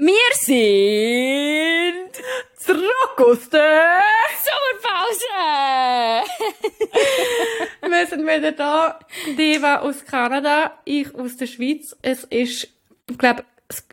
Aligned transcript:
Wir 0.00 0.14
sind 0.32 2.12
zurück 2.56 3.18
aus 3.18 3.50
der 3.50 4.00
Sommerpause! 4.44 6.30
Wir 7.82 8.06
sind 8.06 8.22
wieder 8.22 8.52
da. 8.52 9.00
Diva 9.36 9.78
aus 9.80 10.04
Kanada, 10.04 10.78
ich 10.84 11.12
aus 11.16 11.36
der 11.36 11.48
Schweiz. 11.48 11.96
Es 12.00 12.22
ist, 12.22 12.68
ich 13.10 13.18
glaube, 13.18 13.42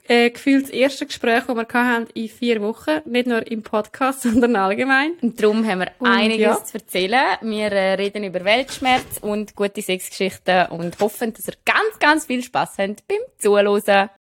äh, 0.08 0.30
gefühlt 0.30 0.66
das 0.66 0.70
erste 0.70 1.08
Gespräch, 1.08 1.46
das 1.48 1.56
wir 1.56 1.68
hatten 1.68 2.08
in 2.14 2.30
vier 2.30 2.62
Wochen. 2.62 3.02
Nicht 3.06 3.26
nur 3.26 3.48
im 3.48 3.64
Podcast, 3.64 4.22
sondern 4.24 4.56
allgemein. 4.58 5.14
Und 5.24 5.42
darum 5.42 5.66
haben 5.66 5.80
wir 5.80 5.92
Und 5.98 6.08
einiges 6.08 6.40
ja. 6.40 6.64
zu 6.64 6.76
erzählen. 6.76 7.38
Wir 7.42 7.72
äh, 7.72 7.94
reden 7.96 8.26
über 8.26 8.46
Weltschmerz 8.46 9.18
und 9.22 9.56
gute 9.56 9.82
Sexgeschichten 9.82 10.68
und 10.68 11.00
hoffen, 11.00 11.34
dass 11.34 11.48
ihr 11.48 11.56
ganz, 11.66 11.98
ganz 12.00 12.28
viel 12.28 12.44
Spass 12.44 12.78
habt 12.78 13.08
beim 13.08 13.18
Zuhören. 13.40 14.12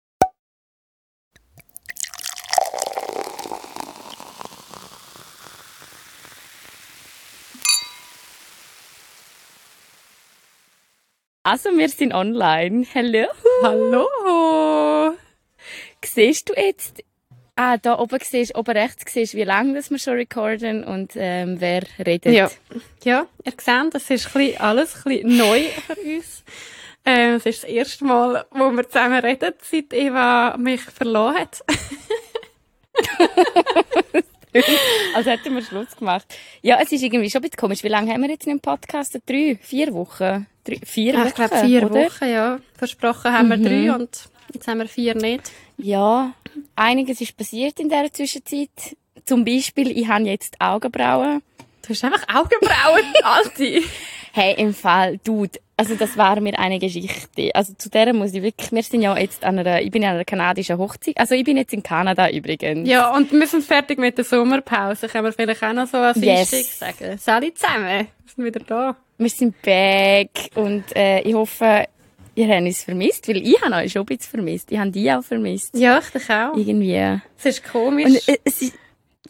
Also, 11.46 11.76
wir 11.76 11.90
sind 11.90 12.14
online. 12.14 12.86
Hallo. 12.94 13.26
Hallo! 13.62 15.14
Siehst 16.02 16.48
du 16.48 16.54
jetzt, 16.54 17.04
ah, 17.54 17.76
da 17.76 17.98
oben 17.98 18.18
siehst, 18.22 18.56
oben 18.56 18.74
rechts 18.74 19.12
siehst, 19.12 19.34
wie 19.34 19.44
lange 19.44 19.74
das 19.74 19.90
wir 19.90 19.98
schon 19.98 20.14
recorden 20.14 20.84
und 20.84 21.12
ähm, 21.16 21.60
wer 21.60 21.82
redet. 21.98 22.32
Ja, 22.32 22.50
ja, 23.04 23.26
ihr 23.44 23.52
seht, 23.58 23.92
das 23.92 24.08
ist 24.08 24.34
ein 24.34 24.58
alles 24.58 24.96
ein 24.96 25.02
bisschen 25.04 25.36
neu 25.36 25.64
für 25.86 26.00
uns. 26.00 26.44
Ähm, 27.04 27.34
es 27.34 27.44
ist 27.44 27.64
das 27.64 27.70
erste 27.70 28.06
Mal, 28.06 28.46
wo 28.50 28.70
wir 28.70 28.88
zusammen 28.88 29.20
reden, 29.20 29.52
seit 29.60 29.92
Eva 29.92 30.56
mich 30.56 30.80
verloren 30.80 31.34
hat. 31.34 31.62
Also 35.16 35.30
hätten 35.30 35.52
wir 35.52 35.62
Schluss 35.62 35.96
gemacht. 35.96 36.26
Ja, 36.62 36.78
es 36.80 36.92
ist 36.92 37.02
irgendwie 37.02 37.28
schon 37.28 37.40
ein 37.40 37.42
bisschen 37.42 37.58
komisch. 37.58 37.82
Wie 37.82 37.88
lange 37.88 38.12
haben 38.12 38.22
wir 38.22 38.30
jetzt 38.30 38.46
im 38.46 38.60
Podcast? 38.60 39.18
Drei, 39.26 39.58
vier 39.60 39.92
Wochen? 39.92 40.46
Drei, 40.64 40.78
vier 40.84 41.14
Wochen, 41.14 41.26
ich 41.28 41.34
glaube, 41.34 41.56
vier 41.58 41.82
oder? 41.84 41.94
Wochen, 42.06 42.28
ja. 42.28 42.58
Versprochen 42.78 43.32
haben 43.32 43.48
wir 43.48 43.56
Mhm. 43.58 43.64
drei 43.64 43.94
und 43.94 44.10
jetzt 44.52 44.66
haben 44.66 44.78
wir 44.78 44.88
vier 44.88 45.14
nicht. 45.14 45.50
Ja, 45.76 46.32
einiges 46.76 47.20
ist 47.20 47.36
passiert 47.36 47.78
in 47.80 47.88
dieser 47.88 48.12
Zwischenzeit. 48.12 48.70
Zum 49.24 49.44
Beispiel, 49.44 49.96
ich 49.96 50.06
habe 50.08 50.24
jetzt 50.24 50.56
Augenbrauen. 50.60 51.42
Du 51.82 51.90
hast 51.90 52.04
einfach 52.04 52.24
Augenbrauen, 52.34 53.04
Alte. 53.22 53.82
Hey, 54.32 54.54
im 54.58 54.74
Fall, 54.74 55.18
Dude, 55.22 55.60
also 55.76 55.94
das 55.94 56.16
war 56.16 56.40
mir 56.40 56.58
eine 56.58 56.78
Geschichte. 56.78 57.50
Also 57.54 57.72
zu 57.74 57.88
der 57.88 58.12
muss 58.14 58.32
ich 58.34 58.42
wirklich, 58.42 58.72
wir 58.72 58.82
sind 58.82 59.02
ja 59.02 59.16
jetzt 59.16 59.44
an 59.44 59.58
einer, 59.58 59.80
ich 59.82 59.90
bin 59.90 60.02
an 60.04 60.14
einer 60.14 60.24
kanadischen 60.24 60.78
Hochzeit, 60.78 61.16
also 61.18 61.34
ich 61.34 61.44
bin 61.44 61.56
jetzt 61.56 61.72
in 61.72 61.82
Kanada 61.82 62.28
übrigens. 62.30 62.88
Ja, 62.88 63.14
und 63.14 63.30
wir 63.32 63.46
sind 63.46 63.64
fertig 63.64 63.98
mit 63.98 64.16
der 64.18 64.24
Sommerpause. 64.24 65.08
Können 65.08 65.24
wir 65.26 65.32
vielleicht 65.32 65.62
auch 65.62 65.72
noch 65.72 65.86
so 65.86 65.98
als 65.98 66.16
Yes. 66.20 66.52
Einstieg 66.52 66.66
sagen. 66.72 67.18
Sali 67.18 67.54
zusammen. 67.54 67.84
Wir 67.86 68.06
sind 68.34 68.44
wieder 68.44 68.60
da. 68.60 68.96
Wir 69.24 69.30
sind 69.30 69.62
back 69.62 70.28
und 70.54 70.84
äh, 70.94 71.20
ich 71.22 71.32
hoffe, 71.32 71.86
ihr 72.34 72.46
habt 72.48 72.60
uns 72.60 72.84
vermisst, 72.84 73.26
weil 73.26 73.38
ich 73.38 73.58
habe 73.62 73.76
euch 73.76 73.92
schon 73.92 74.02
ein 74.02 74.06
bisschen 74.06 74.30
vermisst. 74.30 74.70
Ich 74.70 74.78
habe 74.78 74.90
die 74.90 75.10
auch 75.10 75.22
vermisst. 75.24 75.74
Ja, 75.74 75.98
ich 75.98 76.10
dich 76.10 76.28
auch. 76.30 76.54
Irgendwie. 76.54 77.20
Es 77.38 77.46
ist 77.46 77.64
komisch. 77.64 78.04
Und 78.04 78.28
äh, 78.28 78.38
es 78.44 78.60
ist, 78.60 78.74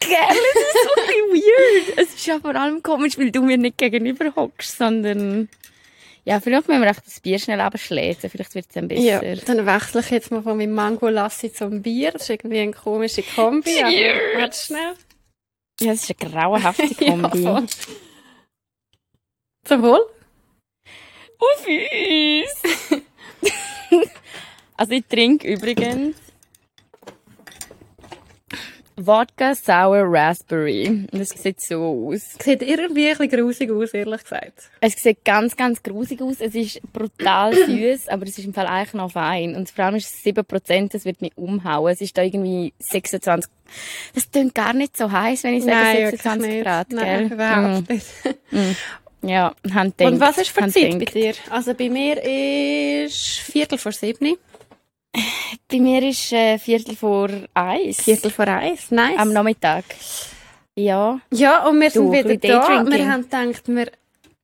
gell, 0.01 0.11
es 0.31 0.37
ist 0.37 0.95
bisschen 0.97 1.43
weird. 1.43 1.99
Es 1.99 2.15
ist 2.15 2.27
ja 2.27 2.41
vor 2.41 2.57
allem 2.57 2.83
komisch, 2.83 3.17
weil 3.19 3.31
du 3.31 3.43
mir 3.43 3.57
nicht 3.57 3.79
gegenüber 3.79 4.35
hockst, 4.35 4.79
sondern, 4.79 5.49
ja, 6.25 6.41
vielleicht 6.41 6.67
müssen 6.67 6.83
wir 6.83 6.91
echt 6.91 7.07
das 7.07 7.21
Bier 7.21 7.39
schnell 7.39 7.61
abschlägen. 7.61 8.29
Vielleicht 8.29 8.57
wird 8.57 8.67
es 8.67 8.73
dann 8.75 8.91
ja, 8.91 9.21
besser. 9.21 9.45
dann 9.47 9.65
wechsle 9.65 10.01
ich 10.01 10.11
jetzt 10.11 10.33
mal 10.33 10.43
von 10.43 10.57
meinem 10.57 10.75
Mango-Lassi 10.75 11.53
zum 11.53 11.83
Bier. 11.83 12.11
Das 12.11 12.23
ist 12.23 12.31
irgendwie 12.31 12.59
eine 12.59 12.73
komische 12.73 13.23
Kombi. 13.23 13.81
aber 13.81 13.91
Cheers. 13.91 14.19
Warte 14.39 14.59
schnell. 14.59 14.95
Ja, 15.81 15.93
es 15.93 16.03
ist 16.11 16.17
eine 16.21 16.31
grauenhafte 16.33 16.83
Ja, 17.05 17.11
Kombi. 17.13 17.43
voll. 17.45 17.67
Zum 19.65 19.83
Wohl. 19.83 20.07
Auf 21.39 21.67
uns! 21.67 23.03
also 24.77 24.93
ich 24.93 25.05
trinke 25.07 25.49
übrigens 25.53 26.17
Wodka 28.97 29.55
Sour 29.55 30.05
Raspberry. 30.07 31.07
Und 31.11 31.21
es 31.21 31.31
sieht 31.31 31.61
so 31.61 32.09
aus. 32.11 32.37
Sieht 32.41 32.63
irgendwie 32.63 33.09
ein 33.09 33.19
bisschen 33.19 33.29
grusig 33.29 33.71
aus, 33.71 33.93
ehrlich 33.93 34.23
gesagt. 34.23 34.71
Es 34.81 34.95
sieht 34.95 35.25
ganz, 35.25 35.57
ganz 35.57 35.83
grusig 35.83 36.23
aus. 36.23 36.37
Es 36.41 36.55
ist 36.55 36.81
brutal 36.93 37.55
süß, 37.67 38.09
aber 38.09 38.25
es 38.25 38.39
ist 38.39 38.45
im 38.45 38.55
Fall 38.55 38.67
eigentlich 38.67 38.95
noch 38.95 39.11
fein. 39.11 39.57
Und 39.57 39.71
vor 39.71 39.87
allem 39.87 39.97
ist 39.97 40.15
es 40.15 40.25
7%, 40.25 40.93
das 40.93 41.05
wird 41.05 41.23
mich 41.23 41.37
umhauen. 41.37 41.93
Es 41.93 42.01
ist 42.01 42.17
da 42.17 42.23
irgendwie 42.23 42.73
26... 42.79 43.51
Das 44.15 44.31
klingt 44.31 44.55
gar 44.55 44.75
nicht 44.75 44.97
so 44.97 45.11
heiß, 45.11 45.43
wenn 45.43 45.55
ich 45.55 45.65
sage 45.65 45.99
wirklich 45.99 46.23
26 46.23 46.51
nicht. 46.51 46.65
Grad, 46.65 46.93
Nein, 46.93 47.29
gell? 47.29 47.33
überhaupt 47.33 47.89
nicht. 47.89 48.07
Mm. 48.51 48.77
Ja, 49.27 49.55
Hand 49.73 50.01
Und 50.01 50.21
was 50.21 50.39
ist 50.39 50.51
für 50.51 50.69
Zeit 50.69 50.99
bei 50.99 51.05
dir? 51.07 51.35
Also 51.51 51.75
bei 51.75 51.89
mir 51.89 52.23
ist 52.23 53.39
Viertel 53.41 53.79
vor 53.79 53.93
sieben. 53.93 54.37
Bei 55.71 55.79
mir 55.79 56.03
ist 56.03 56.33
äh, 56.33 56.59
Viertel 56.59 56.97
vor 56.97 57.29
eins. 57.55 58.03
Viertel 58.03 58.31
vor 58.31 58.49
eins. 58.49 58.91
Nice. 58.91 59.19
Am 59.19 59.33
Nachmittag. 59.33 59.85
Ja. 60.75 61.21
Ja, 61.33 61.67
und 61.69 61.81
wir 61.81 61.91
sind 61.91 62.07
Du, 62.07 62.13
wieder 62.13 62.29
ein 62.31 62.39
bisschen 62.39 62.61
da. 62.61 62.91
Wir 62.91 63.09
haben 63.13 63.23
gedacht, 63.23 63.63
wir, 63.69 63.91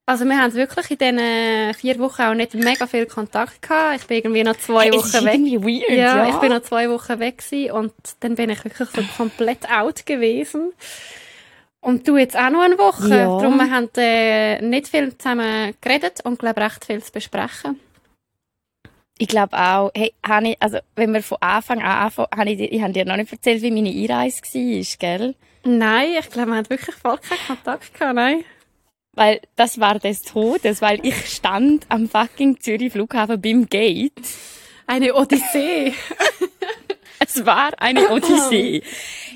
also 0.05 0.25
wir 0.25 0.37
haben 0.39 0.53
wirklich 0.53 0.91
in 0.91 0.97
diesen 0.97 1.73
vier 1.73 1.99
Wochen 1.99 2.21
auch 2.21 2.33
nicht 2.33 2.53
mega 2.53 2.87
viel 2.87 3.05
Kontakt 3.05 3.61
gehabt. 3.61 3.97
Ich 4.01 4.07
bin 4.07 4.17
irgendwie 4.17 4.43
noch 4.43 4.55
zwei 4.55 4.87
ist 4.87 4.95
Wochen 4.95 5.25
weg. 5.25 5.61
weird, 5.61 5.89
Ja, 5.89 5.95
ja. 6.25 6.29
ich 6.29 6.35
bin 6.37 6.49
noch 6.51 6.61
zwei 6.61 6.89
Wochen 6.89 7.19
weg 7.19 7.39
gewesen 7.39 7.71
und 7.71 7.93
dann 8.21 8.35
bin 8.35 8.49
ich 8.49 8.63
wirklich 8.63 8.89
so 8.89 9.01
komplett 9.17 9.69
out 9.69 10.05
gewesen. 10.05 10.71
Und 11.83 12.07
du 12.07 12.15
jetzt 12.17 12.37
auch 12.37 12.49
noch 12.51 12.61
eine 12.61 12.77
Woche. 12.77 13.09
Ja. 13.09 13.25
Darum 13.25 13.57
wir 13.57 13.71
haben 13.71 13.89
äh, 13.97 14.61
nicht 14.61 14.87
viel 14.87 15.17
zusammen 15.17 15.73
geredet 15.81 16.21
und 16.23 16.37
glaube 16.39 16.61
recht 16.61 16.85
viel 16.85 17.01
zu 17.03 17.11
besprechen. 17.11 17.79
Ich 19.17 19.27
glaube 19.27 19.57
auch, 19.57 19.91
hey, 19.95 20.13
habe 20.27 20.49
ich, 20.49 20.57
also, 20.61 20.77
wenn 20.95 21.13
wir 21.13 21.21
von 21.21 21.37
Anfang 21.41 21.79
an 21.81 22.05
anfangen, 22.05 22.27
habe 22.35 22.49
ich, 22.51 22.57
dir- 22.57 22.71
ich 22.71 22.81
habe 22.81 22.93
dir 22.93 23.05
noch 23.05 23.17
nicht 23.17 23.31
erzählt, 23.31 23.61
wie 23.61 23.71
meine 23.71 23.89
Einreise 23.89 24.41
war, 24.41 24.97
gell? 24.99 25.35
Nein, 25.63 26.09
ich 26.19 26.29
glaube, 26.29 26.49
wir 26.51 26.57
haben 26.57 26.69
wirklich 26.69 26.95
voll 26.95 27.17
keinen 27.19 27.39
Kontakt 27.47 27.93
gehabt, 27.93 28.15
nein. 28.15 28.43
Weil 29.13 29.41
das 29.55 29.79
war 29.79 29.99
des 29.99 30.21
Todes, 30.23 30.81
weil 30.81 31.05
ich 31.05 31.15
stand 31.27 31.85
am 31.89 32.07
fucking 32.09 32.59
Zürich 32.61 32.91
Flughafen 32.93 33.39
beim 33.41 33.67
Gate. 33.67 34.13
Eine 34.87 35.13
Odyssee. 35.13 35.93
Es 37.23 37.45
war 37.45 37.71
eine 37.81 38.09
Odyssee. 38.09 38.81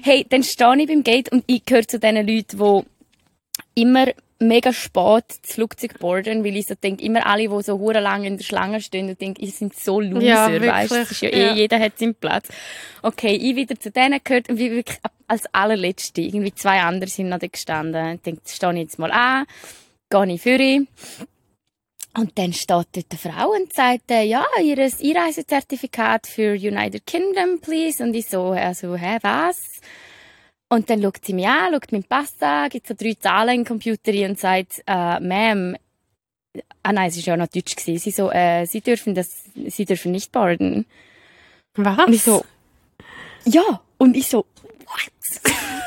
Hey, 0.01 0.25
dann 0.29 0.43
stehe 0.43 0.75
ich 0.81 0.87
beim 0.87 1.03
Gate 1.03 1.31
und 1.31 1.43
ich 1.47 1.65
gehöre 1.65 1.87
zu 1.87 1.99
den 1.99 2.15
Leuten, 2.27 2.57
die 2.57 3.81
immer 3.81 4.07
mega 4.39 4.73
spät 4.73 5.23
das 5.43 5.53
Flugzeug 5.53 5.97
boarden, 5.99 6.43
weil 6.43 6.57
ich 6.57 6.65
so 6.65 6.75
denke, 6.75 7.03
immer 7.03 7.25
alle, 7.25 7.47
die 7.47 7.63
so 7.63 7.79
hure 7.79 8.01
lang 8.01 8.23
in 8.25 8.37
der 8.37 8.43
Schlange 8.43 8.81
stehen 8.81 9.07
und 9.09 9.21
denke, 9.21 9.41
ich 9.41 9.55
sind 9.55 9.73
so 9.75 10.01
Loser, 10.01 10.21
Ja, 10.25 10.61
weißt 10.61 10.91
du? 10.91 10.95
ist 10.95 11.21
ja, 11.21 11.29
ja. 11.29 11.51
eh, 11.51 11.53
jeder 11.53 11.79
hat 11.79 11.97
seinen 11.97 12.15
Platz. 12.15 12.49
Okay, 13.01 13.35
ich 13.35 13.55
wieder 13.55 13.79
zu 13.79 13.91
denen 13.91 14.19
gehört 14.23 14.49
und 14.49 14.57
wie 14.57 14.71
wirklich 14.71 14.97
als 15.27 15.45
allerletzte, 15.53 16.21
irgendwie 16.21 16.53
zwei 16.53 16.81
andere 16.81 17.09
sind 17.09 17.29
noch 17.29 17.39
da 17.39 17.47
gestanden. 17.47 18.15
Ich 18.15 18.21
denke, 18.21 18.41
stehe 18.45 18.73
ich 18.73 18.79
jetzt 18.79 18.99
mal 18.99 19.11
an, 19.11 19.45
gehe 20.09 20.33
ich 20.33 20.41
für 20.41 20.59
und 22.17 22.37
dann 22.37 22.53
steht 22.53 22.69
dort 22.69 22.87
eine 22.95 23.19
Frau 23.19 23.49
und 23.51 23.73
sagt, 23.73 24.09
äh, 24.09 24.23
ja, 24.23 24.45
ihr 24.63 24.77
Einreisezertifikat 24.77 26.27
für 26.27 26.53
United 26.53 27.05
Kingdom, 27.05 27.59
please. 27.59 28.01
Und 28.01 28.13
ich 28.15 28.27
so, 28.27 28.51
also, 28.51 28.95
hä, 28.95 29.17
was? 29.21 29.81
Und 30.69 30.89
dann 30.89 31.01
schaut 31.01 31.23
sie 31.23 31.33
mich 31.33 31.47
an, 31.47 31.73
schaut 31.73 31.91
meinen 31.91 32.03
Pass 32.05 32.41
an, 32.41 32.69
gibt 32.69 32.87
so 32.87 32.93
drei 32.97 33.13
Zahlen 33.13 33.59
im 33.59 33.65
Computer 33.65 34.11
ein 34.11 34.31
und 34.31 34.39
sagt, 34.39 34.81
äh, 34.87 34.91
Ma'am, 34.91 35.75
ah 36.83 36.93
nein, 36.93 37.09
es 37.09 37.17
war 37.17 37.23
ja 37.23 37.37
noch 37.37 37.47
Deutsch 37.47 37.75
gewesen. 37.75 38.03
Sie 38.03 38.11
so, 38.11 38.31
äh, 38.31 38.65
Sie 38.65 38.81
dürfen 38.81 39.13
das, 39.13 39.29
Sie 39.67 39.85
dürfen 39.85 40.11
nicht 40.11 40.31
boarden. 40.31 40.85
Was? 41.75 42.07
Und 42.07 42.13
ich 42.13 42.23
so, 42.23 42.45
ja. 43.45 43.81
Und 43.97 44.15
ich 44.15 44.27
so, 44.27 44.45
what? 44.85 45.53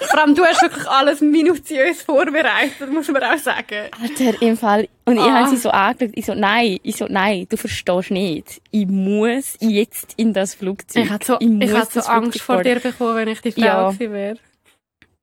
Vor 0.00 0.20
allem, 0.22 0.34
du 0.34 0.44
hast 0.44 0.62
wirklich 0.62 0.86
alles 0.88 1.20
minutiös 1.20 2.02
vorbereitet, 2.02 2.90
muss 2.92 3.08
man 3.08 3.22
auch 3.22 3.38
sagen. 3.38 3.88
Alter, 4.00 4.42
im 4.42 4.56
Fall. 4.56 4.88
Und 5.04 5.16
ich 5.16 5.22
Ah. 5.22 5.40
habe 5.40 5.48
sie 5.50 5.56
so 5.56 5.70
angeschaut. 5.70 6.12
Ich 6.16 6.26
so, 6.26 6.34
nein, 6.34 6.78
ich 6.82 6.96
so, 6.96 7.06
nein, 7.08 7.46
du 7.48 7.56
verstehst 7.56 8.10
nicht. 8.10 8.60
Ich 8.70 8.86
muss 8.86 9.56
jetzt 9.60 10.14
in 10.16 10.32
das 10.32 10.54
Flugzeug. 10.54 11.04
Ich 11.04 11.10
hatte 11.10 11.26
so, 11.26 11.32
muss 11.46 11.64
ich 11.70 11.72
hatte 11.76 12.00
so 12.02 12.08
Angst 12.08 12.40
vor 12.42 12.62
dir 12.62 12.80
bekommen, 12.80 13.16
wenn 13.16 13.28
ich 13.28 13.40
die 13.40 13.52
Frau 13.52 13.60
Ja. 13.62 13.90
gewesen 13.90 14.12
wäre. 14.12 14.36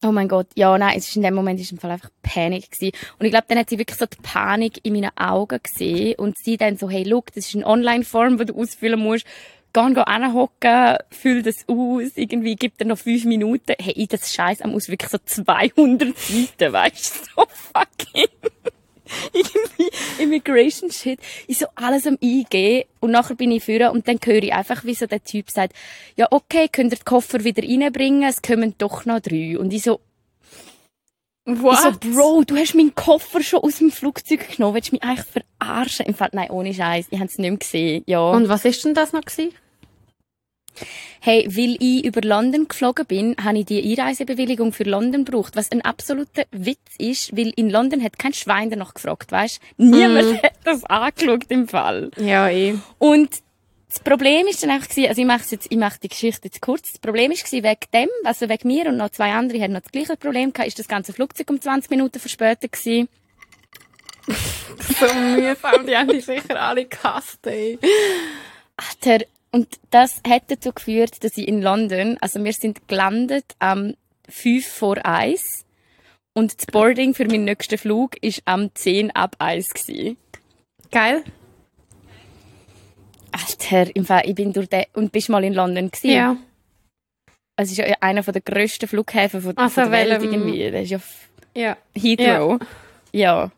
Oh 0.03 0.11
mein 0.11 0.27
Gott, 0.27 0.47
ja, 0.55 0.77
nein, 0.77 0.95
es 0.97 1.07
ist 1.07 1.15
in 1.15 1.23
dem 1.23 1.33
Moment 1.33 1.59
ist 1.59 1.71
im 1.71 1.79
Fall 1.79 1.89
einfach 1.91 2.09
Panik 2.21 2.69
gewesen. 2.69 2.91
Und 3.17 3.25
ich 3.25 3.31
glaube, 3.31 3.45
dann 3.47 3.57
hat 3.57 3.69
sie 3.69 3.79
wirklich 3.79 3.97
so 3.97 4.05
die 4.05 4.17
Panik 4.21 4.79
in 4.83 4.93
meinen 4.93 5.09
Augen 5.17 5.59
gesehen 5.63 6.13
und 6.19 6.37
sie 6.37 6.57
dann 6.57 6.77
so, 6.77 6.89
hey, 6.89 7.03
look, 7.03 7.27
das 7.33 7.47
ist 7.47 7.55
eine 7.55 7.65
Online-Form, 7.65 8.37
die 8.37 8.45
du 8.45 8.55
ausfüllen 8.61 8.99
musst. 8.99 9.25
Geh, 9.75 9.93
geh 9.93 10.03
hinhocken, 10.05 10.97
füll 11.11 11.43
das 11.43 11.67
aus, 11.67 12.11
irgendwie, 12.15 12.55
gib 12.55 12.77
dir 12.77 12.85
noch 12.85 12.97
fünf 12.97 13.25
Minuten. 13.25 13.73
Hey, 13.77 14.07
das 14.09 14.33
Scheiß 14.33 14.61
am 14.61 14.73
aus 14.73 14.87
wirklich 14.87 15.11
so 15.11 15.17
200 15.17 16.17
Seiten, 16.17 16.71
weißt 16.71 17.27
du, 17.35 17.41
so 17.41 17.45
fucking. 17.49 18.29
irgendwie 19.33 20.23
Immigration 20.23 20.89
Shit. 20.89 21.19
Ich 21.47 21.57
so 21.57 21.65
alles 21.75 22.07
am 22.07 22.17
Eingehen 22.23 22.85
und 23.01 23.11
nachher 23.11 23.35
bin 23.35 23.51
ich 23.51 23.65
führen 23.65 23.91
und 23.91 24.07
dann 24.07 24.17
höre 24.23 24.43
ich 24.43 24.53
einfach, 24.53 24.85
wie 24.85 24.95
so 24.95 25.07
der 25.07 25.23
Typ 25.23 25.49
sagt, 25.51 25.75
ja 26.15 26.27
okay, 26.31 26.69
könnt 26.71 26.93
ihr 26.93 26.97
den 26.97 27.05
Koffer 27.05 27.43
wieder 27.43 27.63
reinbringen, 27.63 28.23
es 28.23 28.41
kommen 28.41 28.75
doch 28.77 29.05
noch 29.05 29.19
drei. 29.19 29.59
Und 29.59 29.73
ich 29.73 29.83
so, 29.83 29.99
What? 31.45 31.73
ich 31.73 31.79
so, 31.79 31.91
Bro, 32.11 32.43
du 32.45 32.55
hast 32.55 32.75
meinen 32.75 32.95
Koffer 32.95 33.43
schon 33.43 33.59
aus 33.59 33.77
dem 33.79 33.91
Flugzeug 33.91 34.55
genommen, 34.55 34.75
willst 34.75 34.91
du 34.91 34.95
mich 34.95 35.03
eigentlich 35.03 35.25
verarschen? 35.59 36.05
Im 36.05 36.15
Fall, 36.15 36.29
nein, 36.31 36.49
ohne 36.49 36.73
Scheiß, 36.73 37.07
ich 37.11 37.19
habe 37.19 37.27
es 37.27 37.37
nicht 37.37 37.49
mehr 37.49 37.59
gesehen, 37.59 38.03
ja. 38.07 38.31
Und 38.31 38.49
was 38.49 38.65
ist 38.65 38.83
denn 38.85 38.95
das 38.95 39.13
noch 39.13 39.21
gewesen? 39.21 39.53
Hey, 41.19 41.47
weil 41.49 41.77
ich 41.79 42.05
über 42.05 42.21
London 42.21 42.67
geflogen 42.67 43.05
bin, 43.05 43.35
habe 43.43 43.59
ich 43.59 43.65
die 43.65 43.81
Einreisebewilligung 43.81 44.73
für 44.73 44.83
London 44.83 45.25
gebraucht, 45.25 45.55
was 45.55 45.71
ein 45.71 45.81
absoluter 45.81 46.43
Witz 46.51 46.95
ist, 46.97 47.35
weil 47.35 47.51
in 47.55 47.69
London 47.69 48.03
hat 48.03 48.19
kein 48.19 48.33
Schwein 48.33 48.69
danach 48.69 48.93
gefragt, 48.93 49.31
weißt? 49.31 49.59
Niemand 49.77 50.43
hat 50.43 50.53
das 50.63 50.83
angeschaut 50.83 51.45
im 51.49 51.67
Fall. 51.67 52.11
Ja, 52.17 52.49
eh. 52.49 52.75
Und 52.97 53.29
das 53.95 54.03
Problem 54.03 54.45
ist 54.47 54.61
dann 54.61 54.71
einfach 54.71 54.89
gewesen, 54.89 55.07
also 55.07 55.21
ich 55.21 55.27
mache 55.27 55.43
jetzt, 55.51 55.67
ich 55.69 55.77
mache 55.77 55.99
die 56.03 56.09
Geschichte 56.09 56.49
jetzt 56.49 56.61
kurz. 56.61 56.91
Das 56.91 56.99
Problem 56.99 57.31
ist 57.31 57.45
gewesen, 57.45 57.63
wegen 57.63 57.79
dem, 57.93 58.09
also 58.25 58.49
wegen 58.49 58.67
mir 58.67 58.87
und 58.87 58.97
noch 58.97 59.09
zwei 59.09 59.31
andere 59.31 59.61
haben 59.61 59.71
noch 59.71 59.81
das 59.81 59.91
gleiche 59.91 60.17
Problem 60.17 60.51
gehabt, 60.51 60.67
ist 60.67 60.79
das 60.79 60.89
ganze 60.89 61.13
Flugzeug 61.13 61.49
um 61.49 61.61
20 61.61 61.89
Minuten 61.89 62.19
verspätet 62.19 62.71
gewesen. 62.71 63.07
So 64.99 65.05
mühsam, 65.05 65.85
die 65.87 65.95
haben 65.95 66.09
die 66.09 66.19
sicher 66.19 66.59
alle 66.61 66.85
gehasst, 66.85 67.45
ey. 67.47 67.79
Alter, 68.75 69.25
und 69.55 69.79
das 69.89 70.21
hat 70.27 70.51
dazu 70.51 70.73
geführt, 70.73 71.23
dass 71.23 71.37
ich 71.37 71.47
in 71.47 71.61
London, 71.61 72.17
also 72.19 72.43
wir 72.43 72.51
sind 72.51 72.89
gelandet 72.89 73.45
am 73.59 73.95
5 74.27 74.67
vor 74.67 75.05
1 75.05 75.65
und 76.33 76.57
das 76.57 76.65
Boarding 76.65 77.13
für 77.13 77.23
meinen 77.25 77.45
nächsten 77.45 77.77
Flug 77.77 78.21
ist 78.21 78.41
am 78.43 78.75
10 78.75 79.11
ab 79.11 79.37
1 79.39 79.73
gewesen. 79.73 80.17
Geil. 80.91 81.23
Alter, 83.31 83.95
im 83.95 84.03
Fall, 84.03 84.23
ich 84.25 84.35
bin 84.35 84.51
durch 84.51 84.67
den, 84.67 84.83
und 84.91 85.13
bist 85.13 85.29
mal 85.29 85.45
in 85.45 85.53
London 85.53 85.89
gewesen. 85.89 86.11
Ja. 86.11 86.35
Es 87.55 87.71
ist 87.71 87.77
ja 87.77 87.85
einer 88.01 88.23
der 88.23 88.41
grössten 88.41 88.89
Flughäfen 88.89 89.41
von, 89.41 89.57
Also 89.57 89.81
von 89.81 89.89
der 89.89 89.91
Welt 89.93 90.21
irgendwie. 90.21 90.69
Das 90.69 90.81
ist 90.83 90.89
ja 90.91 90.99
Ja. 91.55 91.77
Heathrow. 91.95 92.59
Ja. 93.13 93.51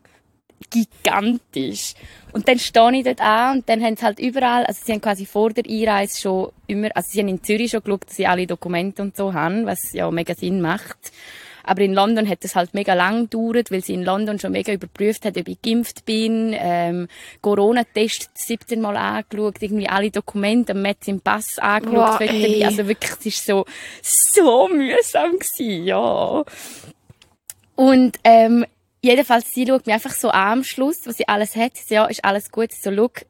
Gigantisch. 0.69 1.94
Und 2.34 2.48
dann 2.48 2.60
stehe 2.60 2.96
ich 2.98 3.04
dort 3.04 3.22
an 3.22 3.58
und 3.58 3.69
dann 3.69 3.81
haben 3.81 3.96
sie 3.96 4.06
halt 4.06 4.19
überall, 4.19 4.66
also 4.66 4.81
sie 4.84 4.92
haben 4.92 5.02
quasi 5.02 5.25
vor 5.25 5.52
der 5.52 5.66
Einreise 5.66 6.19
schon 6.19 6.52
immer, 6.68 6.90
also 6.94 7.10
sie 7.12 7.19
haben 7.19 7.30
in 7.30 7.44
Zürich 7.44 7.72
schon 7.72 7.84
geschaut, 7.84 8.06
dass 8.08 8.16
sie 8.16 8.28
alle 8.28 8.46
Dokumente 8.46 9.02
und 9.02 9.16
so 9.16 9.34
haben, 9.34 9.66
was 9.66 9.94
ja 9.94 10.10
mega 10.12 10.36
Sinn 10.36 10.62
macht. 10.62 11.12
Aber 11.68 11.81
in 11.81 11.94
London 11.94 12.30
hat 12.30 12.46
es 12.46 12.56
halt 12.56 12.74
mega 12.74 12.94
lang 12.94 13.30
gedauert, 13.30 13.72
weil 13.72 13.84
sie 13.84 13.94
in 13.94 14.04
London 14.04 14.40
schon 14.40 14.54
mega 14.54 14.72
überprüft 14.72 15.25
hat, 15.25 15.38
ob 15.38 15.50
ich 15.50 15.62
geimpft 15.62 16.06
bin, 16.06 16.56
ähm, 16.58 17.10
Corona-Test 17.42 18.30
17 18.36 18.80
Mal 18.80 18.96
angeschaut, 18.96 19.56
irgendwie 19.60 19.90
alle 19.90 20.10
Dokumente, 20.10 20.72
am 20.72 20.81
Metz 20.81 21.10
im 21.10 21.19
Pass 21.19 21.60
angeschaut, 21.60 22.22
Wow, 22.22 22.64
also 22.64 22.88
wirklich, 22.88 23.12
es 23.19 23.25
ist 23.25 23.46
so, 23.46 23.66
so 24.02 24.69
mühsam 24.69 25.34
gewesen, 25.34 25.84
ja. 25.84 26.44
Und 27.75 28.18
ähm, 28.24 28.66
jedenfalls, 29.07 29.51
sie 29.54 29.65
schaut 29.68 29.86
mich 29.86 29.94
einfach 29.94 30.12
so 30.13 30.30
an 30.30 30.59
am 30.59 30.63
Schluss, 30.63 31.01
was 31.06 31.18
sie 31.18 31.27
alles 31.27 31.56
hat. 31.56 31.74
Sie 31.75 31.94
ja, 31.95 32.06
ist 32.06 32.24
alles 32.24 32.51
gut. 32.51 32.71
So, 32.71 32.89
look, 32.89 33.21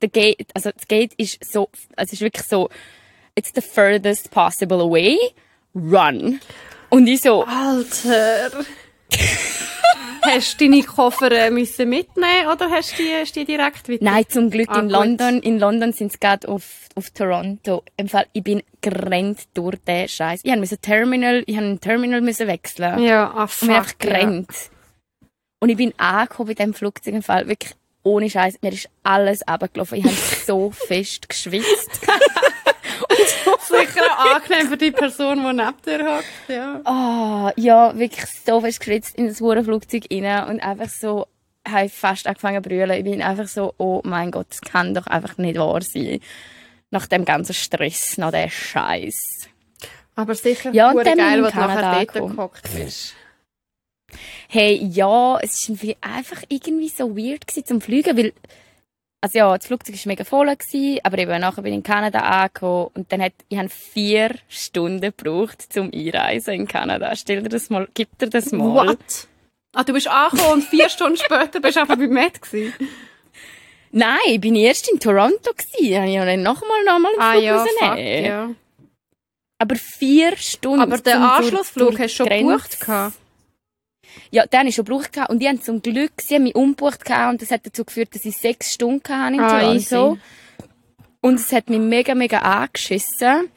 the 0.00 0.08
gate, 0.08 0.46
also 0.54 0.70
das 0.70 0.86
Gate 0.88 1.12
ist 1.16 1.44
so, 1.44 1.68
also 1.96 2.08
es 2.08 2.12
ist 2.14 2.20
wirklich 2.20 2.46
so, 2.46 2.68
it's 3.34 3.50
the 3.54 3.60
furthest 3.60 4.30
possible 4.30 4.80
away. 4.80 5.16
Run. 5.74 6.40
Und 6.90 7.06
ich 7.08 7.20
so, 7.22 7.44
Alter. 7.44 8.50
hast 10.22 10.60
du 10.60 10.64
deine 10.70 10.82
Koffer 10.82 11.30
äh, 11.32 11.50
müssen 11.50 11.88
mitnehmen 11.88 12.46
oder 12.52 12.70
hast 12.70 12.98
du 12.98 13.02
die, 13.02 13.12
hast 13.12 13.34
du 13.36 13.40
die 13.40 13.46
direkt 13.46 13.88
weiter? 13.88 14.04
nein, 14.04 14.24
zum 14.28 14.50
Glück 14.50 14.68
Ah, 14.70 14.76
in 14.78 14.82
gut. 14.84 14.92
London, 14.92 15.40
in 15.40 15.58
London 15.58 15.92
sind 15.92 16.12
sie 16.12 16.18
gerade 16.18 16.48
auf, 16.48 16.64
auf 16.94 17.10
Toronto. 17.10 17.82
Im 17.96 18.08
Fall, 18.08 18.26
ich 18.32 18.42
bin 18.42 18.62
gerannt 18.80 19.40
durch 19.54 19.76
den 19.86 20.08
Scheiß. 20.08 20.40
Ich 20.44 20.56
musste 20.56 20.78
Terminal, 20.78 21.42
ich 21.46 21.56
habe 21.56 21.66
ein 21.66 21.80
Terminal 21.80 22.20
müssen 22.20 22.46
wechseln. 22.46 23.02
Ja, 23.02 23.32
ah, 23.34 23.42
Und 23.42 23.50
fuck. 23.50 23.66
bin 23.66 23.74
einfach 23.76 23.94
ja. 24.00 24.70
Und 25.64 25.70
ich 25.70 25.78
bin 25.78 25.94
angekommen 25.96 26.48
bei 26.48 26.52
diesem 26.52 26.74
Flugzeug 26.74 27.14
im 27.14 27.22
Fall, 27.22 27.48
wirklich 27.48 27.72
ohne 28.02 28.28
Scheiß. 28.28 28.58
Mir 28.60 28.70
ist 28.70 28.90
alles 29.02 29.40
runtergelaufen. 29.48 29.96
Ich 29.96 30.04
habe 30.04 30.14
so 30.14 30.70
fest 30.88 31.26
geschwitzt. 31.26 31.90
Sicher 33.66 34.02
auch 34.10 34.34
angenehm 34.34 34.68
für 34.68 34.76
die 34.76 34.90
Person, 34.90 35.38
die 35.38 35.54
neben 35.54 35.82
dir 35.86 36.16
hockt, 36.16 36.48
ja. 36.48 36.82
Ah, 36.84 37.50
ja, 37.56 37.98
wirklich 37.98 38.26
so 38.44 38.60
fest 38.60 38.80
geschwitzt 38.80 39.16
in 39.16 39.26
das 39.26 39.38
Flugzeug 39.38 40.04
rein 40.12 40.50
und 40.50 40.60
einfach 40.60 40.90
so, 40.90 41.28
habe 41.66 41.86
ich 41.86 41.94
fast 41.94 42.26
angefangen 42.26 42.62
zu 42.62 42.68
brüllen. 42.68 42.90
Ich 42.90 43.04
bin 43.04 43.22
einfach 43.22 43.48
so, 43.48 43.72
oh 43.78 44.02
mein 44.04 44.32
Gott, 44.32 44.48
das 44.50 44.60
kann 44.60 44.92
doch 44.92 45.06
einfach 45.06 45.38
nicht 45.38 45.58
wahr 45.58 45.80
sein. 45.80 46.20
Nach 46.90 47.06
dem 47.06 47.24
ganzen 47.24 47.54
Stress, 47.54 48.18
nach 48.18 48.32
dem 48.32 48.50
Scheiß. 48.50 49.48
Aber 50.14 50.34
sicher 50.34 50.72
Ja, 50.74 50.90
und 50.90 51.02
geil, 51.04 51.16
du 51.16 51.42
nachher 51.44 52.04
dort 52.04 52.12
gehockt 52.12 52.68
bist. 52.74 53.14
Hey, 54.54 54.88
ja, 54.92 55.36
es 55.40 55.54
ist 55.54 55.68
irgendwie 55.68 55.96
einfach 56.00 56.44
irgendwie 56.48 56.88
so 56.88 57.16
weird 57.16 57.44
gewesen 57.44 57.66
zum 57.66 57.80
Fliegen, 57.80 58.16
weil, 58.16 58.32
also 59.20 59.36
ja, 59.36 59.58
das 59.58 59.66
Flugzeug 59.66 59.96
war 59.96 60.02
mega 60.04 60.22
voll, 60.22 60.46
gewesen, 60.46 61.00
aber 61.02 61.18
eben 61.18 61.40
nachher 61.40 61.62
bin 61.62 61.72
ich 61.72 61.78
in 61.78 61.82
Kanada 61.82 62.20
angekommen 62.20 62.90
und 62.94 63.10
dann 63.10 63.20
hat, 63.20 63.32
ich 63.48 63.58
habe 63.58 63.68
vier 63.68 64.36
Stunden 64.46 65.00
gebraucht 65.00 65.72
zum 65.72 65.90
Einreisen 65.92 66.54
in 66.54 66.68
Kanada. 66.68 67.16
Stell 67.16 67.42
dir 67.42 67.48
das 67.48 67.68
mal, 67.68 67.88
gib 67.94 68.16
dir 68.18 68.30
das 68.30 68.52
mal. 68.52 68.90
What? 68.90 69.26
Ah, 69.72 69.82
du 69.82 69.92
bist 69.92 70.06
angekommen 70.06 70.52
und 70.52 70.62
vier 70.62 70.88
Stunden 70.88 71.16
später 71.16 71.58
bist 71.58 71.74
du 71.74 71.80
einfach 71.80 71.96
beim 71.96 72.10
Med 72.10 72.40
gewesen. 72.40 72.74
Nein, 73.90 74.18
ich 74.28 74.40
bin 74.40 74.54
erst 74.54 74.88
in 74.88 75.00
Toronto 75.00 75.50
gewesen, 75.52 75.96
habe 75.96 76.06
ich 76.06 76.14
ja 76.14 76.24
dann 76.24 76.44
nochmal, 76.44 76.84
nochmal 76.84 77.10
einen 77.14 77.20
Ah 77.20 77.32
Flug 77.32 77.42
ja, 77.42 77.52
müssen 77.54 77.76
fuck, 77.80 77.98
ja. 77.98 78.50
Aber 79.58 79.74
vier 79.74 80.36
Stunden. 80.36 80.80
Aber 80.80 80.98
den 80.98 81.16
Anschlussflug 81.16 81.98
hast 81.98 82.20
du 82.20 82.24
schon 82.24 82.28
gebucht 82.28 82.78
gehabt? 82.78 83.16
Ja, 84.30 84.46
den 84.46 84.58
habe 84.60 84.68
ich 84.68 84.74
schon 84.74 84.84
gebraucht 84.84 85.12
gehabt. 85.12 85.30
und 85.30 85.38
die 85.40 85.48
haben 85.48 85.60
zum 85.62 85.80
Glück, 85.82 86.12
sie 86.20 86.34
haben 86.36 86.44
mich 86.44 86.54
umgebucht 86.54 87.04
gehabt 87.04 87.32
und 87.32 87.42
das 87.42 87.50
hat 87.50 87.66
dazu 87.66 87.84
geführt, 87.84 88.14
dass 88.14 88.24
ich 88.24 88.36
sechs 88.36 88.72
Stunden 88.74 89.02
hatte 89.08 89.34
in 89.34 89.40
Ah, 89.40 89.60
Toronto. 89.60 89.74
easy. 90.14 90.20
Und 91.20 91.34
es 91.40 91.52
hat 91.52 91.70
mich 91.70 91.78
mega, 91.80 92.14
mega 92.14 92.38
angeschissen. 92.38 93.48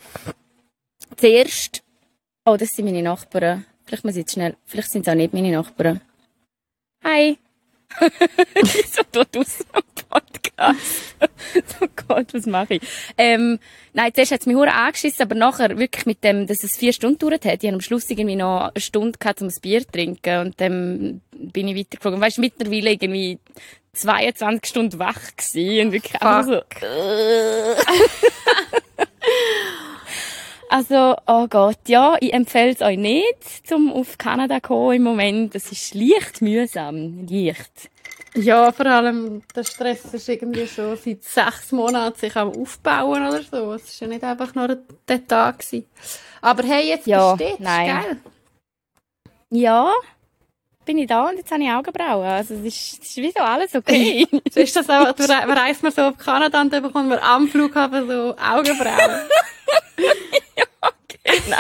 Zuerst, 1.16 1.84
oh, 2.46 2.56
das 2.58 2.70
sind 2.70 2.86
meine 2.86 3.02
Nachbarn. 3.04 3.66
Vielleicht 3.86 4.04
muss 4.04 4.14
ich 4.14 4.20
jetzt 4.20 4.34
schnell, 4.34 4.56
vielleicht 4.66 4.92
sind 4.92 5.08
es 5.08 5.12
auch 5.12 5.16
nicht 5.16 5.34
meine 5.34 5.52
Nachbarn. 5.52 6.02
Hi. 7.04 7.38
so 8.92 9.02
dort 9.12 9.36
aus 9.38 9.58
dem 9.60 9.82
Podcast. 10.10 10.47
oh 11.82 11.88
Gott, 12.08 12.34
was 12.34 12.46
mache 12.46 12.76
ich? 12.76 12.82
Ähm, 13.18 13.60
nein, 13.94 14.12
zuerst 14.14 14.32
hat 14.32 14.40
es 14.42 14.46
mich 14.46 14.56
hure 14.56 14.74
angeschissen, 14.74 15.22
aber 15.22 15.36
nachher 15.36 15.78
wirklich 15.78 16.06
mit 16.06 16.24
dem, 16.24 16.48
dass 16.48 16.64
es 16.64 16.78
vier 16.78 16.94
Stunden 16.94 17.20
gedauert 17.20 17.46
hat. 17.46 17.64
Ich 17.64 17.70
hatte 17.70 17.76
am 17.76 17.82
Schluss 17.82 18.10
irgendwie 18.10 18.36
noch 18.36 18.72
eine 18.74 18.82
Stunde 18.82 19.18
gehabt, 19.20 19.42
um 19.42 19.48
ein 19.48 19.54
Bier 19.62 19.82
zu 19.82 19.92
trinken 19.92 20.40
und 20.40 20.60
dann 20.60 21.22
bin 21.32 21.68
ich 21.68 21.78
weitergeflogen. 21.78 22.22
Weißt 22.22 22.38
du, 22.38 22.42
mittlerweile 22.42 22.92
irgendwie 22.92 23.40
22 23.94 24.70
Stunden 24.70 25.00
wach 25.00 25.36
gewesen 25.36 25.88
und 25.88 25.94
wirklich 25.94 26.22
einfach 26.22 26.44
so, 26.44 26.62
Also, 30.70 31.16
oh 31.28 31.48
Gott, 31.48 31.80
ja, 31.88 32.18
ich 32.20 32.34
empfehle 32.34 32.72
es 32.72 32.82
euch 32.82 32.98
nicht, 32.98 33.66
zum 33.66 33.92
auf 33.94 34.18
Kanada 34.18 34.56
zu 34.56 34.62
kommen 34.68 34.98
im 34.98 35.04
Moment. 35.04 35.56
Das 35.56 35.72
ist 35.72 35.96
leicht 35.96 36.42
mühsam. 36.42 37.26
Leicht. 37.26 37.90
Ja, 38.38 38.72
vor 38.72 38.86
allem 38.86 39.42
der 39.56 39.64
Stress 39.64 40.14
ist 40.14 40.30
irgendwie 40.30 40.68
schon 40.68 40.96
seit 40.98 41.24
sechs 41.24 41.72
Monaten 41.72 42.18
sich 42.20 42.36
am 42.36 42.50
Aufbauen 42.50 43.28
oder 43.28 43.42
so. 43.42 43.74
Es 43.74 43.86
ist 43.86 44.00
ja 44.00 44.08
nicht 44.08 44.24
einfach 44.24 44.54
nur 44.54 44.78
der 45.08 45.28
Tag 45.28 45.60
gewesen. 45.60 45.86
Aber 46.42 46.64
hey, 46.64 46.88
jetzt 46.88 47.08
Ja, 47.08 47.36
dort, 47.36 47.60
nein. 47.60 47.88
geil. 47.88 48.18
Ja, 49.50 49.92
bin 50.86 51.00
ich 51.00 51.08
da 51.08 51.30
und 51.30 51.38
jetzt 51.38 51.52
habe 51.52 51.64
ich 51.64 51.70
Augenbrauen. 51.70 52.26
Also, 52.28 52.54
es 52.56 52.62
ist, 52.64 53.04
es 53.04 53.10
ist 53.10 53.18
wie 53.18 53.32
so 53.32 53.44
alles 53.44 53.74
okay. 53.76 54.28
So 54.54 54.60
ist 54.60 54.76
das 54.76 54.90
auch, 54.90 55.12
du 55.14 55.24
re 55.24 55.48
reist 55.48 55.82
man 55.82 55.92
so 55.92 56.04
auf 56.04 56.18
Kanada 56.18 56.62
und 56.62 56.72
dann 56.72 56.84
bekommt 56.84 57.10
man 57.10 57.20
am 57.20 57.48
Flughafen 57.48 58.08
so 58.08 58.36
Augenbrauen. 58.38 59.28
genau. 61.08 61.58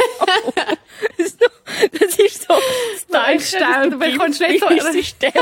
Das 1.17 1.17
ist 1.27 1.41
das 1.91 2.17
ist 2.17 2.47
so 2.47 3.17
eingestellt. 3.17 3.91
Du 3.93 3.99
bekommst 3.99 4.39
nicht 4.41 4.59
so- 4.61 4.67
so 4.91 5.03
Stempel. 5.03 5.41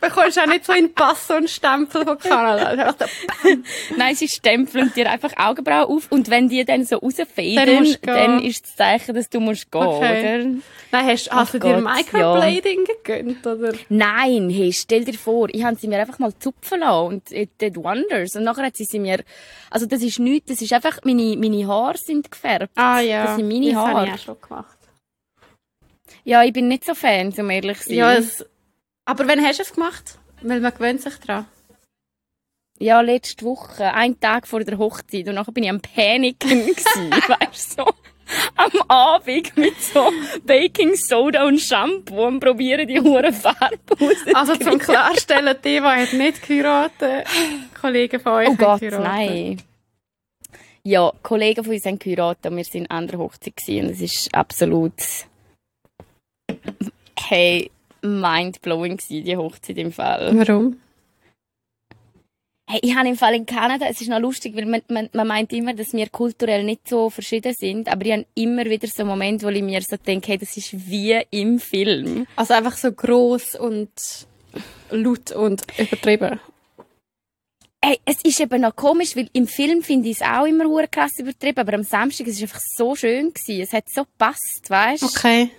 Du 0.00 0.08
bekommst 0.08 0.38
auch 0.38 0.46
nicht 0.46 0.64
so 0.64 0.72
einen 0.72 0.92
Pass 0.94 1.30
und 1.30 1.48
Stempel 1.48 2.04
von 2.04 2.18
Kanada. 2.18 2.94
Das 2.94 3.10
so, 3.42 3.48
Nein, 3.96 4.14
sie 4.14 4.28
stempeln 4.28 4.92
dir 4.94 5.10
einfach 5.10 5.32
Augenbrauen 5.36 5.86
auf 5.96 6.06
und 6.10 6.28
wenn 6.30 6.48
die 6.48 6.64
dann 6.64 6.84
so 6.84 6.98
Dann 7.00 7.84
du 8.02 8.06
dann, 8.06 8.38
gehen. 8.38 8.48
ist 8.50 8.64
das 8.66 8.76
Zeichen, 8.76 9.14
dass 9.14 9.28
du 9.30 9.40
musst 9.40 9.70
gehen, 9.72 9.82
Okay. 9.82 10.40
oder? 10.40 10.44
Nein, 10.92 11.06
hast, 11.06 11.30
hast 11.30 11.54
du 11.54 11.58
dir 11.58 11.78
Microblading 11.78 12.84
gegönnt, 13.04 13.46
oder? 13.46 13.72
Nein, 13.88 14.50
hey, 14.50 14.72
stell 14.72 15.04
dir 15.04 15.14
vor, 15.14 15.48
ich 15.50 15.64
habe 15.64 15.76
sie 15.76 15.88
mir 15.88 15.98
einfach 15.98 16.18
mal 16.18 16.32
zupfen 16.38 16.80
lassen 16.80 17.06
und 17.08 17.32
it 17.32 17.50
did 17.60 17.76
wonders. 17.76 18.36
Und 18.36 18.44
nachher 18.44 18.64
hat 18.64 18.76
sie 18.76 18.84
sie 18.84 18.98
mir, 18.98 19.22
also 19.70 19.86
das 19.86 20.02
ist 20.02 20.18
nichts, 20.18 20.48
das 20.50 20.62
ist 20.62 20.72
einfach, 20.72 20.98
meine, 21.04 21.36
meine 21.36 21.66
Haare 21.66 21.98
sind 21.98 22.30
gefärbt. 22.30 22.70
Ah 22.76 23.00
ja, 23.00 23.24
Das 23.26 23.36
sind 23.36 23.48
meine 23.48 23.66
das 23.72 23.74
habe 23.76 23.92
Haare. 23.92 24.06
ich 24.06 24.12
auch 24.14 24.18
schon 24.18 24.40
gemacht. 24.40 24.78
Ja, 26.28 26.44
ich 26.44 26.52
bin 26.52 26.68
nicht 26.68 26.84
so 26.84 26.94
Fan, 26.94 27.32
um 27.38 27.48
ehrlich 27.48 27.78
zu 27.78 27.88
sein. 27.88 27.96
Ja, 27.96 28.12
es, 28.12 28.44
Aber 29.06 29.26
wann 29.26 29.42
hast 29.42 29.60
du 29.60 29.62
es 29.62 29.72
gemacht? 29.72 30.18
Weil 30.42 30.60
man 30.60 30.74
gewöhnt 30.74 31.00
sich 31.00 31.14
dran. 31.14 31.46
Ja, 32.78 33.00
letzte 33.00 33.46
Woche, 33.46 33.94
einen 33.94 34.20
Tag 34.20 34.46
vor 34.46 34.62
der 34.62 34.76
Hochzeit. 34.76 35.26
Und 35.26 35.36
nachher 35.36 35.52
bin 35.52 35.64
ich 35.64 35.70
am 35.70 35.80
Paniken 35.80 36.50
gewesen, 36.66 37.10
weißt 37.10 37.78
du, 37.78 37.84
so. 37.84 37.90
Am 38.56 38.70
Abend 38.88 39.56
mit 39.56 39.80
so 39.80 40.12
Baking 40.44 40.94
Soda 40.96 41.46
und 41.46 41.62
Shampoo 41.62 42.26
und 42.26 42.40
probieren 42.40 42.86
die 42.86 43.00
hure 43.00 43.32
Farbe 43.32 43.78
rauszukriegen. 43.90 44.36
Also 44.36 44.54
zum 44.56 44.78
Klarstellen, 44.78 45.56
die 45.64 45.68
Eva 45.76 45.96
hat 45.96 46.12
nicht 46.12 46.46
geheiratet. 46.46 47.26
Kollegen 47.80 48.20
von 48.20 48.32
euch 48.34 48.48
Oh 48.50 48.54
Gott, 48.54 48.80
geheiratet. 48.80 49.02
nein. 49.02 49.62
Ja, 50.82 51.10
Kollegen 51.22 51.64
von 51.64 51.72
uns 51.72 51.86
haben 51.86 51.98
geheiratet 51.98 52.50
und 52.50 52.58
wir 52.58 52.64
sind 52.64 52.90
an 52.90 53.06
der 53.08 53.18
Hochzeit 53.18 53.56
gewesen. 53.56 53.86
Und 53.86 53.92
es 53.94 54.00
ist 54.02 54.34
absolut, 54.34 54.92
hey, 57.18 57.70
mindblowing 58.02 58.96
gewesen, 58.96 59.24
die 59.24 59.36
Hochzeit 59.36 59.78
im 59.78 59.92
Fall. 59.92 60.32
Warum? 60.36 60.78
Hey, 62.70 62.80
ich 62.82 62.94
habe 62.94 63.08
im 63.08 63.16
Fall 63.16 63.34
in 63.34 63.46
Kanada, 63.46 63.86
es 63.88 64.02
ist 64.02 64.10
noch 64.10 64.20
lustig, 64.20 64.54
weil 64.54 64.66
man, 64.66 64.82
man, 64.88 65.08
man 65.14 65.26
meint 65.26 65.54
immer, 65.54 65.72
dass 65.72 65.94
wir 65.94 66.10
kulturell 66.10 66.64
nicht 66.64 66.86
so 66.86 67.08
verschieden 67.08 67.54
sind, 67.54 67.88
aber 67.88 68.04
ich 68.04 68.12
habe 68.12 68.26
immer 68.34 68.66
wieder 68.66 68.86
so 68.86 69.06
Momente, 69.06 69.46
wo 69.46 69.50
ich 69.50 69.62
mir 69.62 69.80
so 69.80 69.96
denke, 69.96 70.32
hey, 70.32 70.38
das 70.38 70.54
ist 70.54 70.74
wie 70.86 71.18
im 71.30 71.60
Film. 71.60 72.26
Also 72.36 72.52
einfach 72.52 72.76
so 72.76 72.92
gross 72.92 73.54
und 73.54 73.88
laut 74.90 75.32
und 75.32 75.62
übertrieben. 75.78 76.38
Hey, 77.82 78.00
es 78.04 78.22
ist 78.22 78.38
eben 78.40 78.60
noch 78.60 78.76
komisch, 78.76 79.16
weil 79.16 79.30
im 79.32 79.46
Film 79.46 79.82
finde 79.82 80.10
ich 80.10 80.20
es 80.20 80.22
auch 80.22 80.44
immer 80.44 80.86
krass 80.88 81.18
übertrieben, 81.18 81.60
aber 81.60 81.72
am 81.72 81.84
Samstag 81.84 82.26
es 82.26 82.34
ist 82.34 82.42
einfach 82.42 82.60
so 82.60 82.94
schön 82.94 83.32
gewesen. 83.32 83.62
Es 83.62 83.72
hat 83.72 83.88
so 83.88 84.04
gepasst, 84.04 84.68
weißt? 84.68 85.04
Okay. 85.04 85.50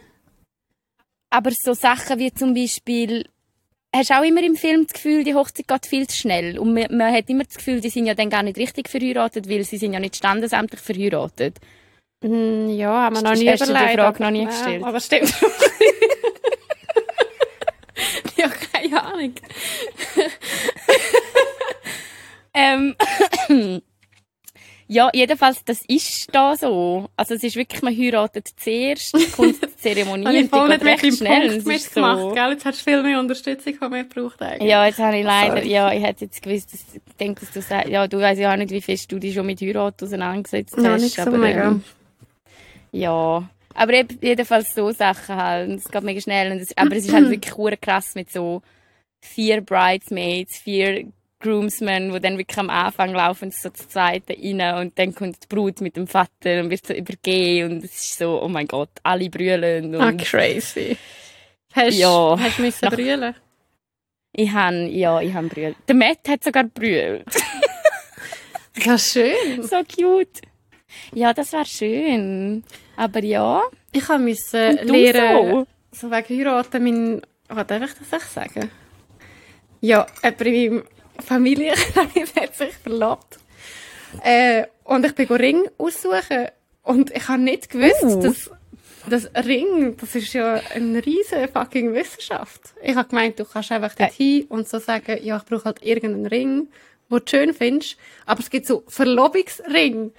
Aber 1.30 1.52
so 1.52 1.74
Sachen 1.74 2.20
wie 2.20 2.34
zum 2.34 2.54
Beispiel, 2.54 3.26
hast 3.96 4.10
du 4.10 4.16
auch 4.20 4.24
immer 4.24 4.44
im 4.44 4.56
Film 4.56 4.86
das 4.88 4.94
Gefühl, 4.94 5.24
die 5.24 5.36
Hochzeit 5.36 5.68
geht 5.68 5.86
viel 5.86 6.08
zu 6.08 6.18
schnell. 6.18 6.58
Und 6.58 6.74
man, 6.74 6.88
man 6.96 7.14
hat 7.14 7.30
immer 7.30 7.44
das 7.44 7.56
Gefühl, 7.56 7.82
die 7.82 7.90
sind 7.90 8.06
ja 8.08 8.16
dann 8.16 8.30
gar 8.30 8.44
nicht 8.44 8.58
richtig 8.58 8.90
verheiratet, 8.90 9.50
weil 9.50 9.64
sie 9.64 9.78
sind 9.78 9.94
ja 9.94 10.00
nicht 10.00 10.16
standesamtlich 10.16 10.82
verheiratet. 10.82 11.58
Mm, 12.22 12.70
Ja, 12.70 13.04
haben 13.06 13.16
wir 13.18 13.22
noch 13.22 13.32
Hast 13.32 13.40
nie 13.40 13.46
du 13.46 13.56
die 13.58 13.64
überlegt. 13.72 13.94
Frage 13.94 14.04
aber- 14.04 14.24
noch 14.26 14.32
nie 14.32 14.46
gestellt? 14.46 14.84
Aber 14.84 15.00
stimmt. 15.00 15.34
ja, 18.38 18.48
keine 18.50 19.04
Ahnung. 19.04 19.34
Ähm, 22.54 22.96
ja, 24.92 25.10
jedenfalls, 25.14 25.64
das 25.64 25.84
ist 25.88 26.28
da 26.34 26.56
so. 26.56 27.10
Also 27.16 27.36
es 27.36 27.44
ist 27.44 27.56
wirklich, 27.56 27.82
man 27.84 27.96
heiratet 27.96 28.48
zuerst, 28.58 29.14
kommt 29.36 29.62
die 29.62 29.76
Zeremonie 29.78 30.24
ich 30.24 30.28
und 30.28 30.44
die 30.44 30.48
voll 30.50 30.70
geht 30.70 30.84
nicht 30.84 31.04
dem 31.04 31.12
schnell. 31.16 31.50
Punkt 31.62 31.68
Es 31.68 31.86
ist 31.86 31.94
so, 31.94 32.32
gell? 32.34 32.52
Jetzt 32.52 32.66
hast 32.66 32.80
du 32.86 32.92
viel 32.92 33.04
mehr 33.04 33.20
Unterstützung 33.20 33.76
von 33.76 33.92
mir 33.92 34.04
gebraucht 34.06 34.42
eigentlich. 34.42 34.68
Ja, 34.70 34.86
jetzt 34.88 34.98
habe 34.98 35.18
ich 35.18 35.24
leider, 35.24 35.58
Sorry. 35.58 35.70
ja, 35.70 35.94
ich 35.94 36.04
hätte 36.04 36.26
jetzt 36.26 36.42
gewusst, 36.42 36.74
dass, 36.74 36.82
ich 36.96 37.16
denke, 37.20 37.42
dass 37.42 37.52
du 37.54 37.62
sagst, 37.62 37.88
ja, 37.90 38.08
du 38.08 38.20
weißt 38.20 38.42
ja 38.42 38.52
auch 38.52 38.58
nicht, 38.58 38.72
wie 38.72 38.82
fest 38.82 39.12
du 39.12 39.20
dich 39.20 39.36
schon 39.36 39.46
mit 39.46 39.62
Heirat 39.62 40.02
auseinandergesetzt 40.02 40.76
Ja, 40.78 40.90
hast. 40.92 41.02
nicht 41.04 41.16
so 41.16 41.22
aber, 41.22 41.38
mega. 41.38 41.68
ähm, 41.68 41.84
ja. 42.92 43.48
Aber 43.76 43.94
eben, 43.94 44.18
jedenfalls 44.22 44.74
so 44.74 44.92
Sachen 44.92 45.36
halt. 45.36 45.70
Und 45.70 45.76
Es 45.76 45.90
geht 45.90 46.04
mega 46.04 46.20
schnell. 46.20 46.52
Und 46.52 46.58
es, 46.60 46.76
aber 46.76 46.96
es 46.96 47.06
ist 47.06 47.14
halt 47.14 47.30
wirklich 47.30 47.56
hure 47.56 47.78
krass 47.78 48.16
mit 48.16 48.32
so 48.32 48.62
vier 49.22 49.62
Bridesmaids, 49.62 50.58
vier 50.58 51.06
Groomsmen, 51.40 52.12
die 52.14 52.20
dann 52.20 52.38
wirklich 52.38 52.58
am 52.58 52.70
Anfang 52.70 53.14
laufen, 53.14 53.52
so 53.52 53.70
zur 53.70 53.90
Seite 53.90 54.34
rein 54.38 54.80
und 54.86 55.00
dann 55.00 55.14
kommt 55.16 55.38
die 55.44 55.48
Brut 55.48 55.82
mit 55.82 55.96
dem 55.96 56.08
Vater 56.08 56.60
und 56.62 56.70
wird 56.70 56.86
so 56.86 56.94
übergeben 56.94 57.72
und 57.74 57.84
es 57.84 57.92
ist 57.96 58.18
so, 58.18 58.42
oh 58.42 58.48
mein 58.48 58.68
Gott, 58.68 58.90
alle 59.04 59.30
brüllen 59.30 59.96
und 59.96 60.02
Ah, 60.02 60.12
crazy. 60.14 60.98
Hast, 61.74 61.98
Ja. 61.98 62.38
hast 62.40 62.58
du 62.58 62.62
müssen 62.64 62.86
Nach- 62.86 62.94
brüllen? 62.94 63.36
ich 64.34 64.52
han, 64.52 64.90
ja, 64.92 65.22
ich 65.22 65.34
han 65.34 65.48
brüllt. 65.50 65.76
Der 65.88 65.96
Matt 65.96 66.20
hat 66.28 66.44
sogar 66.44 66.64
brüllt. 66.66 67.26
Ja, 68.86 68.98
schön. 68.98 69.62
so 69.64 69.78
cute. 69.84 70.42
Ja, 71.14 71.34
das 71.34 71.52
war 71.52 71.66
schön. 71.66 72.64
Aber 72.96 73.22
ja, 73.24 73.62
Ich 73.92 74.08
habe 74.08 74.24
müssen 74.24 74.78
lernen, 74.88 75.66
so. 75.92 76.08
so 76.08 76.12
wegen 76.12 76.40
heiraten, 76.48 76.84
mein, 76.84 77.22
was 77.50 77.68
darf 77.68 77.84
ich 77.84 78.10
das 78.10 78.22
echt 78.22 78.32
sagen? 78.32 78.72
Ja, 79.82 80.06
jemand 80.24 80.42
in 80.42 80.74
meinem 80.76 80.84
Familienkreis 81.22 82.34
hat 82.40 82.56
sich 82.56 82.74
verlobt. 82.76 83.40
Äh, 84.24 84.66
und 84.84 85.06
ich 85.06 85.16
bin 85.16 85.28
Ring 85.28 85.70
aussuchen. 85.78 86.48
Und 86.84 87.12
ich 87.16 87.28
habe 87.28 87.42
nicht 87.42 87.70
gewusst, 87.70 88.04
Uh. 88.04 88.22
dass 88.22 88.50
das 89.08 89.30
Ring, 89.46 89.96
das 89.98 90.16
ist 90.16 90.34
ja 90.34 90.62
eine 90.74 91.06
riesige 91.06 91.48
fucking 91.48 91.94
Wissenschaft. 91.94 92.74
Ich 92.82 92.96
habe 92.96 93.10
gemeint, 93.10 93.40
du 93.40 93.46
kannst 93.46 93.72
einfach 93.72 93.96
dort 93.96 94.12
hin 94.12 94.46
und 94.50 94.68
so 94.68 94.80
sagen, 94.80 95.20
ja, 95.24 95.38
ich 95.38 95.46
brauche 95.46 95.66
halt 95.66 95.84
irgendeinen 95.84 96.26
Ring, 96.26 96.68
den 97.10 97.20
du 97.20 97.26
schön 97.26 97.54
findest. 97.54 97.98
Aber 98.26 98.40
es 98.40 98.50
gibt 98.50 98.66
so 98.66 98.84
Verlobungsring. 98.88 100.12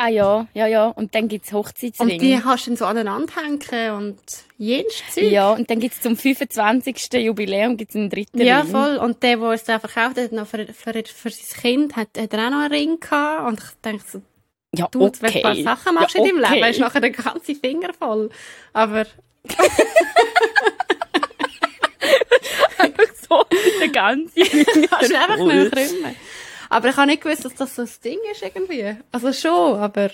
Ah 0.00 0.08
ja, 0.08 0.46
ja, 0.54 0.66
ja. 0.68 0.86
Und 0.86 1.14
dann 1.16 1.26
gibt's 1.26 1.52
Und 1.52 1.58
Hochzeitsring. 1.58 2.18
die 2.20 2.42
hast 2.42 2.66
du 2.66 2.70
dann 2.70 2.76
so 2.76 2.84
aneinander 2.84 3.32
hängen 3.34 3.90
und 3.96 4.20
jenes 4.56 5.02
Zeug. 5.12 5.24
ja, 5.24 5.50
und 5.50 5.68
dann 5.70 5.80
gibt's 5.80 6.00
zum 6.00 6.16
25. 6.16 7.12
Jubiläum 7.14 7.76
gibt's 7.76 7.96
einen 7.96 8.08
dritten 8.08 8.40
Ja, 8.40 8.60
Ring. 8.60 8.70
voll. 8.70 8.96
Und 8.98 9.22
der, 9.24 9.38
der 9.38 9.50
es 9.50 9.64
da 9.64 9.80
verkauft 9.80 10.16
hat, 10.16 10.30
noch 10.30 10.46
für, 10.46 10.66
für, 10.72 10.92
für 11.04 11.30
sein 11.30 11.60
Kind, 11.60 11.96
hat, 11.96 12.08
hat 12.16 12.32
er 12.32 12.46
auch 12.46 12.50
noch 12.50 12.58
einen 12.60 12.72
Ring 12.72 13.00
gehabt. 13.00 13.48
Und 13.48 13.58
ich 13.58 13.70
denke 13.84 14.04
so, 14.06 14.22
Ja, 14.74 14.86
du, 14.90 15.04
okay. 15.06 15.18
wenn 15.20 15.32
du 15.32 15.36
ein 15.38 15.64
paar. 15.64 15.76
Sachen 15.76 15.94
machst 15.96 16.14
Ja, 16.14 16.20
in 16.22 16.26
deinem 16.28 16.38
Leben, 16.42 16.52
okay. 16.52 16.64
hast 16.68 16.76
du 16.78 16.82
nachher 16.82 17.00
den 17.00 17.12
ganzen 17.12 17.54
Finger 17.56 17.90
voll. 17.98 18.30
Aber, 18.72 19.04
Einfach 22.78 23.04
so 23.28 23.44
der 23.80 23.88
ganze 23.88 24.40
kannst 24.88 25.10
du 25.10 25.18
einfach 25.18 25.36
nicht 25.36 25.46
mehr 25.46 25.70
krümmen. 25.70 26.14
Aber 26.68 26.88
ich 26.88 26.96
habe 26.96 27.06
nicht 27.08 27.22
gewusst, 27.22 27.44
dass 27.44 27.54
das 27.54 27.74
so 27.76 27.82
ein 27.82 27.88
Ding 28.04 28.18
ist 28.32 28.42
irgendwie. 28.42 28.96
Also 29.12 29.32
schon, 29.32 29.78
aber 29.78 30.10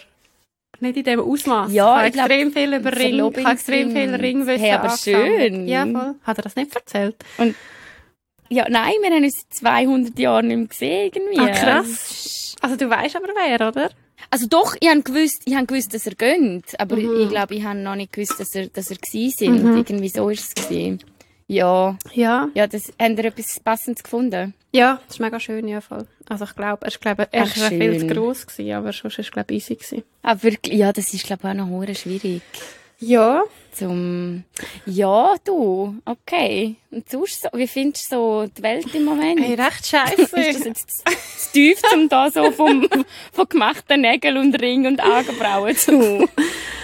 nicht 0.80 0.96
in 0.96 1.04
dem 1.04 1.20
Ausmaß. 1.20 1.72
Ja, 1.72 2.04
ich 2.06 2.12
glaub, 2.12 2.24
habe 2.24 2.34
extrem 2.34 2.52
viel 2.52 2.74
über 2.74 2.96
Ring, 2.96 3.14
ich 3.14 3.44
habe 3.44 3.52
extrem 3.52 3.90
viel. 3.92 4.14
Ringwissen 4.14 4.60
Hey, 4.64 4.72
aber 4.72 4.96
schön. 4.96 5.66
Ja, 5.68 5.86
voll. 5.86 6.14
Hat 6.22 6.38
er 6.38 6.42
das 6.42 6.56
nicht 6.56 6.74
erzählt? 6.74 7.16
Ja, 8.50 8.66
nein, 8.68 8.92
wir 9.02 9.10
haben 9.10 9.24
uns 9.24 9.40
seit 9.48 9.54
200 9.58 10.18
Jahren 10.18 10.48
nicht 10.48 10.56
mehr 10.58 10.66
gesehen, 10.66 11.10
irgendwie. 11.14 11.38
Ah, 11.40 11.48
krass. 11.48 12.54
Also 12.60 12.76
du 12.76 12.88
weißt 12.90 13.16
aber 13.16 13.28
wer, 13.34 13.68
oder? 13.68 13.90
Also 14.30 14.46
doch, 14.46 14.74
ich 14.80 14.88
habe 14.88 15.02
gewusst, 15.02 15.42
ich 15.44 15.54
habe 15.54 15.66
gewusst, 15.66 15.92
dass 15.94 16.06
er 16.06 16.14
gönnt, 16.14 16.78
aber 16.78 16.96
Mhm. 16.96 17.22
ich 17.22 17.28
glaube, 17.28 17.54
ich 17.54 17.64
habe 17.64 17.78
noch 17.78 17.94
nicht 17.94 18.12
gewusst, 18.12 18.38
dass 18.38 18.54
er, 18.54 18.66
dass 18.68 18.90
er 18.90 18.96
gsi 18.96 19.30
sind. 19.36 19.56
Irgendwie 19.76 20.08
so 20.08 20.28
ist 20.28 20.56
es 20.58 20.64
gewesen. 20.68 21.00
Ja, 21.46 21.96
Ja. 22.14 22.48
ja, 22.54 22.66
das, 22.66 22.92
haben 23.00 23.16
ihr 23.18 23.24
etwas 23.26 23.60
Passendes 23.60 24.02
gefunden? 24.02 24.54
Ja, 24.72 25.00
das 25.06 25.16
ist 25.16 25.20
mega 25.20 25.38
schön, 25.38 25.68
ja, 25.68 25.80
voll. 25.80 26.06
Also 26.28 26.44
ich 26.44 26.54
glaube, 26.56 26.86
ist, 26.86 27.00
glaube, 27.00 27.28
er 27.30 27.42
war 27.42 27.68
viel 27.68 27.98
zu 28.00 28.06
gross 28.06 28.46
gewesen, 28.46 28.72
aber 28.72 28.92
sonst 28.92 29.18
ist, 29.18 29.30
glaube 29.30 29.52
ich, 29.54 29.62
easy 29.62 29.74
gewesen. 29.74 30.02
Ah, 30.22 30.36
wirklich, 30.40 30.76
ja, 30.78 30.92
das 30.92 31.12
ist, 31.12 31.26
glaube 31.26 31.42
ich, 31.44 31.50
auch 31.50 31.54
noch 31.54 31.68
hure 31.68 31.94
schwierig. 31.94 32.42
Ja. 32.98 33.42
Zum, 33.72 34.44
ja, 34.86 35.34
du, 35.44 35.96
okay. 36.04 36.76
Und 36.92 37.10
sonst 37.10 37.42
so, 37.42 37.48
wie 37.52 37.66
findest 37.66 38.10
du 38.12 38.16
so 38.16 38.46
die 38.56 38.62
Welt 38.62 38.94
im 38.94 39.04
Moment? 39.04 39.40
Hey, 39.40 39.54
recht 39.54 39.80
ist 39.82 39.92
das 39.92 40.30
scheiße. 40.30 40.68
jetzt 40.68 40.90
zu, 40.98 41.04
zu 41.04 41.52
tief, 41.52 41.80
um 41.92 42.08
da 42.08 42.30
so 42.30 42.52
vom, 42.52 42.88
von 43.32 43.48
gemachten 43.48 44.00
Nägeln 44.00 44.36
und 44.38 44.60
Ring 44.62 44.86
und 44.86 45.02
Augenbrauen 45.02 45.76
zu, 45.76 46.28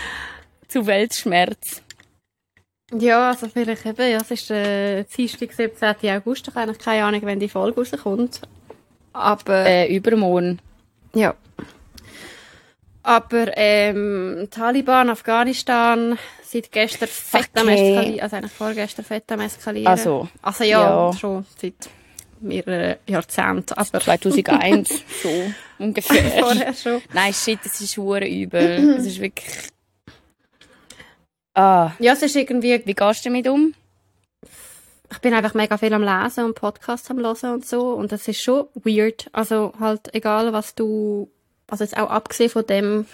zu 0.69 0.87
Weltschmerz? 0.87 1.81
Ja, 2.99 3.29
also 3.31 3.49
vielleicht 3.49 3.87
eben, 3.87 4.11
ja, 4.11 4.19
es 4.19 4.31
ist 4.31 4.51
der 4.51 5.05
Dienstag, 5.05 5.53
17. 5.53 5.95
August, 6.11 6.49
ich 6.49 6.55
habe 6.55 6.75
keine 6.75 7.05
Ahnung, 7.05 7.23
wenn 7.23 7.41
die 7.41 7.49
Folge 7.49 7.81
rauskommt. 7.81 8.41
Aber, 9.13 9.67
Äh, 9.67 9.95
übermorgen. 9.95 10.61
ja. 11.15 11.35
Aber, 13.03 13.57
ähm, 13.57 14.49
Taliban, 14.51 15.09
Afghanistan, 15.09 16.19
seit 16.45 16.71
gestern 16.71 17.09
fett 17.09 17.49
am. 17.55 17.69
Eskalieren, 17.69 18.21
also 18.21 18.37
eigentlich 18.37 18.53
vorgestern 18.53 19.05
fett 19.07 19.33
am 19.33 19.41
Eskalieren. 19.41 19.87
Also, 19.87 20.29
Also 20.43 20.65
ja, 20.65 21.09
ja. 21.09 21.13
schon 21.15 21.47
seit 21.61 21.75
mehreren 22.41 22.97
Jahrzehnten, 23.07 23.73
aber 23.75 24.01
2001, 24.01 24.89
so 25.23 25.29
ungefähr. 25.79 26.23
vorher 26.43 26.75
schon. 26.75 27.01
Nein, 27.15 27.33
shit, 27.33 27.59
das 27.65 27.81
ist 27.81 27.97
hure 27.97 28.27
übel. 28.29 28.95
Das 28.97 29.07
ist 29.07 29.21
wirklich... 29.21 29.47
Ah, 31.55 31.93
Ja, 31.99 32.13
es 32.13 32.23
ist 32.23 32.37
irgendwie 32.37 32.81
wie 32.85 32.95
gehst 32.95 33.25
du 33.25 33.29
damit 33.29 33.49
um? 33.49 33.75
ich 35.13 35.19
bin 35.19 35.35
einfach 35.35 35.55
mega 35.55 35.77
viel 35.77 35.93
am 35.93 36.03
Lesen 36.05 36.45
und 36.45 36.55
Podcasts 36.55 37.11
am 37.11 37.19
Hören 37.19 37.55
und 37.55 37.67
so. 37.67 37.91
Und 37.95 38.13
das 38.13 38.29
ist 38.29 38.41
schon 38.41 38.67
weird. 38.75 39.29
Also 39.33 39.73
halt, 39.81 40.15
egal 40.15 40.53
was 40.53 40.77
du, 40.77 41.29
also 41.67 41.83
jetzt 41.83 41.97
auch 41.99 42.11
abgesehen 42.11 42.49
von 42.49 42.65
dem, 42.65 43.07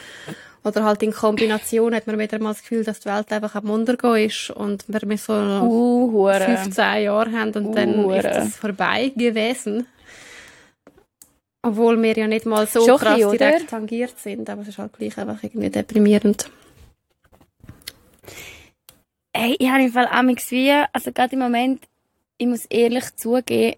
oder 0.62 0.84
halt 0.84 1.02
in 1.02 1.12
Kombination 1.12 1.94
hat 1.94 2.06
man 2.06 2.18
wieder 2.18 2.38
mal 2.38 2.50
das 2.50 2.60
Gefühl, 2.60 2.84
dass 2.84 3.00
die 3.00 3.08
Welt 3.08 3.32
einfach 3.32 3.54
am 3.54 3.70
Untergehen 3.70 4.26
ist 4.28 4.50
und 4.50 4.84
wir 4.88 5.06
mit 5.06 5.20
so 5.20 5.32
Uh, 5.32 6.12
hure. 6.12 6.40
15 6.40 7.02
Jahre 7.04 7.32
haben 7.32 7.52
und 7.54 7.72
dann 7.72 8.04
Hure. 8.04 8.16
ist 8.18 8.24
das 8.26 8.56
vorbei 8.56 9.10
gewesen. 9.16 9.86
Obwohl 11.62 12.00
wir 12.02 12.12
ja 12.16 12.26
nicht 12.26 12.44
mal 12.46 12.66
so 12.66 12.80
Schon 12.84 12.90
ein 12.90 12.98
krass 12.98 13.14
bisschen, 13.14 13.28
oder? 13.30 13.38
direkt 13.38 13.70
tangiert 13.70 14.18
sind, 14.18 14.50
aber 14.50 14.62
es 14.62 14.68
ist 14.68 14.78
halt 14.78 14.92
gleich 14.92 15.16
einfach 15.18 15.42
irgendwie 15.42 15.70
deprimierend. 15.70 16.50
Hey, 19.34 19.56
ich 19.58 19.68
habe 19.68 19.82
im 19.82 19.92
Fall 19.92 20.06
amigs 20.06 20.50
wie, 20.50 20.72
also 20.92 21.12
gerade 21.12 21.34
im 21.34 21.40
Moment, 21.40 21.82
ich 22.38 22.46
muss 22.46 22.64
ehrlich 22.66 23.14
zugeben, 23.16 23.76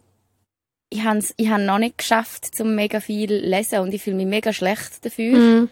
ich 0.91 1.05
habe 1.05 1.19
es 1.19 1.35
ich 1.37 1.49
hab 1.51 1.61
noch 1.61 1.79
nicht 1.79 1.99
geschafft, 1.99 2.55
zum 2.55 2.75
mega 2.75 3.01
viel 3.01 3.33
lesen 3.33 3.81
und 3.81 3.93
ich 3.93 4.03
fühle 4.03 4.17
mich 4.17 4.27
mega 4.27 4.53
schlecht 4.53 5.05
dafür. 5.05 5.39
Mhm. 5.39 5.69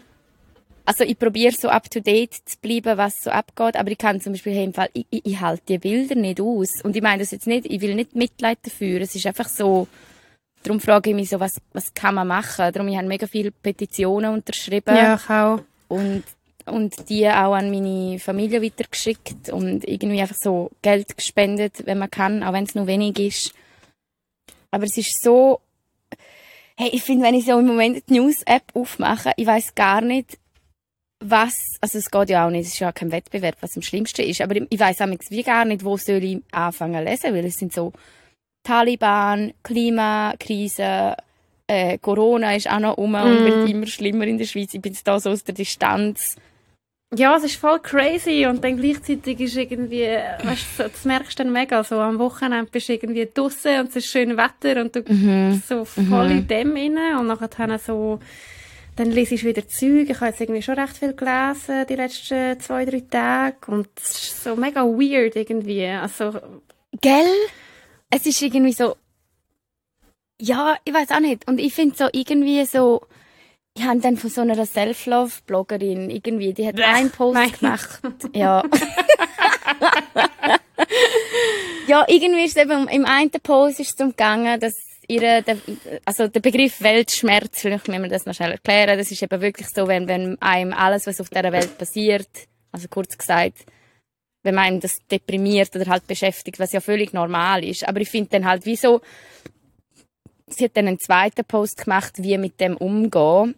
Also 0.85 1.03
ich 1.03 1.19
probiere 1.19 1.53
so 1.53 1.67
up 1.67 1.89
to 1.89 1.99
date 1.99 2.33
zu 2.33 2.57
bleiben, 2.61 2.97
was 2.97 3.23
so 3.23 3.29
abgeht, 3.29 3.75
aber 3.75 3.91
ich 3.91 3.97
kann 3.97 4.21
zum 4.21 4.33
Beispiel 4.33 4.53
hey, 4.53 4.63
im 4.63 4.73
Fall, 4.73 4.89
ich, 4.93 5.05
ich, 5.09 5.25
ich 5.25 5.41
halte 5.41 5.63
die 5.67 5.77
Bilder 5.79 6.15
nicht 6.15 6.39
aus. 6.39 6.81
Und 6.81 6.95
ich 6.95 7.01
meine 7.01 7.19
das 7.19 7.31
jetzt 7.31 7.45
nicht, 7.45 7.65
ich 7.65 7.81
will 7.81 7.93
nicht 7.93 8.15
Mitleid 8.15 8.59
dafür. 8.63 9.01
Es 9.01 9.13
ist 9.13 9.25
einfach 9.25 9.49
so, 9.49 9.87
darum 10.63 10.79
frage 10.79 11.09
ich 11.09 11.15
mich 11.15 11.29
so, 11.29 11.41
was, 11.41 11.59
was 11.73 11.93
kann 11.93 12.15
man 12.15 12.27
machen? 12.27 12.71
Darum, 12.71 12.87
ich 12.87 12.95
habe 12.95 13.07
mega 13.07 13.27
viele 13.27 13.51
Petitionen 13.51 14.31
unterschrieben. 14.31 14.95
Ja, 14.95 15.15
ich 15.15 15.29
auch. 15.29 15.59
Und, 15.89 16.23
und 16.67 17.09
die 17.09 17.27
auch 17.27 17.53
an 17.53 17.71
meine 17.71 18.19
Familie 18.19 18.61
weitergeschickt 18.61 19.49
und 19.49 19.87
irgendwie 19.87 20.21
einfach 20.21 20.35
so 20.35 20.71
Geld 20.81 21.15
gespendet, 21.15 21.85
wenn 21.85 21.97
man 21.97 22.11
kann, 22.11 22.43
auch 22.43 22.53
wenn 22.53 22.63
es 22.63 22.75
nur 22.75 22.87
wenig 22.87 23.19
ist. 23.19 23.53
Aber 24.71 24.85
es 24.85 24.97
ist 24.97 25.21
so, 25.21 25.59
hey, 26.77 26.89
ich 26.91 27.03
finde, 27.03 27.25
wenn 27.25 27.35
ich 27.35 27.45
so 27.45 27.57
im 27.59 27.67
Moment 27.67 28.03
die 28.09 28.19
News-App 28.19 28.63
aufmache, 28.73 29.31
ich 29.37 29.47
weiß 29.47 29.75
gar 29.75 30.01
nicht, 30.01 30.37
was, 31.19 31.77
also 31.81 31.97
es 31.97 32.11
geht 32.11 32.29
ja 32.29 32.45
auch 32.45 32.51
nicht, 32.51 32.67
es 32.67 32.73
ist 32.73 32.79
ja 32.79 32.91
kein 32.91 33.11
Wettbewerb, 33.11 33.55
was 33.61 33.75
am 33.75 33.81
schlimmsten 33.81 34.21
ist, 34.21 34.41
aber 34.41 34.55
ich 34.55 34.79
weiß 34.79 34.99
wie 35.29 35.43
gar 35.43 35.65
nicht, 35.65 35.83
wo 35.83 35.97
soll 35.97 36.23
ich 36.23 36.41
anfangen 36.51 37.05
zu 37.05 37.11
lesen, 37.11 37.33
weil 37.33 37.45
es 37.45 37.57
sind 37.57 37.73
so 37.73 37.91
Taliban, 38.63 39.53
Klimakrise, 39.63 41.15
äh, 41.67 41.97
Corona 41.97 42.55
ist 42.55 42.69
auch 42.69 42.79
noch 42.79 42.97
um 42.97 43.11
mm. 43.11 43.15
und 43.15 43.45
wird 43.45 43.69
immer 43.69 43.87
schlimmer 43.87 44.25
in 44.25 44.37
der 44.37 44.45
Schweiz. 44.45 44.73
Ich 44.73 44.81
bin 44.81 44.93
jetzt 44.93 45.07
da 45.07 45.19
so 45.19 45.29
aus 45.29 45.43
der 45.43 45.55
Distanz. 45.55 46.35
Ja, 47.15 47.37
es 47.37 47.45
ist 47.45 47.55
voll 47.55 47.79
crazy 47.79 48.45
und 48.47 48.61
dann 48.63 48.75
gleichzeitig 48.75 49.39
ist 49.39 49.55
irgendwie, 49.55 50.07
weißt 50.43 50.65
du, 50.79 50.83
das 50.83 51.05
merkst 51.05 51.39
du 51.39 51.43
dann 51.43 51.53
mega, 51.53 51.81
so 51.83 51.99
am 51.99 52.19
Wochenende 52.19 52.69
bist 52.69 52.89
du 52.89 52.93
irgendwie 52.93 53.29
draußen 53.33 53.79
und 53.79 53.89
es 53.89 53.95
ist 53.95 54.07
schönes 54.07 54.35
Wetter 54.35 54.81
und 54.81 54.93
du 54.93 54.99
mhm. 55.07 55.51
bist 55.51 55.69
so 55.69 55.85
voll 55.85 56.29
mhm. 56.29 56.37
in 56.39 56.47
dem 56.47 56.75
inne 56.75 57.17
und 57.17 57.27
nachher 57.27 57.47
dann 57.47 57.79
so, 57.79 58.19
dann 58.97 59.11
lese 59.11 59.35
ich 59.35 59.45
wieder 59.45 59.65
Zeug. 59.67 60.09
Ich 60.09 60.17
habe 60.17 60.31
jetzt 60.31 60.41
irgendwie 60.41 60.61
schon 60.61 60.77
recht 60.77 60.97
viel 60.97 61.13
gelesen 61.13 61.85
die 61.87 61.95
letzten 61.95 62.59
zwei, 62.59 62.83
drei 62.83 63.01
Tage 63.09 63.55
und 63.67 63.87
es 63.95 64.23
ist 64.23 64.43
so 64.43 64.57
mega 64.57 64.83
weird 64.83 65.37
irgendwie. 65.37 65.85
Also, 65.85 66.33
Gell? 66.99 67.25
Es 68.09 68.25
ist 68.25 68.41
irgendwie 68.41 68.73
so, 68.73 68.97
ja, 70.39 70.77
ich 70.83 70.93
weiß 70.93 71.11
auch 71.11 71.19
nicht. 71.19 71.47
Und 71.47 71.59
ich 71.59 71.73
finde 71.73 71.95
so 71.95 72.07
irgendwie 72.11 72.65
so, 72.65 73.01
ich 73.77 73.83
habe 73.83 73.99
dann 73.99 74.17
von 74.17 74.29
so 74.29 74.41
einer 74.41 74.65
Self-Love-Bloggerin 74.65 76.09
irgendwie, 76.09 76.53
die 76.53 76.67
hat 76.67 76.81
einen 76.81 77.11
Post 77.11 77.35
Nein. 77.35 77.51
gemacht. 77.51 77.99
Ja. 78.33 78.63
ja, 81.87 82.05
irgendwie 82.07 82.45
ist 82.45 82.57
es 82.57 82.63
eben, 82.63 82.87
im 82.87 83.05
einen 83.05 83.29
Post 83.31 83.79
ist 83.79 83.93
es 83.93 84.01
umgegangen, 84.03 84.59
dass 84.59 84.73
ihre, 85.07 85.43
der, 85.43 85.57
also 86.05 86.27
der 86.27 86.39
Begriff 86.39 86.81
Weltschmerz, 86.81 87.61
vielleicht 87.61 87.87
müssen 87.87 88.01
wir 88.01 88.09
das 88.09 88.25
noch 88.25 88.33
schnell 88.33 88.51
erklären, 88.51 88.97
das 88.97 89.11
ist 89.11 89.21
eben 89.21 89.41
wirklich 89.41 89.67
so, 89.69 89.87
wenn, 89.87 90.07
wenn 90.07 90.41
einem 90.41 90.73
alles, 90.73 91.05
was 91.05 91.21
auf 91.21 91.29
dieser 91.29 91.51
Welt 91.51 91.77
passiert, 91.77 92.27
also 92.71 92.87
kurz 92.87 93.15
gesagt, 93.15 93.65
wenn 94.43 94.55
man 94.55 94.65
einem 94.65 94.79
das 94.79 95.05
deprimiert 95.11 95.75
oder 95.75 95.85
halt 95.85 96.07
beschäftigt, 96.07 96.59
was 96.59 96.71
ja 96.71 96.81
völlig 96.81 97.13
normal 97.13 97.63
ist. 97.63 97.87
Aber 97.87 98.01
ich 98.01 98.09
finde 98.09 98.29
dann 98.31 98.45
halt, 98.45 98.65
wieso, 98.65 99.01
sie 100.47 100.65
hat 100.65 100.77
dann 100.77 100.87
einen 100.87 100.99
zweiten 100.99 101.45
Post 101.45 101.83
gemacht, 101.83 102.13
wie 102.17 102.37
mit 102.37 102.59
dem 102.59 102.75
umgehen. 102.77 103.55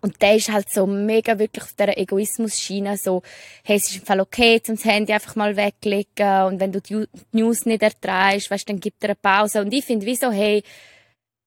Und 0.00 0.22
der 0.22 0.36
ist 0.36 0.52
halt 0.52 0.70
so 0.70 0.86
mega 0.86 1.38
wirklich 1.38 1.64
auf 1.64 1.72
dieser 1.72 1.98
Egoismus-Schiene, 1.98 2.96
so, 2.96 3.22
hey, 3.64 3.76
es 3.76 3.90
ist 3.90 3.96
im 3.96 4.06
Fall 4.06 4.20
okay, 4.20 4.60
zum 4.62 4.76
das 4.76 4.84
Handy 4.84 5.12
einfach 5.12 5.34
mal 5.34 5.56
weglegen 5.56 6.42
und 6.44 6.60
wenn 6.60 6.72
du 6.72 6.80
die 6.80 7.04
News 7.32 7.66
nicht 7.66 7.82
erträgst, 7.82 8.50
weißt, 8.50 8.68
dann 8.68 8.78
gibt 8.78 9.02
er 9.02 9.10
eine 9.10 9.16
Pause. 9.16 9.60
Und 9.60 9.72
ich 9.72 9.84
finde, 9.84 10.06
wieso, 10.06 10.30
hey, 10.30 10.62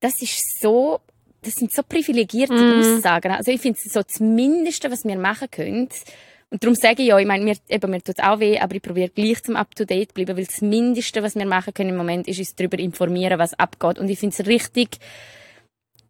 das 0.01 0.21
ist 0.21 0.59
so, 0.59 0.99
das 1.41 1.53
sind 1.53 1.73
so 1.73 1.81
privilegierte 1.83 2.53
mm. 2.53 2.97
Aussagen. 2.97 3.31
Also 3.31 3.51
ich 3.51 3.61
finde, 3.61 3.79
so 3.81 4.01
das 4.01 4.19
Mindeste, 4.19 4.91
was 4.91 5.05
wir 5.05 5.17
machen 5.17 5.49
können, 5.49 5.87
und 6.51 6.61
darum 6.61 6.75
sage 6.75 7.01
ich 7.01 7.07
ja, 7.07 7.17
ich 7.17 7.25
meine, 7.25 7.45
mir, 7.45 7.55
eben, 7.69 7.89
mir 7.89 8.01
tut 8.01 8.19
es 8.19 8.23
auch 8.23 8.41
weh, 8.41 8.59
aber 8.59 8.75
ich 8.75 8.81
probiere 8.81 9.07
gleich 9.07 9.41
zum 9.41 9.55
Up-to-Date 9.55 10.09
zu 10.09 10.13
bleiben, 10.13 10.35
weil 10.35 10.45
das 10.45 10.59
Mindeste, 10.59 11.23
was 11.23 11.35
wir 11.35 11.45
machen 11.45 11.73
können 11.73 11.91
im 11.91 11.95
Moment, 11.95 12.27
ist 12.27 12.39
uns 12.39 12.55
darüber 12.55 12.77
informieren, 12.77 13.39
was 13.39 13.53
abgeht. 13.53 13.97
Und 13.97 14.09
ich 14.09 14.19
finde 14.19 14.35
es 14.37 14.45
richtig 14.45 14.97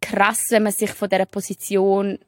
krass, 0.00 0.46
wenn 0.50 0.64
man 0.64 0.72
sich 0.72 0.90
von 0.90 1.08
dieser 1.08 1.26
Position 1.26 2.18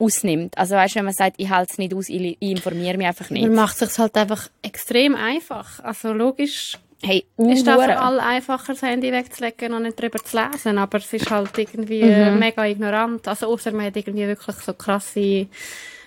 ausnimmt. 0.00 0.56
Also 0.58 0.74
weißt, 0.74 0.96
wenn 0.96 1.04
man 1.04 1.14
sagt, 1.14 1.36
ich 1.38 1.50
halte 1.50 1.72
es 1.72 1.78
nicht 1.78 1.94
aus, 1.94 2.08
ich, 2.08 2.36
ich 2.40 2.50
informiere 2.50 2.96
mich 2.96 3.06
einfach 3.06 3.30
nicht. 3.30 3.42
Man 3.42 3.54
macht 3.54 3.80
es 3.80 3.90
sich 3.90 3.98
halt 3.98 4.16
einfach 4.16 4.48
extrem 4.62 5.14
einfach. 5.14 5.80
Also 5.80 6.12
logisch 6.12 6.78
hey, 7.02 7.24
ist 7.36 7.66
das 7.66 7.82
für 7.84 7.98
alle 7.98 8.22
einfacher, 8.22 8.72
das 8.72 8.82
Handy 8.82 9.12
wegzulegen 9.12 9.72
und 9.72 9.84
nicht 9.84 9.98
darüber 9.98 10.18
zu 10.22 10.36
lesen, 10.36 10.78
aber 10.78 10.98
es 10.98 11.12
ist 11.12 11.30
halt 11.30 11.56
irgendwie 11.56 12.04
mhm. 12.04 12.38
mega 12.38 12.64
ignorant. 12.66 13.26
Also 13.26 13.46
außer 13.46 13.72
man 13.72 13.86
hat 13.86 13.96
irgendwie 13.96 14.26
wirklich 14.26 14.56
so 14.56 14.74
krasse 14.74 15.46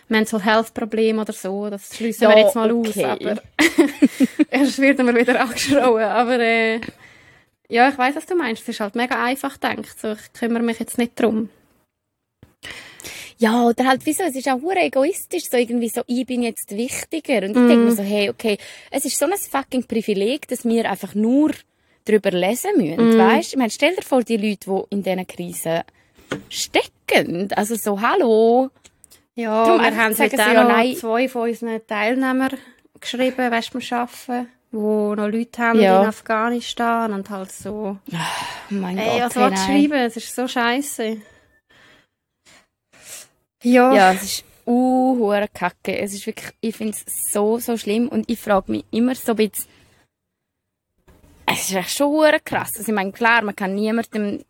Mental 0.10 0.44
Health 0.44 0.74
Problem 0.74 1.20
oder 1.20 1.34
so. 1.34 1.70
Das 1.70 1.96
schließen 1.96 2.24
ja, 2.24 2.30
wir 2.30 2.40
jetzt 2.40 2.56
mal 2.56 2.72
okay. 2.72 3.06
aus. 3.06 3.20
Aber 3.20 3.42
erst 4.50 4.80
werden 4.80 5.08
wir 5.08 5.16
wieder 5.16 5.42
angeschrauen. 5.42 6.04
Aber 6.04 6.40
äh, 6.40 6.82
ja, 7.70 7.90
ich 7.90 7.98
weiß, 7.98 8.16
was 8.16 8.26
du 8.26 8.36
meinst. 8.36 8.64
Es 8.64 8.70
ist 8.70 8.80
halt 8.80 8.96
mega 8.96 9.24
einfach 9.24 9.54
gedacht. 9.54 10.00
So, 10.00 10.12
ich 10.12 10.34
kümmere 10.34 10.64
mich 10.64 10.80
jetzt 10.80 10.98
nicht 10.98 11.20
drum. 11.20 11.50
Ja, 13.44 13.64
oder 13.64 13.86
halt, 13.86 14.06
wieso, 14.06 14.24
es 14.24 14.38
ist 14.38 14.48
auch 14.48 14.62
hure 14.62 14.80
egoistisch, 14.80 15.50
so 15.50 15.58
irgendwie 15.58 15.90
so, 15.90 16.02
ich 16.08 16.26
bin 16.26 16.44
jetzt 16.44 16.72
wichtiger. 16.72 17.40
Und 17.40 17.50
ich 17.50 17.58
mm. 17.58 17.68
denke 17.68 17.76
mir 17.76 17.92
so, 17.92 18.02
hey, 18.02 18.30
okay, 18.30 18.58
es 18.90 19.04
ist 19.04 19.20
so 19.20 19.26
ein 19.26 19.34
fucking 19.34 19.84
Privileg, 19.84 20.48
dass 20.48 20.64
wir 20.64 20.90
einfach 20.90 21.14
nur 21.14 21.52
darüber 22.06 22.32
lesen 22.32 22.72
müssen, 22.78 23.18
mm. 23.18 23.18
weißt? 23.18 23.52
Ich 23.52 23.58
meine, 23.58 23.70
stell 23.70 23.98
dir 23.98 24.02
vor, 24.02 24.24
die 24.24 24.38
Leute, 24.38 24.70
die 24.70 24.96
in 24.96 25.04
diesen 25.04 25.28
Krisen 25.28 25.82
stecken, 26.48 27.52
also 27.54 27.76
so, 27.76 28.00
hallo, 28.00 28.70
ja, 29.36 29.66
Darum 29.66 29.82
wir 29.82 29.98
haben 29.98 30.18
heute 30.18 30.42
auch 30.42 30.70
noch 30.70 30.82
ja, 30.82 30.96
zwei 30.96 31.28
von 31.28 31.50
unseren 31.50 31.86
Teilnehmern 31.86 32.52
geschrieben, 32.98 33.52
weißt 33.52 33.74
du, 33.74 33.80
wir 33.80 33.98
arbeiten, 33.98 34.48
wo 34.72 35.16
noch 35.16 35.28
Leute 35.28 35.62
haben 35.62 35.82
ja. 35.82 36.02
in 36.02 36.08
Afghanistan 36.08 37.12
und 37.12 37.30
halt 37.30 37.52
so. 37.52 37.98
Oh 38.10 38.18
mein 38.70 38.98
Ey, 38.98 39.20
Gott, 39.20 39.36
was 39.36 39.68
hey, 39.68 39.90
schreiben? 39.90 40.00
Es 40.00 40.16
ist 40.16 40.34
so 40.34 40.48
scheiße. 40.48 41.18
Ja. 43.64 43.94
Ja, 43.94 44.14
es 44.14 44.24
ist 44.24 44.46
uh, 44.68 45.32
kacke. 45.54 45.98
Es 45.98 46.14
ist 46.14 46.28
wirklich, 46.28 46.52
ich 46.62 46.76
finde 46.76 46.98
es 47.06 47.32
so, 47.32 47.58
so 47.60 47.78
schlimm 47.78 48.08
und 48.10 48.30
ich 48.30 48.40
frage 48.40 48.72
mich 48.72 48.86
immer 48.92 49.16
so 49.16 49.32
ein 49.32 49.38
bisschen, 49.38 49.66
es 51.46 51.70
ist 51.70 51.76
echt 51.76 51.92
schon 51.92 52.32
krass. 52.44 52.72
Also 52.78 52.90
ich 52.90 52.96
meine, 52.96 53.12
klar, 53.12 53.42
man 53.44 53.56
kann 53.56 53.76
niemandem 53.76 54.44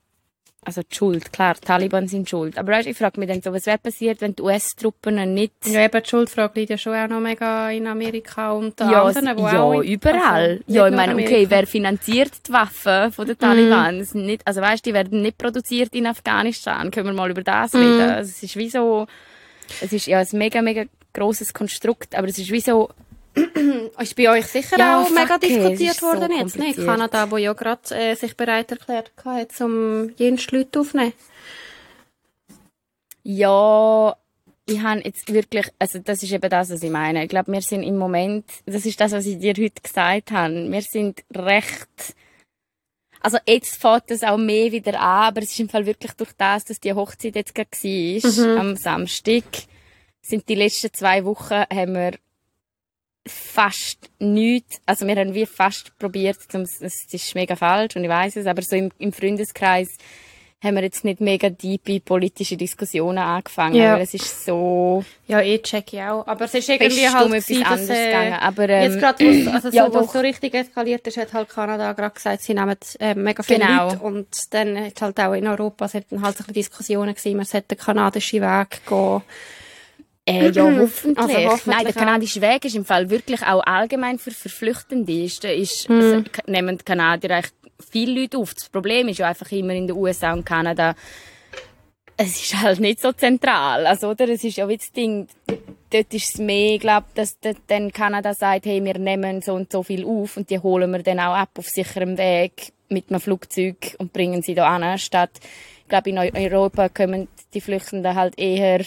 also 0.65 0.81
die 0.81 0.95
Schuld, 0.95 1.31
klar, 1.33 1.55
die 1.55 1.61
Taliban 1.61 2.07
sind 2.07 2.29
schuld. 2.29 2.57
Aber 2.57 2.73
weißt, 2.73 2.87
ich 2.87 2.97
frage 2.97 3.19
mich 3.19 3.29
dann 3.29 3.41
so, 3.41 3.53
was 3.53 3.65
wäre 3.65 3.77
passiert, 3.77 4.21
wenn 4.21 4.35
die 4.35 4.41
US-Truppen 4.41 5.33
nicht... 5.33 5.53
Ja, 5.65 5.83
eben, 5.83 6.01
die 6.01 6.09
Schuldfrage 6.09 6.59
liegt 6.59 6.69
ja 6.71 6.77
schon 6.77 6.95
auch 6.95 7.07
noch 7.07 7.19
mega 7.19 7.69
in 7.69 7.87
Amerika 7.87 8.51
und 8.51 8.79
ja, 8.79 9.03
anderen, 9.03 9.37
wo 9.37 9.47
ja, 9.47 9.61
auch... 9.61 9.81
überall. 9.81 10.51
Also, 10.51 10.63
ja, 10.67 10.87
ich 10.87 10.95
meine, 10.95 11.13
okay, 11.13 11.45
wer 11.49 11.67
finanziert 11.67 12.31
die 12.47 12.53
Waffen 12.53 13.11
von 13.11 13.27
den 13.27 13.37
Taliban? 13.37 13.99
Mm. 13.99 14.25
Nicht, 14.25 14.45
also 14.45 14.61
weißt, 14.61 14.85
die 14.85 14.93
werden 14.93 15.21
nicht 15.21 15.37
produziert 15.37 15.93
in 15.93 16.07
Afghanistan. 16.07 16.91
Können 16.91 17.07
wir 17.07 17.13
mal 17.13 17.31
über 17.31 17.43
das 17.43 17.73
mm. 17.73 17.77
reden? 17.77 18.09
Also, 18.09 18.29
es 18.29 18.43
ist 18.43 18.55
wie 18.55 18.69
so... 18.69 19.07
Es 19.81 19.93
ist 19.93 20.07
ja 20.07 20.19
ein 20.19 20.27
mega, 20.33 20.61
mega 20.61 20.83
grosses 21.13 21.53
Konstrukt, 21.53 22.15
aber 22.15 22.27
es 22.27 22.37
ist 22.37 22.51
wie 22.51 22.59
so 22.59 22.89
ist 23.99 24.15
bei 24.15 24.29
euch 24.29 24.45
sicher 24.45 24.77
ja, 24.77 25.01
auch 25.01 25.09
mega 25.09 25.37
diskutiert 25.37 26.01
worden 26.01 26.31
so 26.31 26.39
jetzt, 26.39 26.59
nicht? 26.59 26.85
Kanada, 26.85 27.29
wo 27.31 27.37
ja 27.37 27.53
gerade 27.53 27.95
äh, 27.95 28.15
sich 28.15 28.37
bereit 28.37 28.71
erklärt 28.71 29.11
hat, 29.25 29.61
um 29.61 30.09
jenes 30.17 30.49
Leute 30.51 30.79
aufzunehmen. 30.79 31.13
Ja, 33.23 34.15
ich 34.65 34.81
habe 34.81 35.01
jetzt 35.01 35.33
wirklich, 35.33 35.67
also 35.79 35.99
das 35.99 36.23
ist 36.23 36.31
eben 36.31 36.49
das, 36.49 36.69
was 36.69 36.83
ich 36.83 36.91
meine. 36.91 37.23
Ich 37.23 37.29
glaube, 37.29 37.51
wir 37.51 37.61
sind 37.61 37.83
im 37.83 37.97
Moment, 37.97 38.45
das 38.65 38.85
ist 38.85 38.99
das, 38.99 39.11
was 39.11 39.25
ich 39.25 39.39
dir 39.39 39.53
heute 39.57 39.81
gesagt 39.81 40.31
habe, 40.31 40.71
wir 40.71 40.81
sind 40.81 41.23
recht, 41.35 42.15
also 43.21 43.37
jetzt 43.47 43.81
fährt 43.81 44.11
es 44.11 44.23
auch 44.23 44.37
mehr 44.37 44.71
wieder 44.71 44.99
an, 44.99 45.27
aber 45.27 45.41
es 45.41 45.51
ist 45.51 45.59
im 45.59 45.69
Fall 45.69 45.85
wirklich 45.85 46.13
durch 46.13 46.31
das, 46.37 46.65
dass 46.65 46.79
die 46.79 46.93
Hochzeit 46.93 47.35
jetzt 47.35 47.55
gerade 47.55 47.71
war, 47.71 48.45
mhm. 48.53 48.59
am 48.59 48.75
Samstag, 48.75 49.43
sind 50.21 50.47
die 50.47 50.55
letzten 50.55 50.93
zwei 50.93 51.25
Wochen, 51.25 51.53
haben 51.53 51.93
wir 51.93 52.13
fast 53.25 54.09
nichts, 54.19 54.81
also 54.85 55.07
wir 55.07 55.15
haben 55.15 55.33
wie 55.33 55.45
fast 55.45 55.97
probiert, 55.97 56.37
es 56.53 56.81
ist 56.81 57.35
mega 57.35 57.55
falsch 57.55 57.95
und 57.95 58.03
ich 58.03 58.09
weiß 58.09 58.35
es, 58.37 58.47
aber 58.47 58.61
so 58.61 58.75
im, 58.75 58.91
im 58.99 59.13
Freundeskreis 59.13 59.97
haben 60.63 60.75
wir 60.75 60.83
jetzt 60.83 61.03
nicht 61.03 61.19
mega 61.19 61.49
tiefe 61.49 61.99
politische 61.99 62.55
Diskussionen 62.55 63.17
angefangen, 63.17 63.75
ja. 63.75 63.95
weil 63.95 64.03
es 64.03 64.13
ist 64.13 64.45
so... 64.45 65.03
Ja, 65.27 65.41
eh 65.41 65.59
check 65.59 65.91
ich 65.91 66.01
auch. 66.01 66.25
Aber 66.25 66.45
es 66.45 66.53
ist 66.53 66.69
irgendwie 66.69 67.09
halt 67.09 67.25
um 67.25 67.33
etwas 67.33 67.57
anderes 67.57 67.89
äh, 67.89 68.05
gegangen. 68.05 68.33
Aber, 68.33 68.69
ähm, 68.69 68.91
jetzt 68.91 68.99
gerade, 68.99 69.51
also 69.53 69.69
so, 69.71 69.75
ja, 69.75 69.93
was 69.93 70.13
so 70.13 70.19
richtig 70.19 70.53
eskaliert 70.53 71.05
ist, 71.05 71.17
hat 71.17 71.33
halt 71.33 71.49
Kanada 71.49 71.91
gerade 71.91 72.15
gesagt, 72.15 72.43
sie 72.43 72.53
nehmen 72.53 72.77
äh, 72.99 73.13
mega 73.13 73.43
viele 73.43 73.59
genau. 73.59 73.89
Leute 73.89 73.99
und 73.99 74.27
dann 74.51 74.85
hat 74.85 75.01
halt 75.01 75.19
auch 75.19 75.33
in 75.33 75.47
Europa, 75.47 75.85
es 75.85 75.93
halt 75.95 76.37
so 76.37 76.43
Diskussionen 76.45 77.13
gewesen, 77.13 77.35
man 77.35 77.45
sollte 77.45 77.75
den 77.75 77.79
kanadischen 77.79 78.41
Weg 78.41 78.85
gehen 78.87 79.21
Äh, 80.25 80.51
ja, 80.51 80.63
hoffentlich. 80.63 81.17
Also 81.17 81.33
hoffentlich 81.51 81.65
Nein, 81.67 81.83
der 81.85 81.93
kanadische 81.93 82.41
Weg 82.41 82.63
ist 82.65 82.75
im 82.75 82.85
Fall 82.85 83.09
wirklich 83.09 83.41
auch 83.43 83.61
allgemein 83.65 84.17
für, 84.19 84.31
für 84.31 84.49
Flüchtende. 84.49 85.11
Ist, 85.23 85.43
ist, 85.43 85.89
Mhm. 85.89 85.95
also, 85.99 86.23
nehmen 86.47 86.77
die 86.77 86.83
Kanadier 86.85 87.31
eigentlich 87.31 87.51
viele 87.91 88.21
Leute 88.21 88.37
auf. 88.37 88.53
Das 88.53 88.69
Problem 88.69 89.09
ist 89.09 89.17
ja 89.19 89.27
einfach 89.27 89.51
immer 89.51 89.73
in 89.73 89.87
den 89.87 89.97
USA 89.97 90.31
und 90.33 90.45
Kanada, 90.45 90.95
es 92.15 92.41
ist 92.41 92.61
halt 92.61 92.79
nicht 92.79 93.01
so 93.01 93.11
zentral. 93.11 93.85
Also, 93.85 94.09
oder? 94.11 94.29
Es 94.29 94.43
ist 94.43 94.57
ja 94.57 94.67
wie 94.69 94.77
das 94.77 94.91
Ding, 94.91 95.27
dort 95.89 96.13
ist 96.13 96.33
es 96.33 96.37
mehr, 96.39 96.77
glaube 96.77 97.07
dass 97.15 97.37
dann 97.67 97.91
Kanada 97.91 98.33
sagt, 98.33 98.65
hey, 98.65 98.83
wir 98.83 98.97
nehmen 98.99 99.41
so 99.41 99.53
und 99.53 99.71
so 99.71 99.83
viel 99.83 100.05
auf 100.05 100.37
und 100.37 100.49
die 100.49 100.59
holen 100.59 100.91
wir 100.91 101.03
dann 101.03 101.19
auch 101.19 101.33
ab 101.35 101.49
auf 101.57 101.67
sicherem 101.67 102.17
Weg 102.17 102.71
mit 102.89 103.09
einem 103.09 103.19
Flugzeug 103.19 103.95
und 103.97 104.13
bringen 104.13 104.41
sie 104.41 104.53
da 104.55 104.67
an, 104.75 104.97
statt, 104.99 105.31
ich 105.81 105.87
glaube, 105.89 106.11
in 106.11 106.17
Eu- 106.17 106.31
Europa 106.33 106.87
kommen 106.89 107.27
die 107.53 107.61
Flüchtenden 107.61 108.15
halt 108.15 108.37
eher 108.39 108.85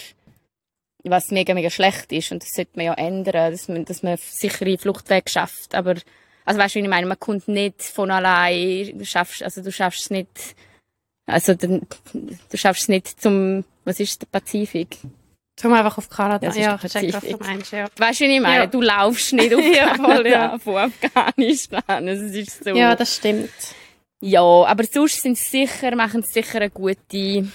was 1.10 1.30
mega, 1.30 1.54
mega 1.54 1.70
schlecht 1.70 2.12
ist. 2.12 2.32
Und 2.32 2.42
das 2.42 2.52
sollte 2.52 2.72
man 2.74 2.86
ja 2.86 2.94
ändern, 2.94 3.52
dass 3.52 3.68
man, 3.68 3.84
dass 3.84 4.02
man 4.02 4.16
sichere 4.18 4.78
Fluchtwege 4.78 5.30
schafft. 5.30 5.74
Aber, 5.74 5.94
also 6.44 6.60
weißt 6.60 6.74
du, 6.74 6.78
wie 6.80 6.84
ich 6.84 6.90
meine, 6.90 7.06
man 7.06 7.18
kommt 7.18 7.48
nicht 7.48 7.82
von 7.82 8.10
allein, 8.10 8.98
du 8.98 9.04
schaffst, 9.04 9.42
also 9.42 9.62
du 9.62 9.72
schaffst 9.72 10.02
es 10.02 10.10
nicht, 10.10 10.56
also 11.26 11.54
dann, 11.54 11.86
du 12.12 12.56
schaffst 12.56 12.82
es 12.82 12.88
nicht 12.88 13.20
zum, 13.20 13.64
was 13.84 14.00
ist 14.00 14.22
der 14.22 14.26
Pazifik? 14.26 14.98
Zum 15.56 15.72
einfach 15.72 15.96
auf 15.96 16.10
Kanada. 16.10 16.46
Das 16.46 16.56
ist 16.56 16.62
ja, 16.62 16.78
ich 16.82 16.92
check, 16.92 17.14
was 17.14 17.22
du 17.22 17.36
meinst, 17.38 17.72
ja. 17.72 17.86
Weißt 17.96 18.20
du, 18.20 18.24
wie 18.24 18.36
ich 18.36 18.42
meine? 18.42 18.64
Ja. 18.64 18.66
Du 18.66 18.82
laufst 18.82 19.32
nicht 19.32 19.54
auf 19.54 19.64
Ja, 19.64 19.94
voll, 19.94 20.26
ja. 20.26 20.58
von 20.62 20.76
Afghanistan. 20.76 22.08
Es 22.08 22.20
ist 22.20 22.62
so. 22.62 22.70
Ja, 22.70 22.94
das 22.94 23.16
stimmt. 23.16 23.50
Ja, 24.20 24.42
aber 24.42 24.84
sonst 24.84 25.22
sind 25.22 25.38
sie 25.38 25.66
sicher, 25.66 25.94
machen 25.96 26.22
sie 26.22 26.42
sicher 26.42 26.58
eine 26.58 26.70
gute, 26.70 27.48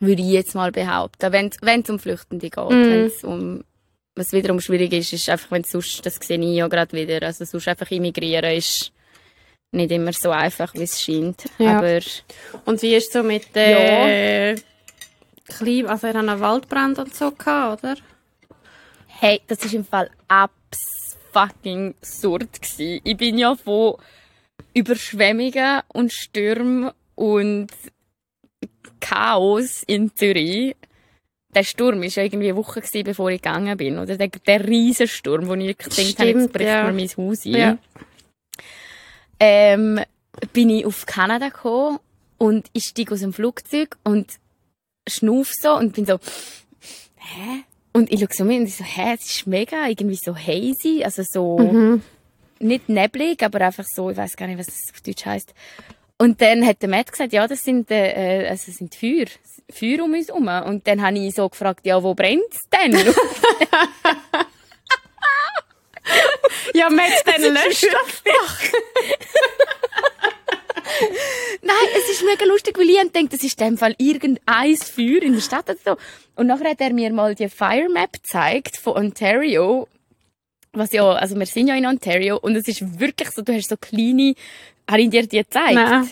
würde 0.00 0.22
ich 0.22 0.28
jetzt 0.28 0.54
mal 0.54 0.72
behaupten, 0.72 1.32
wenn 1.32 1.80
es 1.80 1.90
um 1.90 1.98
Flüchtende 1.98 2.50
geht. 2.50 2.70
Mhm. 2.70 2.90
Wenn's 2.90 3.24
um, 3.24 3.64
was 4.16 4.32
wiederum 4.32 4.60
schwierig 4.60 4.92
ist, 4.92 5.12
ist 5.12 5.28
einfach, 5.28 5.50
wenn 5.50 5.64
sonst, 5.64 6.04
das 6.04 6.16
sehe 6.16 6.40
ich 6.40 6.56
ja 6.56 6.66
gerade 6.68 6.92
wieder, 6.92 7.24
also 7.26 7.44
sonst 7.44 7.68
einfach 7.68 7.90
immigrieren 7.90 8.56
ist 8.56 8.92
nicht 9.72 9.92
immer 9.92 10.12
so 10.12 10.30
einfach, 10.30 10.74
wie 10.74 10.82
es 10.82 11.00
scheint. 11.00 11.44
Ja. 11.58 11.78
Aber 11.78 12.00
Und 12.64 12.82
wie 12.82 12.96
ist 12.96 13.08
es 13.08 13.12
so 13.12 13.22
mit 13.22 13.54
der 13.54 14.56
Klima, 15.46 15.90
also 15.90 16.08
ihr 16.08 16.14
habt 16.14 16.28
einen 16.28 16.40
Waldbrand 16.40 16.98
und 16.98 17.14
so 17.14 17.30
gehabt, 17.30 17.84
oder? 17.84 17.96
hey, 19.20 19.42
das 19.46 19.62
ist 19.64 19.74
im 19.74 19.84
Fall 19.84 20.10
abs 20.28 21.18
fucking 21.32 21.94
absurd 22.00 22.62
gsi. 22.62 23.02
Ich 23.04 23.16
bin 23.18 23.36
ja 23.36 23.54
von 23.54 23.96
Überschwemmungen 24.72 25.82
und 25.88 26.10
Stürmen 26.10 26.90
und 27.16 27.68
Chaos 29.00 29.82
in 29.86 30.14
Zürich. 30.14 30.76
Der 31.54 31.64
Sturm 31.64 32.00
war 32.00 32.06
ja 32.06 32.22
irgendwie 32.22 32.48
eine 32.48 32.56
Woche, 32.56 32.80
gewesen, 32.80 33.04
bevor 33.04 33.30
ich 33.30 33.42
gegangen 33.42 33.76
bin. 33.76 33.98
Oder 33.98 34.16
der, 34.16 34.28
der 34.28 34.66
Riesensturm, 34.68 35.48
wo 35.48 35.54
ich 35.54 35.76
gedacht 35.76 36.18
habe, 36.18 36.28
jetzt 36.28 36.52
bricht 36.52 36.68
ja. 36.68 36.84
mir 36.84 36.92
mein 36.92 37.08
Haus 37.08 37.44
ein. 37.44 37.52
Ja. 37.52 37.78
Ähm, 39.40 40.00
bin 40.52 40.70
ich 40.70 40.86
auf 40.86 41.06
Kanada 41.06 41.48
gekommen 41.48 41.98
und 42.38 42.68
ich 42.72 42.84
steige 42.84 43.14
aus 43.14 43.20
dem 43.20 43.32
Flugzeug 43.32 43.96
und 44.04 44.38
schnuff 45.08 45.52
so 45.52 45.76
und 45.76 45.94
bin 45.94 46.06
so, 46.06 46.18
hä? 47.16 47.64
Und 47.92 48.12
ich 48.12 48.20
schaue 48.20 48.28
so 48.32 48.44
mit 48.44 48.60
und 48.60 48.66
ich 48.66 48.76
so, 48.76 48.84
hä, 48.84 49.14
es 49.18 49.24
ist 49.24 49.46
mega, 49.46 49.88
irgendwie 49.88 50.16
so 50.16 50.36
hazy, 50.36 51.02
also 51.02 51.22
so, 51.24 51.58
Mhm. 51.58 52.02
nicht 52.60 52.88
neblig, 52.88 53.42
aber 53.42 53.60
einfach 53.62 53.84
so, 53.84 54.10
ich 54.10 54.16
weiß 54.16 54.36
gar 54.36 54.46
nicht, 54.46 54.58
was 54.58 54.66
das 54.66 54.92
auf 54.94 55.00
Deutsch 55.00 55.26
heißt. 55.26 55.52
Und 56.20 56.42
dann 56.42 56.66
hat 56.66 56.82
der 56.82 56.90
Matt 56.90 57.10
gesagt, 57.10 57.32
ja, 57.32 57.48
das 57.48 57.64
sind, 57.64 57.90
äh, 57.90 58.46
also 58.50 58.66
das 58.66 58.76
sind 58.76 58.94
Feuer, 58.94 59.24
Feuer 59.70 60.04
um 60.04 60.12
uns 60.12 60.28
herum. 60.28 60.48
Und 60.66 60.86
dann 60.86 61.00
habe 61.00 61.18
ich 61.18 61.34
so 61.34 61.48
gefragt, 61.48 61.86
ja, 61.86 62.02
wo 62.02 62.14
brennt's 62.14 62.68
denn? 62.70 62.94
Ja, 66.74 66.88
Mensch, 66.90 67.22
dann 67.24 67.42
löscht 67.42 67.86
doch. 67.92 68.08
Nein, 71.62 71.88
es 71.96 72.10
ist 72.10 72.24
mega 72.24 72.44
lustig, 72.46 72.76
weil 72.78 72.90
ich 72.90 73.12
denke, 73.12 73.36
das 73.36 73.44
ist 73.44 73.60
in 73.60 73.68
dem 73.68 73.78
Fall 73.78 73.94
irgendein 73.98 74.76
Feuer 74.76 75.22
in 75.22 75.34
der 75.34 75.40
Stadt 75.40 75.68
oder 75.70 75.78
so. 75.84 75.96
Und 76.36 76.48
nachher 76.48 76.70
hat 76.70 76.80
er 76.80 76.92
mir 76.92 77.12
mal 77.12 77.34
die 77.34 77.48
Fire 77.48 77.88
Map 77.88 78.14
gezeigt 78.14 78.76
von 78.76 78.96
Ontario. 78.96 79.88
Was 80.72 80.92
ja, 80.92 81.04
also 81.12 81.36
wir 81.36 81.46
sind 81.46 81.68
ja 81.68 81.74
in 81.74 81.86
Ontario 81.86 82.38
und 82.38 82.54
es 82.54 82.68
ist 82.68 83.00
wirklich 83.00 83.30
so, 83.30 83.42
du 83.42 83.52
hast 83.52 83.68
so 83.68 83.76
kleine, 83.76 84.34
habe 84.90 85.02
ich 85.02 85.10
dir 85.10 85.26
die 85.26 85.38
gezeigt? 85.38 85.74
Nein. 85.74 86.10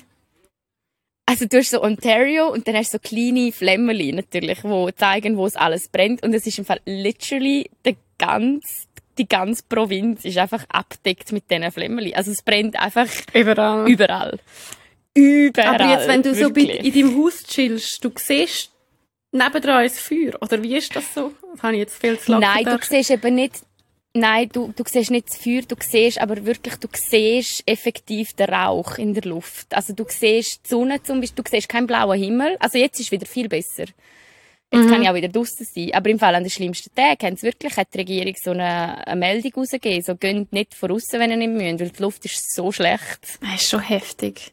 Also 1.27 1.45
du 1.45 1.59
hast 1.59 1.71
so 1.71 1.83
Ontario 1.83 2.51
und 2.51 2.67
dann 2.67 2.75
hast 2.75 2.95
du 2.95 2.99
so 2.99 3.01
kleine 3.07 3.53
Flämmchen 3.53 4.17
natürlich, 4.17 4.65
wo 4.65 4.91
zeigen, 4.91 5.37
wo 5.37 5.45
es 5.45 5.57
alles 5.57 5.89
brennt. 5.89 6.23
Und 6.23 6.33
es 6.33 6.47
ist 6.47 6.59
im 6.59 6.65
Fall 6.65 6.81
literally 6.87 7.69
der 7.85 7.97
ganz, 8.19 8.87
die 9.19 9.29
ganze 9.29 9.63
Provinz 9.69 10.25
ist 10.25 10.39
einfach 10.39 10.65
abdeckt 10.71 11.33
mit 11.33 11.51
diesen 11.51 11.71
Flämmchen. 11.71 12.15
Also 12.15 12.31
es 12.31 12.43
brennt 12.43 12.81
einfach 12.81 13.09
Überall. 13.35 13.91
überall. 13.91 14.39
Überall. 15.15 15.75
Aber 15.75 15.91
jetzt, 15.91 16.09
wenn 16.09 16.23
du 16.23 16.35
so 16.35 16.55
wirklich. 16.57 16.85
in 16.85 16.93
deinem 16.95 17.23
Haus 17.23 17.43
chillst, 17.43 18.03
du 18.03 18.11
siehst 18.17 18.71
nebendran 19.33 19.83
ein 19.83 19.91
Feuer, 19.91 20.41
oder 20.41 20.63
wie 20.63 20.77
ist 20.77 20.95
das 20.97 21.13
so? 21.13 21.33
Das 21.53 21.63
habe 21.63 21.75
ich 21.75 21.81
jetzt 21.81 22.01
viel 22.01 22.19
zu 22.19 22.33
lachen 22.33 22.41
Nein, 22.41 22.65
du 22.65 22.71
gedacht. 22.71 22.89
siehst 22.89 23.11
eben 23.11 23.35
nicht, 23.35 23.57
nein, 24.15 24.49
du, 24.53 24.73
du 24.75 24.83
siehst 24.87 25.11
nicht 25.11 25.29
das 25.29 25.37
Feuer, 25.39 25.63
du 25.63 25.77
siehst 25.81 26.21
aber 26.21 26.45
wirklich, 26.45 26.77
du 26.77 26.89
siehst 26.93 27.63
effektiv 27.67 28.33
den 28.35 28.49
Rauch 28.51 28.99
in 28.99 29.15
der 29.15 29.25
Luft. 29.25 29.73
Also 29.75 29.93
du 29.93 30.05
siehst 30.09 30.61
die 30.65 30.69
Sonne 30.69 31.03
zum 31.03 31.21
Beispiel, 31.21 31.43
du 31.45 31.51
siehst 31.51 31.69
keinen 31.69 31.87
blauen 31.87 32.19
Himmel. 32.19 32.57
Also 32.61 32.79
jetzt 32.79 32.99
ist 33.01 33.13
wieder 33.13 33.27
viel 33.27 33.49
besser. 33.49 33.85
Jetzt 34.71 34.85
Mhm. 34.85 34.91
kann 34.91 35.03
ich 35.03 35.09
auch 35.09 35.15
wieder 35.15 35.29
draussen 35.29 35.67
sein. 35.75 35.95
Aber 35.95 36.11
im 36.11 36.19
Fall 36.19 36.35
an 36.35 36.43
den 36.43 36.51
schlimmsten 36.51 36.95
Tagen 36.95 37.27
haben 37.27 37.43
wirklich, 37.43 37.75
hat 37.77 37.89
die 37.95 37.99
Regierung 37.99 38.35
so 38.43 38.51
eine, 38.51 39.07
eine 39.07 39.19
Meldung 39.19 39.53
rausgegeben, 39.57 40.03
so 40.03 40.15
geht 40.15 40.53
nicht 40.53 40.75
von 40.75 40.91
aussen, 40.93 41.19
wenn 41.21 41.31
ihr 41.31 41.37
nicht 41.39 41.53
müsst, 41.53 41.81
weil 41.81 41.89
die 41.91 42.03
Luft 42.03 42.25
ist 42.27 42.55
so 42.55 42.71
schlecht. 42.71 43.19
Das 43.41 43.63
ist 43.63 43.71
schon 43.71 43.81
heftig. 43.81 44.53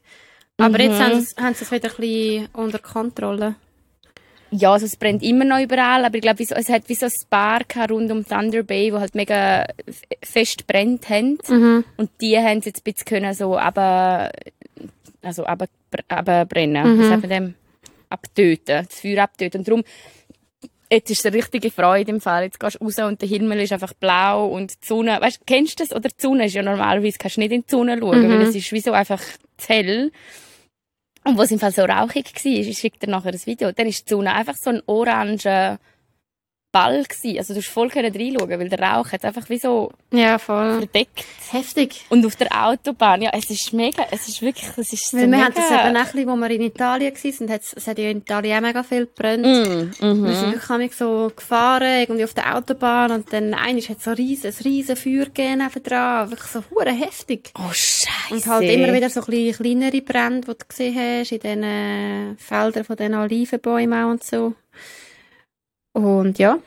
Aber 0.57 0.79
jetzt 0.79 0.99
Mhm. 0.99 1.03
haben 1.03 1.21
sie, 1.21 1.35
haben 1.35 1.53
sie 1.53 1.63
es 1.65 1.71
wieder 1.71 1.89
ein 1.89 1.95
bisschen 1.97 2.47
unter 2.53 2.79
Kontrolle. 2.79 3.55
Ja, 4.51 4.73
also 4.73 4.85
es 4.85 4.95
brennt 4.95 5.23
immer 5.23 5.43
noch 5.43 5.59
überall, 5.59 6.05
aber 6.05 6.15
ich 6.15 6.21
glaube, 6.21 6.41
es 6.41 6.69
hat 6.69 6.87
wie 6.87 6.95
so 6.95 7.07
ein 7.07 7.11
Paar 7.29 7.61
rund 7.89 8.11
um 8.11 8.25
Thunder 8.25 8.63
Bay, 8.63 8.93
wo 8.93 8.99
halt 8.99 9.15
mega 9.15 9.65
fest 10.23 10.67
brennt 10.67 11.09
haben. 11.09 11.37
Mhm. 11.47 11.83
Und 11.97 12.09
die 12.21 12.37
haben 12.37 12.59
es 12.59 12.65
jetzt 12.65 12.81
ein 12.85 12.93
bisschen 12.93 13.05
können 13.05 13.33
so 13.33 13.57
aber, 13.57 14.31
also 15.21 15.45
aber, 15.45 15.65
aber 16.07 16.45
brennen. 16.45 16.97
Mhm. 16.97 17.09
Sagt 17.09 17.21
man 17.21 17.29
dem? 17.29 17.55
Abtöten. 18.09 18.85
Das 18.87 18.99
Feuer 18.99 19.23
abtöten. 19.23 19.59
Und 19.61 19.67
darum, 19.67 19.83
jetzt 20.91 21.09
ist 21.09 21.19
es 21.19 21.25
eine 21.25 21.35
richtige 21.35 21.71
Freude 21.71 22.11
im 22.11 22.21
Fall. 22.21 22.43
Jetzt 22.43 22.59
gehst 22.59 22.77
du 22.79 22.85
raus 22.85 22.99
und 22.99 23.21
der 23.21 23.27
Himmel 23.27 23.59
ist 23.61 23.73
einfach 23.73 23.93
blau 23.93 24.45
und 24.47 24.71
die 24.83 24.87
Sonne, 24.87 25.17
weißt 25.19 25.41
du, 25.41 25.43
kennst 25.45 25.79
du 25.79 25.83
das? 25.83 25.91
Oder 25.93 26.09
die 26.09 26.15
Sonne 26.21 26.45
ist 26.45 26.53
ja 26.53 26.61
normalerweise, 26.61 27.17
kannst 27.17 27.37
du 27.37 27.41
nicht 27.41 27.51
in 27.51 27.61
die 27.61 27.69
Sonne 27.71 27.97
schauen, 27.99 28.21
Mhm. 28.21 28.29
weil 28.29 28.41
es 28.43 28.55
ist 28.55 28.71
wie 28.71 28.79
so 28.79 28.91
einfach 28.93 29.21
zu 29.57 29.67
hell. 29.69 30.11
Und 31.27 31.39
was 31.39 31.49
im 31.49 31.59
Fall 31.59 31.71
so 31.71 31.83
rauchig 31.83 32.33
war, 32.35 32.51
ich 32.51 32.77
schicke 32.77 32.99
dir 32.99 33.09
nachher 33.09 33.33
ein 33.33 33.45
Video, 33.45 33.71
dann 33.71 33.87
ist 33.87 34.07
die 34.07 34.13
Sonne 34.13 34.33
einfach 34.33 34.55
so 34.55 34.69
ein 34.69 34.81
oranger 34.85 35.79
Ball 36.75 37.03
gewesen. 37.03 37.37
Also 37.37 37.53
du 37.53 37.61
hast 37.61 37.69
voll 37.69 37.89
können 37.89 38.13
reinschauen, 38.13 38.59
weil 38.59 38.67
der 38.67 38.79
Rauch 38.79 39.09
hat 39.13 39.23
einfach 39.23 39.47
wie 39.49 39.57
so 39.57 39.93
Ja, 40.11 40.37
voll. 40.37 40.79
verdeckt. 40.79 41.23
Heftig. 41.49 42.03
Und 42.09 42.25
auf 42.25 42.35
der 42.35 42.49
Autobahn, 42.67 43.21
ja, 43.21 43.31
es 43.33 43.49
ist 43.49 43.71
mega, 43.71 44.03
es 44.11 44.27
ist 44.27 44.41
wirklich, 44.41 44.67
es 44.75 44.91
ist 44.91 45.09
so 45.09 45.15
Weil 45.15 45.23
wir 45.23 45.29
mega... 45.29 45.45
haben 45.45 45.53
das 45.55 45.71
eben 45.71 45.95
auch 45.97 46.03
bisschen, 46.11 46.27
wo 46.27 46.35
wir 46.35 46.49
in 46.51 46.61
Italien 46.63 47.13
waren, 47.13 47.49
hat 47.49 47.61
es 47.73 47.87
hat 47.87 47.97
ja 47.97 48.09
in 48.09 48.17
Italien 48.17 48.57
auch 48.57 48.61
mega 48.67 48.83
viel 48.83 49.05
gebrannt. 49.05 49.45
Mm, 49.45 50.05
mhm. 50.05 50.25
Wir 50.25 50.35
sind 50.35 50.51
wirklich 50.53 50.95
so 50.95 51.31
gefahren, 51.33 52.01
irgendwie 52.01 52.25
auf 52.25 52.33
der 52.33 52.57
Autobahn, 52.57 53.11
und 53.11 53.31
dann 53.31 53.53
eines 53.53 53.87
hat 53.87 54.01
so 54.01 54.09
ein 54.09 54.17
riesen, 54.17 54.47
ein 54.51 54.63
riesen 54.65 54.97
Feuer 54.97 55.25
gegeben 55.25 55.59
nebendran. 55.59 56.29
Wirklich 56.29 56.51
so 56.51 56.61
hure 56.71 56.91
heftig. 56.91 57.51
Oh, 57.57 57.71
Scheiße. 57.71 58.33
Und 58.33 58.45
halt 58.47 58.69
immer 58.69 58.93
wieder 58.93 59.09
so 59.09 59.21
ein 59.21 59.53
kleinere 59.53 60.01
Brände, 60.01 60.41
die 60.41 60.57
du 60.57 60.65
gesehen 60.67 60.95
hast, 60.95 61.31
in 61.31 61.39
diesen 61.39 61.63
äh, 61.63 62.35
Feldern 62.37 62.83
von 62.83 62.97
den 62.97 63.13
Olivenbäumen 63.13 64.03
auch 64.03 64.11
und 64.11 64.23
so. 64.25 64.53
Und 65.95 66.39
ja, 66.39 66.59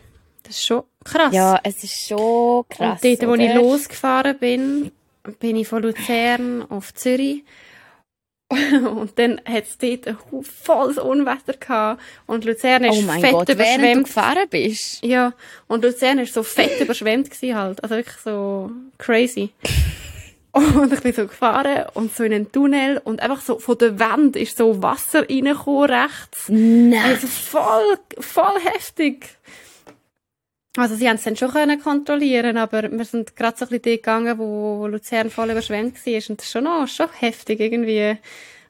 das 0.43 0.57
ist 0.57 0.65
schon 0.67 0.85
krass. 1.05 1.35
Ja, 1.35 1.61
es 1.63 1.85
ist 1.85 2.09
schon 2.09 2.65
krass, 2.71 3.03
und 3.03 3.05
dort, 3.05 3.29
wo 3.29 3.33
oder? 3.35 3.43
ich 3.43 3.55
losgefahren 3.55 4.39
bin, 4.39 4.91
bin 5.39 5.57
ich 5.57 5.69
von 5.69 5.83
Luzern 5.83 6.65
auf 6.71 6.95
Zürich. 6.95 7.45
und 8.51 9.19
dann 9.19 9.39
hat 9.45 9.65
es 9.65 9.77
dort 9.77 10.09
ein 10.09 10.17
volles 10.43 10.97
Unwetter 10.97 11.53
gehabt. 11.53 12.01
Und 12.27 12.47
Luzern 12.47 12.85
ist 12.85 12.99
Oh 12.99 13.03
mein 13.03 13.21
fett 13.21 13.33
Gott, 13.33 13.49
während 13.49 13.59
du 13.59 13.63
überschwemmt. 13.75 14.07
gefahren 14.07 14.49
bist. 14.49 15.05
Ja, 15.05 15.35
und 15.67 15.85
Luzern 15.85 16.19
ist 16.21 16.33
so 16.33 16.43
fett 16.43 16.81
überschwemmt 16.81 17.31
gewesen 17.31 17.55
halt. 17.55 17.83
Also 17.83 17.97
wirklich 17.97 18.17
so 18.25 18.71
crazy. 18.97 19.51
Und 20.59 20.93
ich 20.93 21.01
bin 21.01 21.13
so 21.13 21.27
gefahren 21.27 21.87
und 21.95 22.15
so 22.15 22.25
in 22.25 22.33
einen 22.33 22.53
Tunnel 22.53 23.01
und 23.05 23.21
einfach 23.21 23.41
so 23.41 23.59
von 23.59 23.79
der 23.79 23.99
Wand 24.01 24.37
ist 24.37 24.57
so 24.57 24.83
Wasser 24.83 25.29
reingekommen 25.29 25.91
rechts. 25.91 26.49
Nein. 26.49 27.03
Also 27.03 27.27
voll, 27.27 27.99
voll 28.19 28.61
heftig. 28.61 29.27
Also 30.77 30.95
sie 30.95 31.09
haben 31.09 31.17
es 31.17 31.25
dann 31.25 31.37
schon 31.37 31.51
können 31.51 31.81
kontrollieren, 31.81 32.57
aber 32.57 32.91
wir 32.91 33.05
sind 33.05 33.35
gerade 33.37 33.57
so 33.57 33.65
ein 33.65 33.69
bisschen 33.69 33.83
dort 33.83 33.97
gegangen, 33.97 34.39
wo, 34.39 34.87
Luzern 34.87 35.31
voll 35.31 35.51
überschwemmt 35.51 35.95
war. 36.07 36.15
Und 36.15 36.39
das 36.39 36.47
ist 36.47 36.53
schon 36.53 36.65
noch, 36.65 36.87
schon 36.87 37.09
heftig 37.19 37.61
irgendwie. 37.61 38.17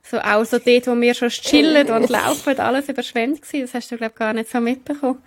So 0.03 0.19
auch 0.19 0.45
so 0.45 0.59
dort, 0.59 0.87
wo 0.87 0.99
wir 0.99 1.13
schon 1.13 1.29
chillen 1.29 1.91
und 1.91 2.09
laufen, 2.09 2.59
alles 2.61 2.89
überschwemmt 2.89 3.43
gewesen. 3.43 3.63
Das 3.63 3.75
hast 3.75 3.91
du, 3.91 3.97
glaube 3.97 4.13
ich, 4.13 4.19
gar 4.19 4.33
nicht 4.33 4.51
so 4.51 4.61
mitbekommen. 4.61 5.23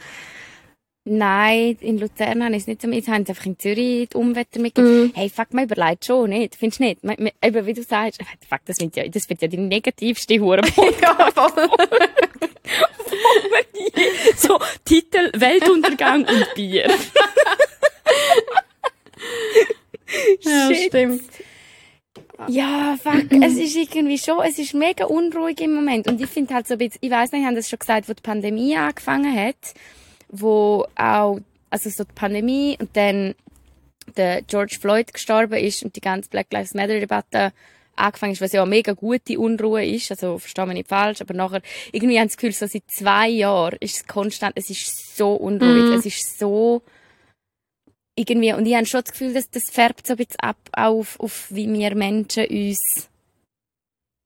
Nein, 1.03 1.77
in 1.81 1.97
Luzern 1.97 2.43
habe 2.43 2.55
ich 2.55 2.61
es 2.61 2.67
nicht 2.67 2.81
so 2.81 2.87
mit. 2.87 2.97
Jetzt 2.97 3.07
haben 3.07 3.25
sie 3.25 3.31
einfach 3.31 3.47
in 3.47 3.57
Zürich 3.57 4.09
die 4.09 4.17
Umwetter 4.17 4.59
mitgegeben. 4.59 5.05
Mhm. 5.05 5.11
Hey, 5.15 5.29
fuck, 5.29 5.51
man 5.51 5.63
überlegt 5.63 6.05
schon, 6.05 6.29
nicht? 6.29 6.55
Findest 6.55 6.79
du 6.79 6.83
nicht? 6.83 7.03
Man, 7.03 7.15
man, 7.17 7.31
eben, 7.43 7.65
wie 7.65 7.73
du 7.73 7.81
sagst, 7.81 8.21
fuck, 8.47 8.59
das 8.65 8.79
wird 8.79 8.95
ja, 8.95 9.07
das 9.07 9.27
wird 9.27 9.41
ja 9.41 9.47
die 9.47 9.57
negativste 9.57 10.39
Hure 10.39 10.61
ja, 11.01 11.31
voll. 11.31 11.51
So, 14.37 14.59
Titel, 14.85 15.31
Weltuntergang 15.33 16.25
und 16.25 16.47
Bier. 16.55 16.87
ja 20.41 20.67
Shit. 20.67 20.87
stimmt. 20.87 21.23
Ja, 22.47 22.97
fuck, 23.01 23.25
es 23.43 23.57
ist 23.57 23.75
irgendwie 23.75 24.17
schon, 24.17 24.43
es 24.43 24.57
ist 24.59 24.73
mega 24.73 25.05
unruhig 25.05 25.59
im 25.61 25.73
Moment. 25.73 26.07
Und 26.07 26.21
ich 26.21 26.29
finde 26.29 26.53
halt 26.53 26.67
so 26.67 26.75
ein 26.75 26.79
bisschen, 26.79 26.99
ich 27.01 27.11
weiß 27.11 27.31
nicht, 27.31 27.41
ich 27.41 27.47
habe 27.47 27.55
das 27.55 27.69
schon 27.69 27.79
gesagt, 27.79 28.09
wo 28.09 28.13
die 28.13 28.21
Pandemie 28.21 28.75
angefangen 28.75 29.35
hat, 29.35 29.73
wo 30.31 30.85
auch, 30.95 31.39
also 31.69 31.89
so 31.89 32.03
die 32.03 32.13
Pandemie 32.13 32.77
und 32.79 32.95
dann 32.95 33.35
der 34.17 34.41
George 34.41 34.77
Floyd 34.79 35.13
gestorben 35.13 35.59
ist 35.59 35.83
und 35.83 35.95
die 35.95 36.01
ganze 36.01 36.29
Black 36.29 36.47
Lives 36.51 36.73
Matter 36.73 36.99
Debatte 36.99 37.53
angefangen 37.95 38.33
ist, 38.33 38.41
was 38.41 38.53
ja 38.53 38.61
eine 38.61 38.69
mega 38.69 38.93
gute 38.93 39.37
Unruhe 39.39 39.85
ist, 39.85 40.09
also 40.11 40.39
verstehe 40.39 40.65
mich 40.65 40.75
nicht 40.75 40.89
falsch, 40.89 41.21
aber 41.21 41.33
nachher, 41.33 41.61
irgendwie 41.91 42.17
habe 42.17 42.25
ich 42.25 42.31
das 42.33 42.37
Gefühl, 42.37 42.53
so 42.53 42.65
seit 42.65 42.89
zwei 42.89 43.29
Jahren 43.29 43.77
ist 43.79 43.95
es 43.97 44.07
konstant, 44.07 44.53
es 44.55 44.69
ist 44.69 45.17
so 45.17 45.33
unruhig, 45.33 45.85
Mhm. 45.85 45.93
es 45.93 46.05
ist 46.05 46.39
so, 46.39 46.81
irgendwie, 48.15 48.53
und 48.53 48.65
ich 48.65 48.75
habe 48.75 48.85
schon 48.85 49.01
das 49.01 49.11
Gefühl, 49.11 49.33
dass 49.33 49.49
das 49.49 49.69
färbt 49.69 50.07
so 50.07 50.13
ein 50.13 50.17
bisschen 50.17 50.39
ab 50.39 50.57
auf, 50.71 51.19
auf 51.19 51.47
wie 51.49 51.71
wir 51.71 51.95
Menschen 51.95 52.45
uns 52.47 53.09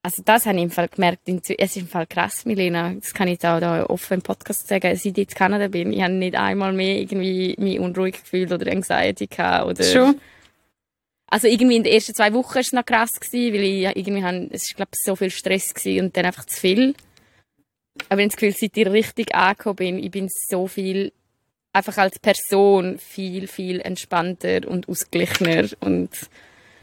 also 0.05 0.21
das 0.23 0.45
habe 0.45 0.57
ich 0.57 0.63
im 0.63 0.69
Fall 0.69 0.87
gemerkt. 0.87 1.27
Es 1.27 1.49
ist 1.49 1.77
im 1.77 1.87
Fall 1.87 2.05
krass, 2.05 2.45
Milena. 2.45 2.93
Das 2.93 3.11
kann 3.11 3.27
ich 3.27 3.39
auch 3.39 3.59
da 3.59 3.87
offen 3.87 4.13
im 4.13 4.21
Podcast 4.21 4.67
sagen. 4.67 4.95
Seit 4.95 5.17
ich 5.17 5.29
in 5.29 5.35
Kanada 5.35 5.67
bin, 5.67 5.91
ich 5.91 6.01
habe 6.03 6.13
nicht 6.13 6.35
einmal 6.35 6.73
mehr 6.73 6.99
irgendwie 6.99 7.55
mich 7.57 7.79
unruhig 7.79 8.21
gefühlt 8.21 8.51
oder 8.51 8.71
Anxiety 8.71 9.25
gehabt 9.25 9.65
oder... 9.65 9.83
Schon. 9.83 10.21
Also 11.25 11.47
irgendwie 11.47 11.77
in 11.77 11.83
den 11.83 11.91
ersten 11.91 12.13
zwei 12.13 12.31
Wochen 12.33 12.53
war 12.53 12.61
es 12.61 12.71
noch 12.71 12.85
krass, 12.85 13.19
gewesen, 13.19 13.51
weil 13.55 13.63
ich 13.63 13.97
irgendwie 13.97 14.23
habe, 14.23 14.47
es 14.51 14.67
ist 14.67 14.75
glaube 14.75 14.91
ich 14.93 15.03
so 15.03 15.15
viel 15.15 15.31
Stress 15.31 15.73
gewesen 15.73 16.05
und 16.05 16.15
dann 16.15 16.25
einfach 16.25 16.45
zu 16.45 16.59
viel. 16.59 16.93
Aber 18.09 18.21
ich 18.21 18.25
habe 18.25 18.27
das 18.27 18.35
Gefühl, 18.37 18.55
seit 18.55 18.77
ich 18.77 18.87
richtig 18.87 19.33
angekommen 19.33 19.75
bin, 19.77 19.97
ich 19.97 20.11
bin 20.11 20.29
so 20.29 20.67
viel, 20.67 21.13
einfach 21.73 21.97
als 21.97 22.19
Person 22.19 22.99
viel, 22.99 23.47
viel 23.47 23.81
entspannter 23.81 24.67
und 24.67 24.87
ausgeglichener 24.87 25.67
und 25.79 26.11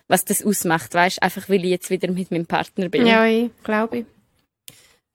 was 0.09 0.25
das 0.25 0.45
ausmacht, 0.45 0.95
weißt 0.95 1.23
einfach 1.23 1.49
weil 1.49 1.65
ich 1.65 1.71
jetzt 1.71 1.91
wieder 1.91 2.11
mit 2.11 2.31
meinem 2.31 2.47
Partner 2.47 2.89
bin. 2.89 3.07
Ja, 3.07 3.25
ich 3.25 3.51
glaube 3.65 3.99
ich. 3.99 4.07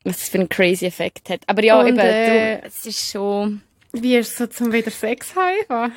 Was 0.04 0.20
das 0.20 0.30
für 0.30 0.40
einen 0.40 0.50
crazy 0.50 0.86
Effekt 0.86 1.30
hat. 1.30 1.42
Aber 1.48 1.64
ja, 1.64 1.80
Und, 1.80 1.88
eben, 1.88 2.00
äh, 2.00 2.66
es 2.66 2.86
ist 2.86 3.12
schon... 3.12 3.62
Wie 3.92 4.16
ist 4.16 4.32
es 4.32 4.38
so 4.38 4.48
zum 4.48 4.72
wieder 4.72 4.92
Sex 4.92 5.36
haben? 5.36 5.94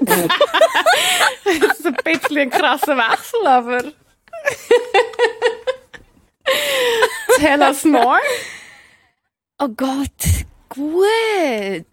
das 0.00 0.18
ist 1.78 1.86
ein 1.86 1.96
bisschen 2.04 2.38
ein 2.38 2.50
krasser 2.50 2.96
Wechsel, 2.96 3.46
aber... 3.46 3.92
Tell 7.38 7.60
us 7.60 7.84
more. 7.84 8.20
Oh 9.58 9.68
Gott, 9.68 10.10
gut, 10.68 11.86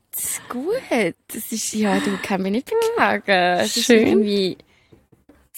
gut. 0.49 1.15
Das 1.27 1.51
ist, 1.51 1.73
ja, 1.73 1.99
du 1.99 2.17
kannst 2.21 2.43
mich 2.43 2.51
nicht 2.51 2.67
beklagen. 2.69 3.59
Es 3.59 3.73
Schön. 3.73 4.55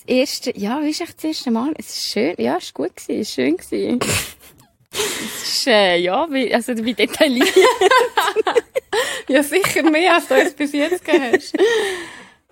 Erste, 0.08 0.58
ja, 0.58 0.82
wie 0.82 0.90
ist 0.90 1.02
echt 1.02 1.18
das 1.18 1.24
erste 1.24 1.52
Mal? 1.52 1.74
Es 1.78 1.90
ist 1.90 2.12
schön, 2.12 2.36
ja, 2.38 2.58
es 2.58 2.74
war 2.76 2.88
gut 2.88 2.96
gewesen, 2.96 3.22
es 3.22 3.30
ist 3.30 3.34
schön 3.36 3.58
gewesen. 3.58 4.00
es 4.92 5.44
ist, 5.44 5.68
äh, 5.68 5.98
ja, 5.98 6.28
wie, 6.30 6.54
also 6.54 6.74
wie 6.84 6.94
detailliert. 6.94 7.54
Ja, 9.28 9.44
sicher 9.44 9.84
mehr, 9.84 10.16
als 10.16 10.28
du 10.28 10.36
es 10.36 10.54
bis 10.54 10.72
jetzt 10.72 11.04
hast. 11.08 11.54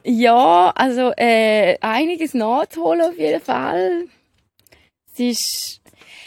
ja, 0.04 0.72
also, 0.76 1.12
äh, 1.16 1.78
einiges 1.80 2.34
nachzuholen 2.34 3.02
auf 3.02 3.18
jeden 3.18 3.42
Fall. 3.42 4.08
Es 5.14 5.20
ist, 5.20 5.82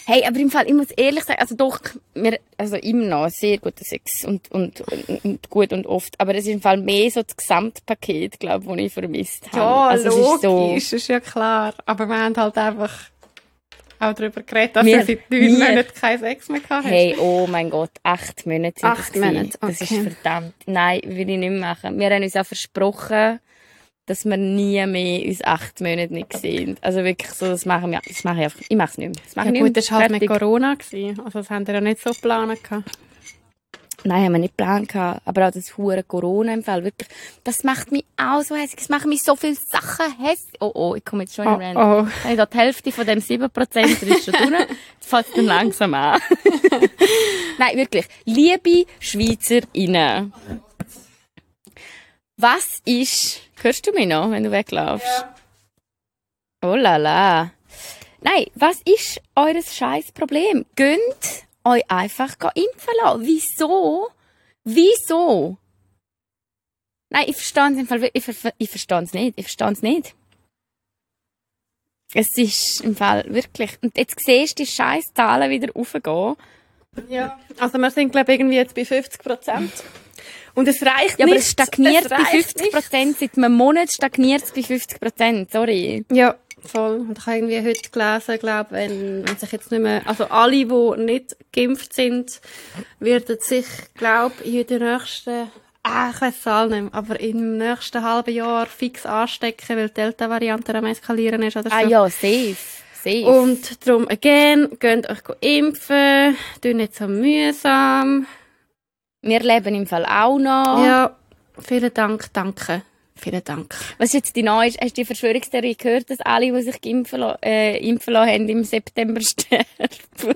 hey, 0.07 0.25
aber 0.25 0.39
im 0.39 0.51
Fall, 0.51 0.67
ich 0.67 0.73
muss 0.75 0.91
ehrlich 0.93 1.25
sagen, 1.25 1.41
also 1.41 1.55
doch, 1.57 1.81
mir, 2.15 2.39
also 2.57 2.77
immer 2.77 3.05
noch 3.05 3.29
sehr 3.29 3.59
guter 3.59 3.85
Sex 3.85 4.25
und, 4.25 4.51
und, 4.53 4.81
und, 4.81 5.25
und 5.25 5.51
gut 5.51 5.73
und 5.73 5.87
oft, 5.87 6.19
aber 6.21 6.35
es 6.35 6.45
ist 6.47 6.53
im 6.53 6.61
Fall 6.63 6.77
mehr 6.79 7.11
so 7.11 7.23
das 7.23 7.37
Gesamtpaket, 7.37 8.39
glaube 8.41 8.65
ich, 8.65 8.71
das 8.71 8.79
ich 8.87 8.93
vermisst 8.93 9.47
habe. 9.53 9.57
Ja, 9.59 9.89
also, 9.89 10.09
es 10.09 10.15
ist 10.17 10.43
so, 10.43 10.69
logisch, 10.69 10.93
ist 10.93 11.09
ja 11.09 11.21
klar. 11.21 11.75
Aber 11.85 12.07
wir 12.09 12.17
haben 12.19 12.37
halt 12.37 12.57
einfach 12.57 12.93
auch 13.99 14.13
darüber 14.13 14.43
geredet, 14.43 14.77
dass 14.77 14.85
Wir- 14.85 14.99
du 15.01 15.07
seit 15.07 15.31
neun 15.31 15.41
wir- 15.41 15.51
Monaten 15.69 15.95
keinen 16.01 16.19
Sex 16.21 16.49
mehr 16.51 16.61
gehabt 16.61 16.85
hast. 16.85 16.91
Hey, 16.93 17.17
oh 17.19 17.47
mein 17.51 17.71
Gott, 17.71 17.91
acht 18.03 18.47
Monate 18.47 18.79
sind 18.81 18.89
Acht. 18.91 19.17
Monate, 19.17 19.59
Das 19.61 19.81
ist 19.81 19.91
okay. 19.91 20.11
verdammt. 20.23 20.55
Nein, 20.67 21.01
will 21.05 21.31
ich 21.31 21.39
nicht 21.39 21.51
machen. 21.61 21.99
Wir 21.99 22.11
haben 22.11 22.23
uns 22.23 22.37
auch 22.37 22.45
versprochen, 22.47 23.41
dass 24.07 24.25
wir 24.25 24.37
nie 24.37 24.85
mehr 24.87 25.27
uns 25.27 25.43
acht 25.45 25.81
Monate 25.81 26.13
nicht 26.15 26.33
sehen. 26.37 26.77
Also 26.81 27.03
wirklich 27.05 27.31
so, 27.33 27.47
das 27.47 27.67
machen 27.67 27.91
wir, 27.91 28.01
das 28.07 28.25
mache 28.25 28.39
ich 28.39 28.45
einfach, 28.45 28.61
ich 28.69 28.77
mache 28.77 28.91
es 28.93 28.99
nicht 28.99 29.15
mehr. 29.15 29.23
Das 29.25 29.37
mache 29.37 29.47
Ja, 29.49 29.53
ich 29.53 29.59
gut, 29.61 29.65
nicht 29.69 29.77
das 29.77 29.91
mehr. 29.91 30.01
war 30.01 30.09
halt 30.09 30.21
mit. 30.21 30.29
Corona. 30.29 30.75
Gewesen. 30.75 31.21
Also 31.25 31.39
das 31.41 31.51
haben 31.51 31.67
wir 31.67 31.75
ja 31.75 31.81
nicht 31.81 32.01
so 32.01 32.11
geplant. 32.11 32.59
Nein, 34.05 34.25
haben 34.25 34.33
wir 34.33 34.39
nicht 34.39 34.57
geplant 34.57 34.89
gehabt. 34.91 35.23
Aber 35.25 35.49
auch 35.49 35.51
das 35.51 35.77
hure 35.77 36.05
Corona 36.05 36.55
im 36.55 36.63
Fall, 36.63 36.85
wirklich, 36.85 37.09
das 37.43 37.65
macht 37.65 37.91
mich 37.91 38.05
auch 38.17 38.43
so 38.43 38.55
hässlich. 38.55 38.83
Es 38.83 38.89
machen 38.89 39.09
mich 39.09 39.23
so 39.25 39.35
viele 39.35 39.57
Sachen 39.57 40.17
hässlich. 40.21 40.61
Oh, 40.61 40.71
oh, 40.75 40.95
ich 40.95 41.05
komme 41.05 41.25
jetzt 41.25 41.35
schon 41.35 41.47
in 41.47 41.53
Oh, 41.55 41.59
den 41.59 41.77
oh. 41.77 41.81
Habe 41.81 42.11
ich 42.31 42.37
da 42.37 42.47
die 42.47 42.57
Hälfte 42.59 42.93
von 42.93 43.05
dem 43.07 43.19
7% 43.19 43.49
das 43.73 44.03
ist 44.03 44.25
schon 44.27 44.35
drin. 44.35 44.55
Jetzt 44.55 45.09
fängt 45.11 45.27
es 45.27 45.33
dann 45.35 45.45
langsam 45.47 45.95
an. 45.95 46.21
Nein, 47.59 47.77
wirklich. 47.77 48.07
Liebe 48.25 48.87
SchweizerInnen. 49.01 50.33
Was 52.37 52.81
ist... 52.85 53.41
Hörst 53.63 53.87
du 53.87 53.93
mich 53.93 54.07
noch, 54.07 54.31
wenn 54.31 54.45
du 54.45 54.51
weglaufst? 54.51 55.27
Oh 56.63 56.75
la 56.75 56.97
la. 56.97 57.53
Nein, 58.21 58.47
was 58.55 58.81
ist 58.85 59.21
eures 59.35 59.77
scheiß 59.77 60.13
Problem? 60.13 60.67
Gönnt 60.75 61.47
euch 61.65 61.83
einfach 61.89 62.37
impfen 62.55 62.95
lassen. 63.03 63.23
Wieso? 63.23 64.09
Wieso? 64.65 65.59
Nein, 67.09 67.25
ich 67.29 67.37
verstehe 67.37 67.71
es 67.73 67.79
im 67.79 67.87
Fall, 67.87 68.11
ich, 68.13 68.25
ver 68.25 68.53
ich 68.59 68.71
verstehe 68.71 69.03
es 69.03 69.13
nicht. 69.13 69.39
Ich 69.39 69.45
verstehe 69.45 69.71
es 69.71 69.83
nicht. 69.83 70.15
Es 72.15 72.37
ist 72.37 72.81
im 72.83 72.97
Fall 72.97 73.25
wirklich. 73.29 73.79
Und 73.83 73.97
jetzt 73.97 74.19
siehst 74.21 74.59
du 74.59 74.63
die 74.63 74.71
scheiß 74.71 75.13
Zahlen 75.15 75.51
wieder 75.51 75.73
raufgehen. 75.73 76.37
Ja. 77.09 77.39
Also 77.59 77.79
wir 77.79 77.91
sind, 77.91 78.11
glaube 78.11 78.33
ich, 78.33 78.41
irgendwie 78.41 78.57
jetzt 78.57 78.75
bei 78.75 78.85
50 78.85 79.23
Prozent. 79.23 79.73
Und 80.57 80.67
es 80.67 80.83
reicht 80.83 81.19
Ja, 81.19 81.27
nicht. 81.27 81.35
aber 81.35 81.37
es 81.37 81.51
stagniert 81.53 82.09
bei 82.09 82.17
reicht 82.17 82.31
50 82.31 82.63
nicht. 82.63 82.73
Prozent. 82.73 83.19
Seit 83.21 83.37
einem 83.39 83.53
Monat 83.53 83.93
stagniert 83.93 84.43
es 84.43 84.51
bei 84.53 84.63
50 84.63 84.99
Prozent. 85.01 85.53
Sorry. 85.53 86.05
Ja, 86.11 86.35
voll. 86.65 86.97
Und 87.01 87.19
ich 87.19 87.27
habe 87.27 87.37
irgendwie 87.37 87.61
heute 87.69 87.91
gelesen, 87.91 88.39
glaube 88.41 88.71
wenn, 88.71 89.25
wenn 89.29 89.37
sich 89.37 89.53
jetzt 89.53 89.71
nicht 89.71 89.81
mehr, 89.83 90.03
also 90.07 90.25
alle, 90.25 90.65
die 90.67 91.01
nicht 91.03 91.37
geimpft 91.53 91.93
sind, 91.95 92.41
werden 92.99 93.37
sich, 93.41 93.67
glaube 93.95 94.43
in 94.45 94.67
den 94.67 94.83
nächsten, 94.83 95.51
ah, 95.83 96.11
ich 96.15 96.21
weiß 96.21 96.35
die 96.35 96.41
Zahl 96.43 96.69
nicht 96.71 96.83
mehr, 96.83 96.95
aber 96.95 97.21
im 97.21 97.59
nächsten 97.59 98.03
halben 98.03 98.35
Jahr 98.35 98.67
fix 98.67 99.05
anstecken, 99.07 99.77
weil 99.77 99.89
die 99.89 99.95
Delta-Variante 99.95 100.75
am 100.75 100.87
eskalieren 100.87 101.43
ist 101.43 101.57
oder 101.57 101.71
so. 101.71 101.77
Ah 101.77 101.83
ja, 101.87 102.05
safe. 102.09 102.57
Safe. 103.05 103.25
Und 103.27 103.87
darum, 103.87 104.09
again, 104.09 104.69
geht 104.81 105.09
euch 105.09 105.19
impfen, 105.41 106.37
tun 106.61 106.77
nicht 106.79 106.97
so 106.97 107.07
mühsam. 107.07 108.27
Wir 109.23 109.41
leben 109.41 109.75
im 109.75 109.87
Fall 109.87 110.05
auch 110.05 110.39
noch. 110.39 110.85
Ja, 110.85 111.17
vielen 111.59 111.93
Dank, 111.93 112.33
danke. 112.33 112.83
Vielen 113.19 113.43
Dank. 113.45 113.75
Was 113.99 114.09
ist 114.09 114.15
jetzt 114.15 114.37
die 114.37 114.43
neue? 114.43 114.69
Hast 114.69 114.79
du 114.83 114.89
die 114.91 115.05
Verschwörungstheorie 115.07 115.75
gehört, 115.75 116.11
dass 116.11 116.21
alle, 116.21 116.53
die 116.53 116.63
sich 116.63 116.85
impfen, 116.85 117.21
la- 117.21 117.39
äh, 117.43 117.79
impfen 117.79 118.13
lassen 118.13 118.31
haben, 118.31 118.49
im 118.51 118.63
September 118.63 119.21
sterben? 119.23 119.65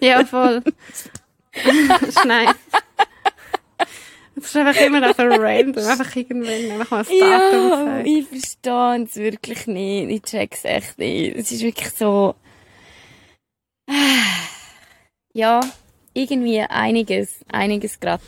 Ja, 0.00 0.24
voll. 0.24 0.62
das 1.52 2.02
ist 2.02 2.24
nice. 2.24 2.54
Das 4.34 4.44
ist 4.46 4.56
einfach 4.56 4.80
immer 4.80 5.00
noch 5.00 5.14
so 5.14 5.22
random. 5.24 5.84
Einfach 5.86 6.16
irgendwann 6.16 6.80
einfach 6.80 6.90
mal 6.90 6.98
das 7.04 7.08
Datum 7.08 7.20
Ja, 7.20 7.84
gesagt. 7.84 8.06
ich 8.06 8.26
verstehe 8.26 9.04
es 9.04 9.16
wirklich 9.16 9.66
nicht. 9.66 10.10
Ich 10.10 10.22
check's 10.22 10.64
echt 10.64 10.98
nicht. 10.98 11.36
Es 11.36 11.52
ist 11.52 11.62
wirklich 11.62 11.90
so... 11.90 12.34
Ja, 15.32 15.60
irgendwie 16.14 16.60
einiges. 16.60 17.40
Einiges 17.50 17.98
grad. 18.00 18.20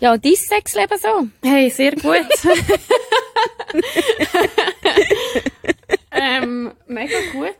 Ja, 0.00 0.16
dein 0.16 0.34
Sexleben 0.34 0.98
so? 0.98 1.28
Hey, 1.48 1.70
sehr 1.70 1.92
gut. 1.92 2.12
ähm, 6.10 6.72
mega 6.86 7.18
gut. 7.32 7.54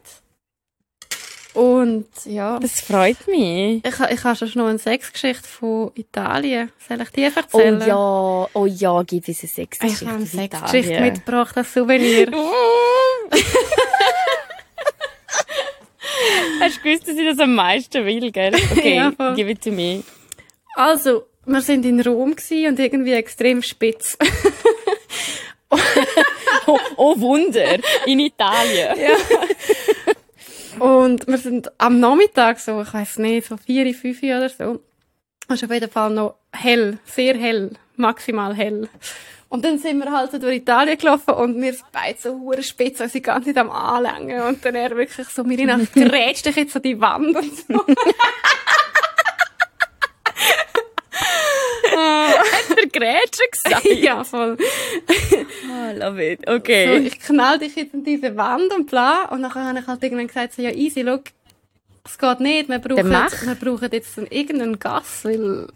Und 1.55 2.07
ja, 2.25 2.59
Das 2.59 2.81
freut 2.81 3.27
mich. 3.29 3.85
ich, 3.85 4.01
ich 4.11 4.25
habe 4.25 4.37
schon 4.37 4.51
noch 4.55 4.69
eine 4.69 4.79
Sexgeschichte 4.79 5.47
von 5.47 5.91
Italien. 5.95 6.73
Soll 6.89 7.03
ich 7.03 7.11
die 7.11 7.27
Oh 7.27 7.39
erzählen? 7.39 7.81
ja, 7.87 8.49
oh 8.55 8.67
ja, 8.67 9.03
gib 9.03 9.29
uns 9.29 9.39
eine 9.41 9.45
Ich 9.45 9.53
Sexgeschichte. 9.55 10.07
habe 10.07 10.17
eine 10.17 10.27
Sexgeschichte 10.27 11.01
mitgebracht, 11.01 11.57
als 11.57 11.75
Souvenir. 11.75 12.31
Hast 16.61 16.79
du 16.79 16.83
gewusst, 16.83 17.09
dass 17.09 17.17
ich 17.17 17.29
das 17.29 17.39
am 17.39 17.55
meisten 17.55 18.05
will, 18.05 18.31
gell? 18.31 18.55
Okay, 18.55 18.97
Ja, 19.19 19.35
give 19.35 19.51
it 19.51 19.63
to 19.63 19.71
me. 19.71 20.03
Also, 20.75 21.27
wir 21.45 21.61
sind 21.61 21.85
in 21.85 22.01
Rom 22.01 22.35
gsi 22.37 22.67
und 22.69 22.79
irgendwie 22.79 23.13
extrem 23.13 23.63
spitz. 23.63 24.17
oh, 25.71 26.79
oh 26.97 27.21
Wunder, 27.21 27.79
in 28.07 28.21
Italien. 28.21 28.97
ja. 28.99 29.17
Und 30.79 31.27
wir 31.27 31.39
sind 31.39 31.71
am 31.79 32.01
Nachmittag 32.01 32.59
so, 32.59 32.83
ich 32.83 32.93
weiß 32.93 33.19
nicht, 33.19 33.49
so 33.49 33.57
vier, 33.57 33.95
fünf 33.95 34.23
oder 34.23 34.49
so. 34.49 34.81
Ist 35.49 35.65
auf 35.65 35.71
jeden 35.71 35.91
Fall 35.91 36.11
noch 36.11 36.37
hell, 36.53 36.99
sehr 37.05 37.37
hell, 37.37 37.73
maximal 37.97 38.55
hell. 38.55 38.89
Und 39.53 39.67
dann 39.67 39.79
sind 39.79 39.99
wir 39.99 40.11
halt 40.11 40.33
so 40.33 40.39
durch 40.39 40.57
Italien 40.57 40.97
gelaufen 40.97 41.35
und 41.35 41.61
wir 41.61 41.77
beide 41.93 42.19
so 42.19 42.41
hure 42.41 42.63
spitz, 42.63 43.03
also 43.03 43.13
die 43.13 43.21
ganze 43.21 43.53
Zeit 43.53 43.59
am 43.59 43.71
Anlängen. 43.71 44.41
Und 44.45 44.65
dann 44.65 44.75
er 44.75 44.97
wirklich 44.97 45.29
so, 45.29 45.45
Mirina, 45.45 45.79
grätscht 45.95 46.47
dich 46.47 46.57
jetzt 46.57 46.75
an 46.75 46.81
die 46.81 46.99
Wand 46.99 47.37
und 47.37 47.55
so. 47.55 47.85
Hat 51.95 52.79
der 52.79 52.87
Grätsche 52.87 53.43
gesagt? 53.51 53.85
ja, 54.01 54.25
voll. 54.25 54.57
Oh, 54.57 55.99
love 55.99 56.25
it. 56.25 56.49
Okay. 56.49 56.87
So, 56.87 57.05
ich 57.05 57.21
knall 57.21 57.59
dich 57.59 57.77
jetzt 57.77 57.93
an 57.93 58.05
diese 58.05 58.35
Wand 58.35 58.73
und 58.73 58.87
bla. 58.87 59.27
Und 59.27 59.43
dann 59.43 59.55
habe 59.55 59.81
ich 59.81 59.87
halt 59.87 60.03
irgendwann 60.03 60.29
gesagt, 60.29 60.55
so, 60.55 60.63
ja, 60.63 60.71
easy, 60.71 61.03
look, 61.03 61.25
es 62.07 62.17
geht 62.17 62.41
nicht, 62.41 62.71
wir 62.71 62.79
brauchen, 62.79 63.11
wir 63.11 63.55
brauchen 63.61 63.91
jetzt 63.93 64.17
irgendeinen 64.17 64.79
Gas, 64.79 65.27
weil 65.27 65.69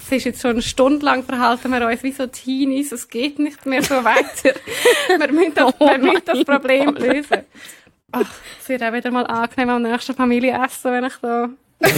es 0.00 0.12
ist 0.12 0.24
jetzt 0.24 0.40
schon 0.42 0.52
eine 0.52 0.62
Stunde 0.62 1.04
lang 1.04 1.22
verhalten 1.24 1.70
wir 1.70 1.86
uns 1.86 2.02
wie 2.02 2.12
so 2.12 2.26
Teenies, 2.26 2.90
es 2.92 3.08
geht 3.08 3.38
nicht 3.38 3.66
mehr 3.66 3.82
so 3.82 4.02
weiter. 4.02 4.54
wir 5.18 5.32
müssen 5.32 5.54
das, 5.54 5.74
oh 5.78 5.86
wir 5.86 5.98
müssen 5.98 6.24
das 6.24 6.44
Problem 6.44 6.86
Gott. 6.86 6.98
lösen. 7.00 7.44
Ach, 8.12 8.30
es 8.60 8.68
wird 8.68 8.82
auch 8.82 8.92
wieder 8.92 9.10
mal 9.10 9.26
angenehm 9.26 9.70
am 9.70 9.82
nächsten 9.82 10.14
Familienessen, 10.14 10.92
wenn 10.92 11.04
ich 11.04 11.16
da... 11.22 11.48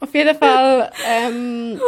Auf 0.00 0.14
jeden 0.14 0.36
Fall 0.36 0.92
ähm, 1.08 1.80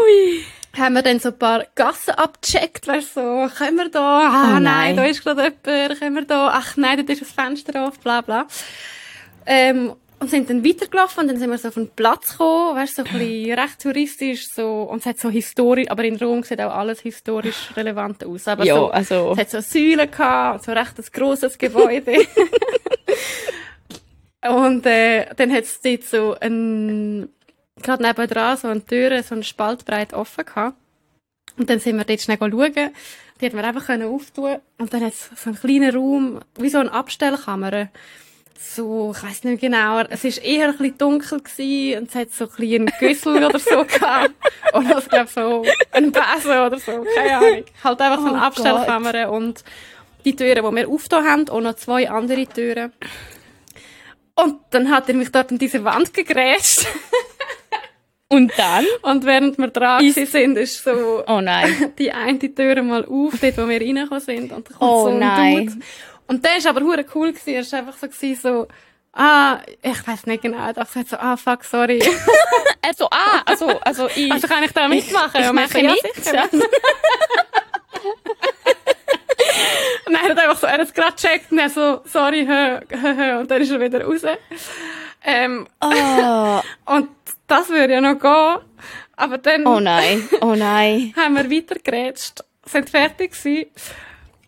haben 0.78 0.94
wir 0.94 1.02
dann 1.02 1.20
so 1.20 1.28
ein 1.28 1.38
paar 1.38 1.66
Gassen 1.74 2.14
abgecheckt, 2.14 2.86
weißt 2.86 3.14
so, 3.14 3.48
können 3.58 3.76
wir 3.76 3.90
da, 3.90 4.00
ah 4.00 4.44
oh, 4.44 4.52
nein. 4.52 4.62
nein, 4.62 4.96
da 4.96 5.04
ist 5.04 5.22
gerade 5.22 5.42
jemand, 5.42 5.98
können 5.98 6.14
wir 6.14 6.24
da, 6.24 6.48
ach 6.54 6.76
nein, 6.76 7.04
da 7.04 7.12
ist 7.12 7.20
das 7.20 7.32
Fenster 7.32 7.86
auf, 7.86 7.98
bla 7.98 8.22
bla. 8.22 8.46
Ähm, 9.46 9.94
und 10.24 10.30
sind 10.30 10.48
dann 10.48 10.64
weitergelaufen 10.64 11.20
und 11.20 11.28
dann 11.28 11.38
sind 11.38 11.50
wir 11.50 11.58
so 11.58 11.68
auf 11.68 11.76
einen 11.76 11.90
Platz 11.90 12.30
gekommen, 12.30 12.76
weißt 12.76 12.96
so 12.96 13.04
ein 13.04 13.18
bisschen 13.18 13.52
recht 13.58 13.82
touristisch, 13.82 14.48
so, 14.48 14.84
und 14.84 15.00
es 15.00 15.06
hat 15.06 15.18
so 15.18 15.28
historisch, 15.28 15.90
aber 15.90 16.02
in 16.04 16.16
Rom 16.16 16.42
sieht 16.42 16.62
auch 16.62 16.74
alles 16.74 17.00
historisch 17.00 17.70
relevant 17.76 18.24
aus. 18.24 18.48
Aber 18.48 18.64
jo, 18.64 18.74
so, 18.74 18.90
also. 18.90 19.32
es 19.32 19.38
hat 19.38 19.50
so 19.50 19.60
Säulen 19.60 20.10
gehabt, 20.10 20.64
so 20.64 20.72
recht 20.72 20.98
ein 20.98 21.04
grosses 21.12 21.58
Gebäude. 21.58 22.16
und, 24.48 24.86
äh, 24.86 25.26
dann 25.36 25.52
hat 25.52 25.64
es 25.64 25.80
dort 25.82 26.04
so 26.04 26.36
ein, 26.40 27.28
gerade 27.82 28.02
nebenan 28.02 28.56
so 28.56 28.68
eine 28.68 28.84
Tür, 28.84 29.22
so 29.22 29.34
eine 29.34 29.44
Spaltbreit 29.44 30.14
offen 30.14 30.46
gehabt. 30.46 30.78
Und 31.58 31.68
dann 31.68 31.80
sind 31.80 31.98
wir 31.98 32.04
dort 32.04 32.20
schnell 32.22 32.38
schauen. 32.38 32.72
Die 33.40 33.44
hätten 33.44 33.56
wir 33.58 33.64
einfach 33.64 33.90
auftun 33.90 34.56
Und 34.78 34.94
dann 34.94 35.04
hat 35.04 35.12
es 35.12 35.30
so 35.36 35.50
einen 35.50 35.60
kleinen 35.60 35.94
Raum, 35.94 36.40
wie 36.58 36.70
so 36.70 36.78
eine 36.78 36.92
Abstellkammer 36.92 37.90
so, 38.58 39.12
ich 39.16 39.22
weiß 39.22 39.44
nicht 39.44 39.60
genau, 39.60 40.00
es 40.08 40.24
ist 40.24 40.38
eher 40.38 40.68
ein 40.68 40.76
bisschen 40.76 40.98
dunkel 40.98 41.40
gewesen 41.40 42.00
und 42.00 42.08
es 42.08 42.14
hat 42.14 42.32
so 42.32 42.44
ein 42.44 42.50
bisschen 42.56 42.86
Güssel 42.98 43.44
oder 43.44 43.58
so 43.58 43.84
gehabt. 43.84 44.34
Und 44.72 44.90
ich 44.90 45.08
glaube 45.08 45.30
so 45.32 45.64
ein 45.92 46.12
Besen 46.12 46.58
oder 46.60 46.78
so, 46.78 47.04
keine 47.14 47.36
Ahnung. 47.38 47.64
Halt 47.82 48.00
einfach 48.00 48.20
so 48.20 48.28
eine 48.28 48.38
oh 48.38 48.42
Abstellkammer 48.42 49.12
Gott. 49.12 49.28
und 49.28 49.64
die 50.24 50.34
Türen, 50.36 50.64
die 50.64 50.76
wir 50.76 50.88
aufgetan 50.88 51.26
haben, 51.26 51.48
und 51.48 51.64
noch 51.64 51.76
zwei 51.76 52.08
andere 52.08 52.46
Türen. 52.46 52.92
Und 54.34 54.56
dann 54.70 54.90
hat 54.90 55.08
er 55.08 55.14
mich 55.14 55.30
dort 55.30 55.52
an 55.52 55.58
diese 55.58 55.84
Wand 55.84 56.12
gegrätscht. 56.12 56.86
Und 58.28 58.52
dann? 58.56 58.84
Und 59.02 59.24
während 59.26 59.58
wir 59.58 59.68
dran 59.68 60.04
ist, 60.04 60.32
sind, 60.32 60.56
ist 60.56 60.82
so 60.82 61.22
oh 61.24 61.40
nein. 61.40 61.92
die 61.98 62.10
eine 62.10 62.38
Tür 62.38 62.82
mal 62.82 63.04
auf, 63.04 63.34
dort 63.40 63.58
wo 63.58 63.68
wir 63.68 63.80
reingekommen 63.80 64.20
sind. 64.20 64.50
Und 64.50 64.68
dann 64.70 64.76
kommt 64.76 64.80
oh 64.80 65.04
so 65.04 65.10
ein 65.10 65.18
nein. 65.20 65.66
Dude. 65.66 65.78
Und 66.26 66.44
der 66.44 66.56
ist 66.56 66.66
aber 66.66 66.80
hure 66.80 67.04
cool 67.14 67.32
gewesen. 67.32 67.54
Er 67.54 67.72
war 67.72 67.78
einfach 67.80 67.98
so, 67.98 68.08
gewesen, 68.08 68.40
so, 68.40 68.66
ah, 69.12 69.60
ich 69.82 70.06
weiß 70.06 70.26
nicht 70.26 70.42
genau, 70.42 70.58
er 70.58 70.72
dachte 70.72 71.04
so, 71.08 71.16
ah, 71.16 71.36
fuck, 71.36 71.64
sorry. 71.64 72.02
also, 72.82 73.08
ah, 73.10 73.42
also, 73.44 73.68
also 73.80 74.08
ich... 74.14 74.32
Also 74.32 74.48
kann 74.48 74.62
ich 74.62 74.72
da 74.72 74.88
mitmachen? 74.88 75.40
Ich, 75.40 75.46
ich 75.46 75.52
mache 75.52 75.80
ja, 75.80 75.90
mit. 75.90 76.00
Ja. 76.32 76.44
und 80.06 80.14
er 80.14 80.22
hat 80.22 80.38
einfach 80.38 80.58
so, 80.58 80.66
er 80.66 80.74
hat 80.74 80.80
es 80.80 80.92
gerade 80.92 81.12
gecheckt 81.12 81.52
und 81.52 81.58
er 81.58 81.70
so, 81.70 82.00
sorry, 82.04 82.46
hö, 82.46 82.80
hö, 82.90 83.16
hö, 83.16 83.38
und 83.40 83.50
dann 83.50 83.62
ist 83.62 83.70
er 83.70 83.80
wieder 83.80 84.04
raus. 84.04 84.22
Ähm, 85.24 85.66
oh. 85.80 86.60
und 86.92 87.08
das 87.46 87.68
würde 87.68 87.94
ja 87.94 88.00
noch 88.00 88.18
gehen. 88.18 88.58
Aber 89.16 89.38
dann... 89.38 89.66
Oh 89.66 89.78
nein, 89.80 90.28
oh 90.40 90.54
nein. 90.54 91.14
haben 91.16 91.36
wir 91.36 91.50
weitergerätscht, 91.50 92.42
sind 92.64 92.90
fertig 92.90 93.32
gewesen. 93.32 93.70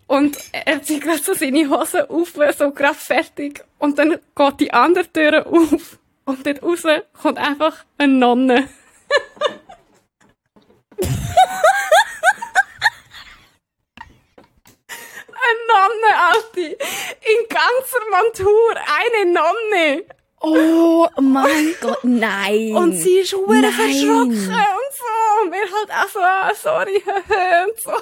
Und 0.06 0.38
er 0.52 0.82
zieht 0.82 1.02
gerade 1.02 1.18
so 1.18 1.34
seine 1.34 1.68
Hose 1.68 2.08
auf, 2.08 2.34
so 2.56 2.70
gerade 2.70 2.94
fertig. 2.94 3.64
Und 3.78 3.98
dann 3.98 4.18
geht 4.34 4.60
die 4.60 4.72
andere 4.72 5.10
Tür 5.12 5.46
auf. 5.46 5.98
Und 6.24 6.46
dort 6.46 6.62
raus 6.62 6.82
kommt 7.20 7.38
einfach 7.38 7.84
eine 7.98 8.12
Nonne. 8.12 8.68
eine 10.96 11.08
Nonne, 15.68 16.10
Alti. 16.32 16.66
In 16.66 17.48
ganzer 17.48 18.04
Montur. 18.10 18.74
Eine 18.76 19.32
Nonne. 19.32 20.04
Oh 20.40 21.08
mein 21.20 21.74
Gott, 21.80 22.04
nein. 22.04 22.76
Und 22.76 22.92
sie 22.92 23.18
ist 23.18 23.32
hure 23.32 23.72
verschrocken 23.72 24.28
und 24.28 24.36
so. 24.38 24.52
Und 25.42 25.52
wir 25.52 25.62
halt 25.62 25.90
auch 25.90 26.08
so, 26.08 26.20
ah, 26.20 26.52
sorry, 26.54 26.96
und 27.66 27.80
so 27.80 27.92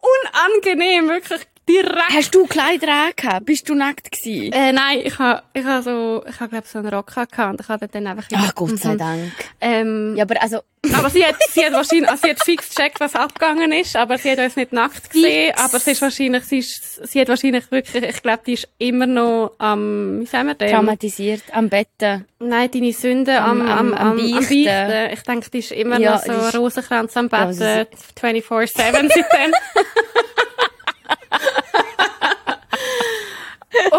unangenehm, 0.00 1.08
wirklich 1.08 1.46
direkt. 1.68 2.12
Hast 2.12 2.34
du 2.34 2.46
Kleider 2.46 2.88
angehabt? 2.88 3.46
Bist 3.46 3.68
du 3.68 3.74
nackt 3.74 4.10
gewesen? 4.10 4.52
Äh, 4.52 4.72
nein, 4.72 5.00
ich 5.04 5.18
habe, 5.18 5.42
ich 5.52 5.64
habe 5.64 5.82
so, 5.82 6.24
ich 6.28 6.40
habe 6.40 6.50
glaube 6.50 6.66
so 6.66 6.78
einen 6.78 6.88
Rock 6.88 7.06
gehabt 7.06 7.38
und 7.38 7.60
ich 7.60 7.68
habe 7.68 7.88
dann 7.88 8.06
einfach... 8.06 8.24
Ach, 8.34 8.54
Gott 8.54 8.78
sei. 8.78 8.96
Dank. 8.96 9.32
Ähm, 9.60 10.14
ja, 10.16 10.24
aber 10.24 10.40
also... 10.42 10.60
aber 10.92 11.10
sie 11.10 11.24
hat, 11.24 11.36
sie 11.50 11.64
hat 11.64 11.72
wahrscheinlich, 11.72 12.08
also 12.08 12.22
sie 12.24 12.30
hat 12.30 12.44
fix 12.44 12.74
gecheckt, 12.74 13.00
was 13.00 13.14
abgegangen 13.14 13.72
ist, 13.72 13.96
aber 13.96 14.18
sie 14.18 14.30
hat 14.30 14.38
uns 14.38 14.56
nicht 14.56 14.72
nackt 14.72 15.10
gesehen, 15.10 15.54
aber 15.56 15.80
sie 15.80 15.92
ist 15.92 16.02
wahrscheinlich, 16.02 16.44
sie 16.44 16.58
ist, 16.58 17.06
sie 17.10 17.20
hat 17.20 17.28
wahrscheinlich 17.28 17.70
wirklich, 17.70 18.04
ich 18.04 18.22
glaube, 18.22 18.42
die 18.46 18.52
ist 18.54 18.68
immer 18.78 19.06
noch 19.06 19.52
am, 19.58 20.20
wie 20.20 20.26
sagen 20.26 20.48
wir 20.48 20.54
denn? 20.54 20.72
Traumatisiert, 20.72 21.42
am 21.52 21.68
Betten. 21.68 22.26
Nein, 22.38 22.70
deine 22.70 22.92
Sünde 22.92 23.40
am, 23.40 23.62
am, 23.62 23.68
am, 23.68 23.94
am, 23.94 24.08
am 24.10 24.16
Beichten. 24.16 24.64
Beichten. 24.64 25.12
Ich 25.14 25.22
denke, 25.22 25.50
die 25.50 25.58
ist 25.58 25.72
immer 25.72 25.98
ja, 25.98 26.20
noch 26.26 26.52
so 26.52 26.58
Rosenkranz 26.58 27.16
am 27.16 27.28
Betten, 27.28 27.60
ja, 27.60 27.82
24-7 28.20 28.66
seitdem. 28.76 29.52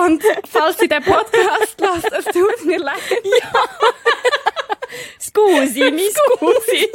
Und 0.06 0.24
falls 0.48 0.78
sie 0.78 0.88
den 0.88 1.04
Podcast 1.04 1.80
lässt, 1.80 2.12
es 2.12 2.26
tut 2.26 2.66
mir 2.66 2.80
leid. 2.80 2.96
Ja. 3.24 3.54
Scusi, 5.20 5.92
mi 5.92 6.10
scusi. 6.10 6.90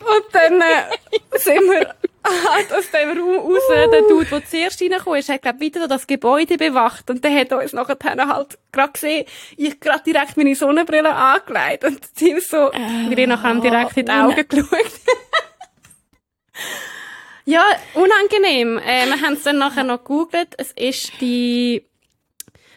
Und 0.00 0.24
dann 0.32 0.60
äh, 0.60 1.38
sind 1.38 1.70
wir 1.70 1.94
halt 2.24 2.72
aus 2.72 2.90
dem 2.90 3.18
Raum 3.18 3.52
raus. 3.52 3.62
Der 3.70 4.02
Dude, 4.02 4.26
der 4.26 4.46
zuerst 4.46 4.80
reingekommen 4.80 5.18
ist, 5.18 5.28
hat, 5.28 5.42
glaub 5.42 5.60
wieder 5.60 5.88
das 5.88 6.06
Gebäude 6.06 6.56
bewacht. 6.56 7.08
Und 7.10 7.24
der 7.24 7.34
hat 7.38 7.52
uns 7.52 7.72
nachher 7.72 7.96
halt 8.28 8.58
gerade 8.72 8.92
gesehen, 8.92 9.26
ich 9.56 9.80
gerade 9.80 10.02
direkt 10.04 10.36
meine 10.36 10.54
Sonnenbrille 10.54 11.14
angelegt. 11.14 11.84
Und 11.84 12.00
sie 12.14 12.38
so, 12.40 12.70
äh, 12.72 13.08
wir 13.08 13.42
haben 13.42 13.60
direkt 13.60 13.96
in 13.96 14.06
die 14.06 14.12
Augen 14.12 14.48
geschaut. 14.48 14.92
Ja, 17.46 17.62
unangenehm. 17.94 18.78
Äh, 18.78 19.06
wir 19.06 19.20
haben 19.20 19.34
es 19.34 19.42
dann 19.42 19.58
nachher 19.58 19.84
noch 19.84 19.98
gegoogelt. 19.98 20.54
Es 20.56 20.72
ist 20.72 21.12
die 21.20 21.84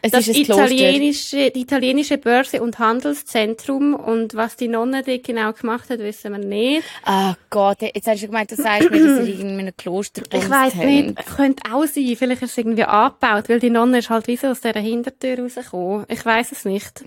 es 0.01 0.11
das 0.11 0.27
ist 0.27 0.37
italienische, 0.37 1.51
die 1.51 1.61
italienische 1.61 2.17
Börse- 2.17 2.61
und 2.61 2.77
Handelszentrum. 2.79 3.95
Und 3.95 4.35
was 4.35 4.55
die 4.55 4.67
Nonne 4.67 5.03
dort 5.03 5.23
genau 5.23 5.53
gemacht 5.53 5.89
hat, 5.89 5.99
wissen 5.99 6.31
wir 6.33 6.39
nicht. 6.39 6.83
Ah 7.03 7.35
Gott, 7.49 7.81
jetzt 7.81 8.07
hast 8.07 8.21
du 8.21 8.27
gemeint, 8.27 8.51
du 8.51 8.55
sagst 8.55 8.91
mir, 8.91 8.99
dass 8.99 9.25
sie 9.25 9.31
irgendwie 9.31 9.53
in 9.53 9.59
einem 9.59 9.75
Kloster 9.75 10.21
Ich 10.31 10.49
weiss 10.49 10.75
nicht, 10.75 11.15
könnte 11.35 11.63
auch 11.71 11.85
sein. 11.85 12.15
Vielleicht 12.15 12.41
ist 12.43 12.51
es 12.51 12.57
irgendwie 12.57 12.83
angebaut, 12.83 13.49
weil 13.49 13.59
die 13.59 13.69
Nonne 13.69 13.99
ist 13.99 14.09
halt 14.09 14.27
wie 14.27 14.37
so 14.37 14.47
aus 14.47 14.61
dieser 14.61 14.79
Hintertür 14.79 15.39
rausgekommen. 15.39 16.05
Ich 16.09 16.25
weiss 16.25 16.51
es 16.51 16.63
nicht. 16.65 17.03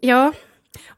Ja, 0.00 0.32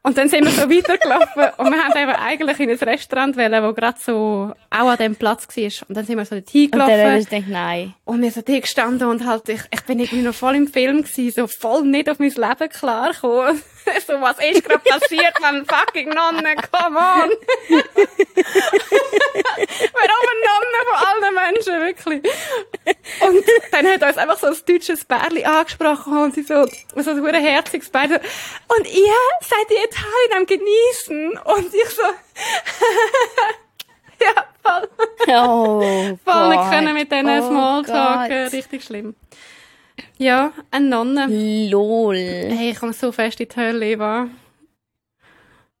und 0.03 0.17
dann 0.17 0.29
sind 0.29 0.45
wir 0.45 0.51
so 0.51 0.61
weitergelaufen 0.69 1.43
und 1.57 1.71
wir 1.71 1.83
haben 1.83 1.97
eben 1.97 2.11
eigentlich 2.11 2.59
in 2.59 2.69
ein 2.69 2.77
Restaurant 2.77 3.35
wollen, 3.37 3.63
wo 3.63 3.73
gerade 3.73 3.99
so 3.99 4.53
auch 4.73 4.87
an 4.89 4.97
dem 4.97 5.15
Platz 5.15 5.47
war. 5.47 5.87
Und 5.87 5.95
dann 5.95 6.05
sind 6.05 6.17
wir 6.17 6.25
so 6.25 6.35
dort 6.35 6.49
hingelaufen. 6.49 6.93
Und 6.93 6.99
dann 6.99 7.19
du 7.19 7.25
gedacht, 7.25 7.47
nein. 7.47 7.93
Und 8.05 8.21
wir 8.21 8.31
sind 8.31 8.49
da 8.49 8.59
gestanden 8.59 9.07
und 9.07 9.25
halt, 9.25 9.47
ich, 9.49 9.61
ich 9.71 9.81
bin 9.83 9.99
irgendwie 9.99 10.23
noch 10.23 10.33
voll 10.33 10.55
im 10.55 10.67
Film 10.67 11.03
gewesen, 11.03 11.31
so 11.31 11.47
voll 11.47 11.83
nicht 11.83 12.09
auf 12.09 12.19
mein 12.19 12.31
Leben 12.31 12.69
klargekommen. 12.69 13.61
so, 14.07 14.13
was 14.21 14.37
ist 14.39 14.63
gerade 14.63 14.79
passiert, 14.79 15.39
man 15.41 15.65
fucking 15.65 16.09
Nonne, 16.09 16.55
come 16.71 16.97
on! 16.97 17.29
Warum 19.93 20.27
eine 20.29 20.41
Nonne 20.49 20.79
von 20.89 20.97
allen 21.07 21.33
Menschen, 21.35 21.73
wirklich? 21.81 22.23
Und 23.21 23.45
dann 23.71 23.87
hat 23.87 24.03
uns 24.03 24.17
einfach 24.17 24.39
so 24.39 24.47
ein 24.47 24.57
deutsches 24.67 25.05
Bärli 25.05 25.43
angesprochen 25.43 26.17
und 26.17 26.33
sie 26.33 26.43
so, 26.43 26.65
so 26.95 27.11
ein 27.11 27.21
hure 27.21 27.39
herziges 27.39 27.89
Bärli. 27.89 28.15
So, 28.15 28.75
und 28.75 28.87
ihr 28.87 29.13
seid 29.41 29.69
in 29.69 29.77
Italien 29.83 30.33
am 30.37 30.45
Genießen? 30.45 31.37
Und 31.45 31.73
ich 31.73 31.89
so, 31.89 32.03
ja, 34.25 34.45
voll. 34.63 34.89
Oh, 35.27 36.17
Voll 36.25 36.49
nicht 36.49 36.69
können 36.71 36.93
mit 36.93 37.11
diesen 37.11 37.27
Oh 37.29 37.47
Smalltalken. 37.49 38.43
Gott. 38.45 38.53
Richtig 38.53 38.83
schlimm. 38.83 39.15
Ja, 40.17 40.51
eine 40.71 40.87
Nonne. 40.87 41.27
Lol. 41.69 42.15
Hey, 42.17 42.71
ich 42.71 42.79
komme 42.79 42.93
so 42.93 43.11
fest 43.11 43.39
in 43.39 43.47
die 43.49 43.55
Hölle, 43.55 43.85
Eva. 43.85 44.27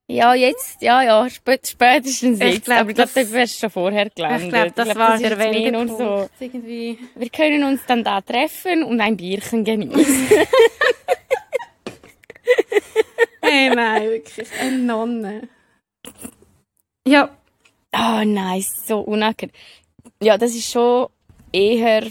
Ja, 0.07 0.33
jetzt, 0.33 0.81
ja, 0.81 1.01
ja, 1.01 1.29
spät, 1.29 1.65
spätestens 1.65 2.39
Ich 2.41 2.53
jetzt. 2.55 2.65
glaub, 2.65 2.79
aber 2.79 2.89
ich 2.89 2.95
glaube, 2.95 3.11
das- 3.15 3.27
du 3.29 3.33
wärst 3.33 3.59
schon 3.59 3.69
vorher 3.69 4.09
gelandet. 4.09 4.43
Ich 4.43 4.49
glaube, 4.49 4.71
das 4.75 4.85
glaub, 4.89 4.97
war 4.97 5.15
ist 5.15 5.23
der 5.23 5.39
Wendepunkt. 5.39 5.97
so. 5.97 6.29
Irgendwie. 6.39 6.99
Wir 7.15 7.29
können 7.29 7.63
uns 7.63 7.81
dann 7.87 8.03
da 8.03 8.19
treffen 8.21 8.83
und 8.83 8.99
ein 9.01 9.15
Bierchen 9.17 9.63
genießen. 9.63 10.27
Hey, 13.41 13.69
nein, 13.75 14.03
wirklich. 14.09 14.47
Eine 14.59 14.77
Nonne. 14.77 15.47
Ja, 17.07 17.29
oh 17.95 18.23
nein, 18.25 18.63
so 18.85 18.99
unangenehm. 18.99 19.53
Ja, 20.21 20.37
das 20.37 20.51
ist 20.55 20.71
schon 20.71 21.07
eher, 21.51 22.05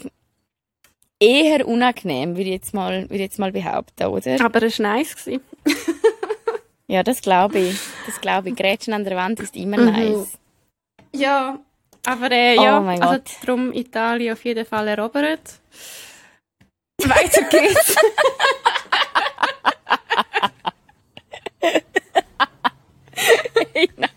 eher 1.20 1.66
unangenehm, 1.66 2.30
würde 2.36 2.50
ich 2.50 2.56
jetzt 2.56 2.74
mal, 2.74 3.02
würde 3.02 3.14
ich 3.16 3.20
jetzt 3.20 3.38
mal 3.38 3.52
behaupten, 3.52 4.04
oder? 4.06 4.44
aber 4.44 4.62
es 4.62 4.78
war 4.78 4.96
nice. 4.96 5.14
Ja, 6.88 7.02
das 7.02 7.22
glaube 7.22 7.58
ich. 7.58 7.78
Das 8.04 8.20
glaube 8.20 8.50
ich. 8.50 8.56
Grätschen 8.56 8.92
an 8.92 9.04
der 9.04 9.16
Wand 9.16 9.40
ist 9.40 9.56
immer 9.56 9.78
Mhm. 9.78 9.92
nice. 9.92 10.38
Ja, 11.14 11.58
aber 12.04 12.30
äh, 12.30 12.58
Oh 12.58 12.64
ja, 12.64 12.80
mein 12.80 13.00
also 13.00 13.14
Gott. 13.14 13.30
darum 13.46 13.72
Italien 13.72 14.34
auf 14.34 14.44
jeden 14.44 14.66
Fall 14.66 14.88
erobert. 14.88 15.58
Weiter 16.98 17.42
geht's. 17.48 17.96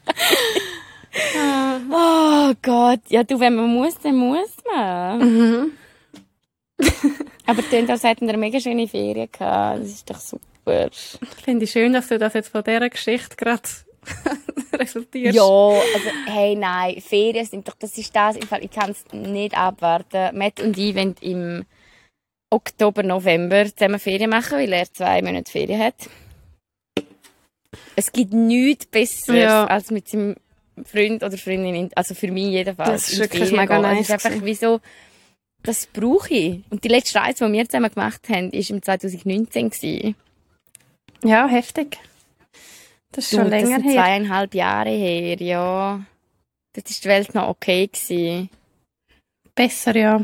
Oh 2.08 2.54
Gott. 2.62 3.02
Ja, 3.10 3.24
du, 3.24 3.40
wenn 3.40 3.56
man 3.56 3.74
muss, 3.74 3.98
dann 4.00 4.16
muss 4.16 4.50
man. 4.72 5.20
mhm. 5.20 5.72
Aber 7.48 7.62
hätten 7.62 7.88
wir 8.28 8.30
eine 8.30 8.38
mega 8.38 8.60
schöne 8.60 8.88
Ferien 8.88 9.30
gehabt. 9.32 9.80
Das 9.82 9.88
ist 9.88 10.10
doch 10.10 10.20
super. 10.20 10.90
Finde 11.44 11.64
ich 11.66 11.72
schön, 11.72 11.94
dass 11.94 12.08
du 12.08 12.18
das 12.18 12.34
jetzt 12.34 12.50
von 12.50 12.64
dieser 12.64 12.90
Geschichte 12.90 13.36
gerade 13.36 13.62
resultierst. 14.74 15.36
Ja, 15.36 15.44
also, 15.44 16.10
hey, 16.26 16.56
nein, 16.56 17.00
Ferien 17.02 17.46
sind 17.46 17.68
doch, 17.68 17.76
das 17.80 17.98
ist 17.98 18.16
das, 18.16 18.36
ich 18.36 18.72
kann 18.72 18.92
es 18.92 19.06
nicht 19.14 19.56
abwarten. 19.58 20.38
Matt 20.38 20.60
und 20.60 20.78
ich 20.78 20.96
wollen 20.96 21.16
im 21.22 21.66
Oktober, 22.50 23.04
November 23.04 23.66
zusammen 23.66 24.00
Ferien 24.00 24.30
machen, 24.30 24.58
weil 24.58 24.74
er 24.74 24.92
zwei 24.92 25.22
Monate 25.22 25.52
Ferien 25.52 25.82
hat. 25.82 25.96
Es 27.96 28.12
gibt 28.12 28.34
nichts 28.34 28.86
Besseres, 28.88 29.40
Ja. 29.42 29.66
als 29.66 29.92
mit 29.92 30.08
seinem 30.08 30.36
Freund 30.84 31.24
oder 31.24 31.38
Freundin, 31.38 31.76
in- 31.76 31.90
also 31.96 32.14
für 32.16 32.32
mich 32.32 32.48
jedenfalls. 32.52 32.90
Das 33.06 33.14
ist 33.14 33.20
wirklich 33.20 33.52
mega 33.52 33.80
nice 33.80 34.02
Es 34.02 34.10
ist 34.10 34.12
einfach 34.12 34.30
gewesen. 34.30 34.46
wie 34.46 34.56
so, 34.56 34.80
das 35.64 35.88
brauche 35.88 36.34
ich. 36.34 36.60
Und 36.70 36.84
die 36.84 36.90
letzte 36.90 37.20
Reise, 37.20 37.46
die 37.48 37.54
wir 37.54 37.68
zusammen 37.70 37.92
gemacht 37.92 38.28
haben, 38.30 38.52
war 38.52 38.70
im 38.70 38.82
2019. 38.82 39.70
gewesen. 39.70 40.16
Ja, 41.24 41.48
heftig. 41.48 41.98
Das 43.12 43.24
ist 43.26 43.34
Du, 43.34 43.38
schon 43.38 43.50
das 43.52 43.62
länger 43.62 43.78
sind 43.78 43.90
her. 43.90 43.94
zweieinhalb 44.04 44.54
Jahre 44.54 44.90
her, 44.90 45.38
ja. 45.42 46.06
Das 46.74 46.92
ist 46.92 47.04
die 47.04 47.08
Welt 47.08 47.34
noch 47.34 47.48
okay 47.48 47.88
gewesen. 47.88 48.50
Besser, 49.56 49.96
ja. 49.96 50.22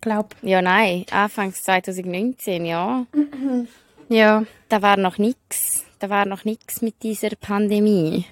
Glaub. 0.00 0.34
Ja, 0.42 0.62
nein, 0.62 1.04
Anfangs 1.10 1.62
2019, 1.62 2.64
ja. 2.64 3.06
Ja. 4.08 4.44
Da 4.68 4.82
war 4.82 4.96
noch 4.96 5.18
nix. 5.18 5.84
Da 5.98 6.08
war 6.10 6.26
noch 6.26 6.44
nix 6.44 6.80
mit 6.82 7.02
dieser 7.02 7.30
Pandemie. 7.30 8.24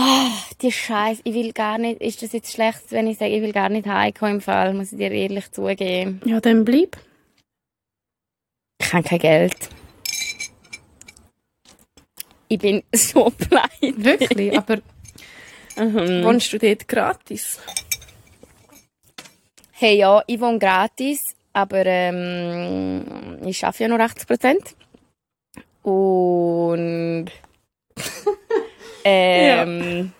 Ah, 0.00 0.30
die 0.62 0.70
Scheiße, 0.70 1.22
ich 1.24 1.34
will 1.34 1.52
gar 1.52 1.76
nicht, 1.76 2.00
ist 2.00 2.22
das 2.22 2.30
jetzt 2.32 2.52
schlecht, 2.52 2.82
wenn 2.90 3.08
ich 3.08 3.18
sage, 3.18 3.32
ich 3.34 3.42
will 3.42 3.52
gar 3.52 3.68
nicht 3.68 3.84
heimkommen 3.88 4.36
im 4.36 4.40
Fall, 4.40 4.72
muss 4.72 4.92
ich 4.92 4.98
dir 4.98 5.10
ehrlich 5.10 5.50
zugeben. 5.50 6.20
Ja, 6.24 6.40
dann 6.40 6.64
bleib. 6.64 6.96
Ich 8.80 8.92
habe 8.92 9.02
kein 9.02 9.18
Geld. 9.18 9.68
Ich 12.46 12.58
bin 12.60 12.84
so 12.94 13.30
pleite. 13.30 14.04
Wirklich, 14.04 14.56
aber 14.56 14.78
Mhm. 15.76 16.24
wohnst 16.24 16.52
du 16.52 16.58
dort 16.58 16.86
gratis? 16.88 17.58
Hey, 19.72 19.96
ja, 19.98 20.22
ich 20.28 20.40
wohne 20.40 20.58
gratis, 20.60 21.34
aber 21.52 21.86
ähm, 21.86 23.38
ich 23.44 23.64
arbeite 23.64 23.82
ja 23.84 23.88
nur 23.88 24.00
80 24.00 24.26
Prozent. 24.28 24.74
Und 25.82 25.92
ähm, 29.08 30.12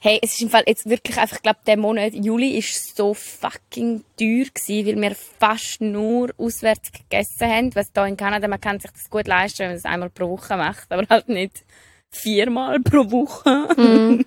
hey, 0.00 0.18
es 0.22 0.32
ist 0.32 0.42
im 0.42 0.50
Fall 0.50 0.64
jetzt 0.66 0.88
wirklich 0.88 1.18
einfach, 1.18 1.36
ich 1.36 1.42
glaube, 1.42 1.60
der 1.66 1.76
Monat 1.76 2.14
Juli 2.14 2.56
ist 2.56 2.96
so 2.96 3.14
fucking 3.14 4.04
teuer 4.18 4.46
gewesen, 4.52 4.86
weil 4.86 5.00
wir 5.00 5.14
fast 5.14 5.80
nur 5.80 6.30
auswärts 6.38 6.92
gegessen 6.92 7.48
haben, 7.48 7.74
was 7.74 7.92
da 7.92 8.06
in 8.06 8.16
Kanada, 8.16 8.48
man 8.48 8.60
kann 8.60 8.80
sich 8.80 8.90
das 8.90 9.10
gut 9.10 9.26
leisten, 9.26 9.60
wenn 9.60 9.68
man 9.68 9.76
das 9.76 9.84
einmal 9.84 10.10
pro 10.10 10.28
Woche 10.30 10.56
macht, 10.56 10.90
aber 10.92 11.06
halt 11.08 11.28
nicht 11.28 11.64
viermal 12.10 12.80
pro 12.80 13.10
Woche. 13.10 14.24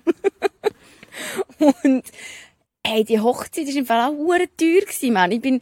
Und 1.82 2.04
Hey, 2.86 3.04
die 3.04 3.20
Hochzeit 3.20 3.66
war 3.66 3.76
im 3.76 3.86
Fall 3.86 4.08
auch 4.08 4.16
hure 4.16 4.48
teuer 4.56 4.80
gewesen, 4.80 5.12
Mann. 5.12 5.32
Ich 5.32 5.40
bin 5.40 5.60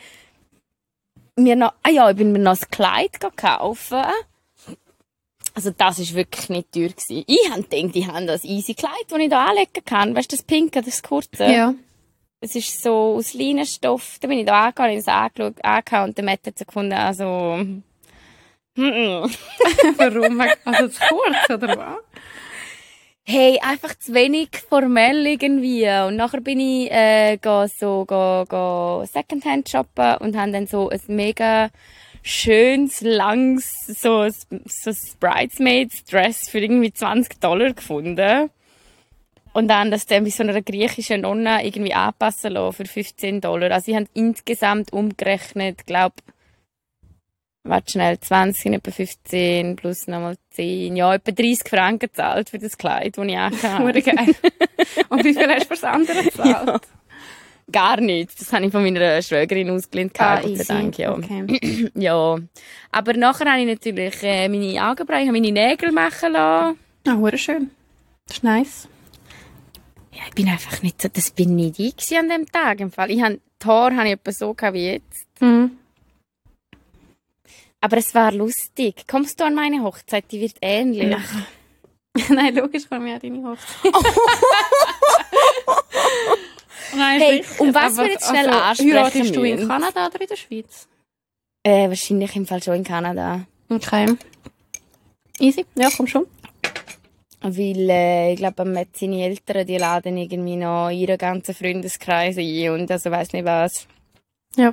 mir 1.36 1.56
noch, 1.56 1.74
ah 1.82 1.90
ja, 1.90 2.10
ich 2.10 2.16
bin 2.16 2.32
mir 2.32 2.38
noch 2.38 2.56
ein 2.58 2.70
Kleid 2.70 3.18
kaufen. 3.36 4.04
Also 5.58 5.72
das 5.76 5.98
ist 5.98 6.14
wirklich 6.14 6.48
nicht 6.50 6.70
teuer 6.70 6.90
gewesen. 6.90 7.24
Ich 7.26 7.50
hab 7.50 7.68
gedacht, 7.68 7.92
die 7.92 8.06
haben 8.06 8.28
das 8.28 8.44
easy 8.44 8.74
Kleid, 8.74 8.92
das 9.08 9.18
ich 9.18 9.28
da 9.28 9.46
anlegen 9.46 9.84
kann. 9.84 10.14
Weißt 10.14 10.30
du, 10.30 10.36
das 10.36 10.44
pinke, 10.44 10.82
das 10.82 11.02
kurze? 11.02 11.46
Ja. 11.46 11.74
Es 12.40 12.54
ist 12.54 12.80
so 12.80 13.16
aus 13.16 13.34
Leinenstoff. 13.34 14.18
Da 14.20 14.28
bin 14.28 14.38
ich 14.38 14.46
da 14.46 14.66
angegangen, 14.66 14.90
habe 14.90 14.98
ich 15.00 15.04
das 15.04 15.12
angeschaut, 15.12 15.64
angehauen 15.64 16.10
und 16.10 16.16
der 16.16 16.24
Matt 16.24 16.46
hat 16.46 16.56
so 16.56 16.64
gefunden, 16.64 16.92
also... 16.92 17.26
Warum? 18.76 20.40
Also 20.64 20.86
zu 20.86 21.00
kurz, 21.08 21.50
oder 21.50 21.76
was? 21.76 21.98
Hey, 23.24 23.58
einfach 23.60 23.98
zu 23.98 24.14
wenig 24.14 24.50
formell 24.68 25.26
irgendwie. 25.26 25.88
Und 26.06 26.14
nachher 26.14 26.40
bin 26.40 26.60
ich 26.60 26.88
äh, 26.92 27.36
go, 27.38 27.66
so 27.66 28.04
go, 28.06 28.44
go 28.48 29.04
Secondhand 29.12 29.68
shoppen 29.68 30.18
und 30.18 30.36
habe 30.36 30.52
dann 30.52 30.68
so 30.68 30.88
ein 30.88 31.00
mega 31.08 31.70
schönes, 32.22 33.00
langes, 33.00 33.86
so, 33.86 34.20
ein- 34.20 34.32
so 34.66 34.90
ein 34.90 34.96
Bridesmaids-Dress 35.20 36.48
für 36.50 36.58
irgendwie 36.60 36.92
20 36.92 37.40
Dollar 37.40 37.72
gefunden. 37.72 38.50
Und 39.54 39.68
dann 39.68 39.90
das 39.90 40.06
dann 40.06 40.24
bei 40.24 40.30
so 40.30 40.42
einer 40.42 40.60
griechischen 40.62 41.22
Nonne 41.22 41.64
irgendwie 41.66 41.94
anpassen 41.94 42.52
lassen 42.52 42.76
für 42.76 42.84
15 42.84 43.40
Dollar. 43.40 43.70
Also 43.72 43.90
ich 43.90 43.96
habe 43.96 44.06
insgesamt 44.14 44.92
umgerechnet, 44.92 45.86
glaub, 45.86 46.12
warte 47.64 47.92
schnell, 47.92 48.20
20 48.20 48.62
sind 48.62 48.74
etwa 48.74 48.90
15 48.90 49.76
plus 49.76 50.06
nochmal 50.06 50.36
10. 50.50 50.96
Ja, 50.96 51.14
etwa 51.14 51.32
30 51.32 51.68
Franken 51.68 51.98
gezahlt 52.00 52.50
für 52.50 52.58
das 52.58 52.78
Kleid, 52.78 53.16
das 53.18 53.26
ich 53.26 53.36
angehabt 53.36 54.04
geil. 54.04 54.34
Und 55.08 55.24
wie 55.24 55.34
viel 55.34 55.48
hast 55.48 55.62
du 55.62 55.66
fürs 55.68 55.84
andere 55.84 56.22
gezahlt? 56.24 56.82
Gar 57.70 58.00
nichts. 58.00 58.36
Das 58.36 58.52
habe 58.52 58.64
ich 58.66 58.72
von 58.72 58.82
meiner 58.82 59.20
Schwägerin 59.20 59.70
ausgelehnt, 59.70 60.18
Ah, 60.18 60.36
Gott 60.36 60.44
sei 60.44 60.50
easy. 60.52 60.64
Dank, 60.68 60.98
ja. 60.98 61.14
Okay. 61.14 61.90
ja. 61.94 62.38
Aber 62.92 63.12
nachher 63.12 63.50
habe 63.50 63.60
ich 63.60 63.66
natürlich 63.66 64.22
äh, 64.22 64.48
meine 64.48 64.90
Augenbrauen, 64.90 65.30
meine 65.32 65.52
Nägel 65.52 65.92
machen 65.92 66.32
lassen. 66.32 66.78
Ah, 67.06 67.36
schön. 67.36 67.70
Das 68.26 68.38
ist 68.38 68.44
nice. 68.44 68.88
Ja, 70.12 70.20
ich 70.28 70.34
bin 70.34 70.48
einfach 70.48 70.82
nicht 70.82 71.00
so, 71.02 71.08
das 71.12 71.30
bin 71.30 71.56
nicht 71.56 71.78
ich 71.78 72.18
an 72.18 72.28
dem 72.28 72.46
Tag. 72.50 72.80
Im 72.80 72.90
Fall. 72.90 73.10
Ich 73.10 73.22
habe, 73.22 73.38
die 73.62 73.66
Haare 73.66 73.96
habe 73.96 74.06
ich 74.06 74.12
etwa 74.14 74.32
so 74.32 74.56
wie 74.72 74.86
jetzt. 74.92 75.26
Mhm. 75.40 75.72
Aber 77.80 77.96
es 77.98 78.14
war 78.14 78.32
lustig. 78.32 79.04
Kommst 79.06 79.38
du 79.38 79.44
an 79.44 79.54
meine 79.54 79.82
Hochzeit? 79.82 80.24
Die 80.32 80.40
wird 80.40 80.56
ähnlich. 80.62 81.16
Nein, 82.30 82.54
logisch 82.56 82.88
kommen 82.88 83.06
wir 83.06 83.14
an 83.14 83.20
deine 83.20 83.44
Hochzeit. 83.44 83.92
Nein, 86.96 87.20
Hey, 87.20 87.42
sicher. 87.42 87.60
um 87.60 87.74
was 87.74 87.96
wir 87.96 88.06
jetzt 88.08 88.28
schnell 88.28 88.48
also, 88.48 88.82
ansprechen 88.84 89.32
du 89.32 89.42
in. 89.42 89.68
Kanada 89.68 90.06
oder 90.06 90.20
in 90.20 90.26
der 90.26 90.36
Schweiz? 90.36 90.88
Äh, 91.62 91.88
wahrscheinlich 91.88 92.34
im 92.36 92.46
Fall 92.46 92.62
schon 92.62 92.74
in 92.76 92.84
Kanada. 92.84 93.44
Okay. 93.68 94.16
Easy. 95.38 95.64
Ja, 95.74 95.88
komm 95.94 96.06
schon. 96.06 96.26
Weil 97.40 97.90
äh, 97.90 98.32
ich 98.32 98.38
glaube, 98.38 98.64
Matt 98.64 98.88
seine 98.96 99.22
Eltern, 99.24 99.66
die 99.66 99.76
laden 99.76 100.16
irgendwie 100.16 100.56
noch 100.56 100.90
ihren 100.90 101.18
ganzen 101.18 101.54
Freundeskreis 101.54 102.36
ein 102.38 102.70
und 102.70 102.90
also 102.90 103.10
weiß 103.10 103.32
nicht 103.32 103.44
was. 103.44 103.86
Ja. 104.56 104.72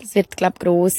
Das 0.00 0.14
wird, 0.14 0.36
glaube 0.36 0.54
ich, 0.58 0.64
gross. 0.64 0.94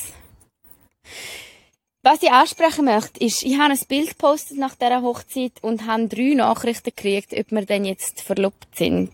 Was 2.04 2.22
ich 2.24 2.32
ansprechen 2.32 2.86
möchte, 2.86 3.24
ist, 3.24 3.44
ich 3.44 3.58
habe 3.58 3.74
ein 3.74 3.80
Bild 3.88 4.10
gepostet 4.10 4.58
nach 4.58 4.76
dieser 4.76 5.02
Hochzeit 5.02 5.54
und 5.62 5.86
habe 5.86 6.08
drei 6.08 6.34
Nachrichten 6.36 6.92
gekriegt, 6.96 7.34
ob 7.34 7.52
wir 7.52 7.66
denn 7.66 7.86
jetzt 7.86 8.22
verlobt 8.22 8.68
sind. 8.76 9.12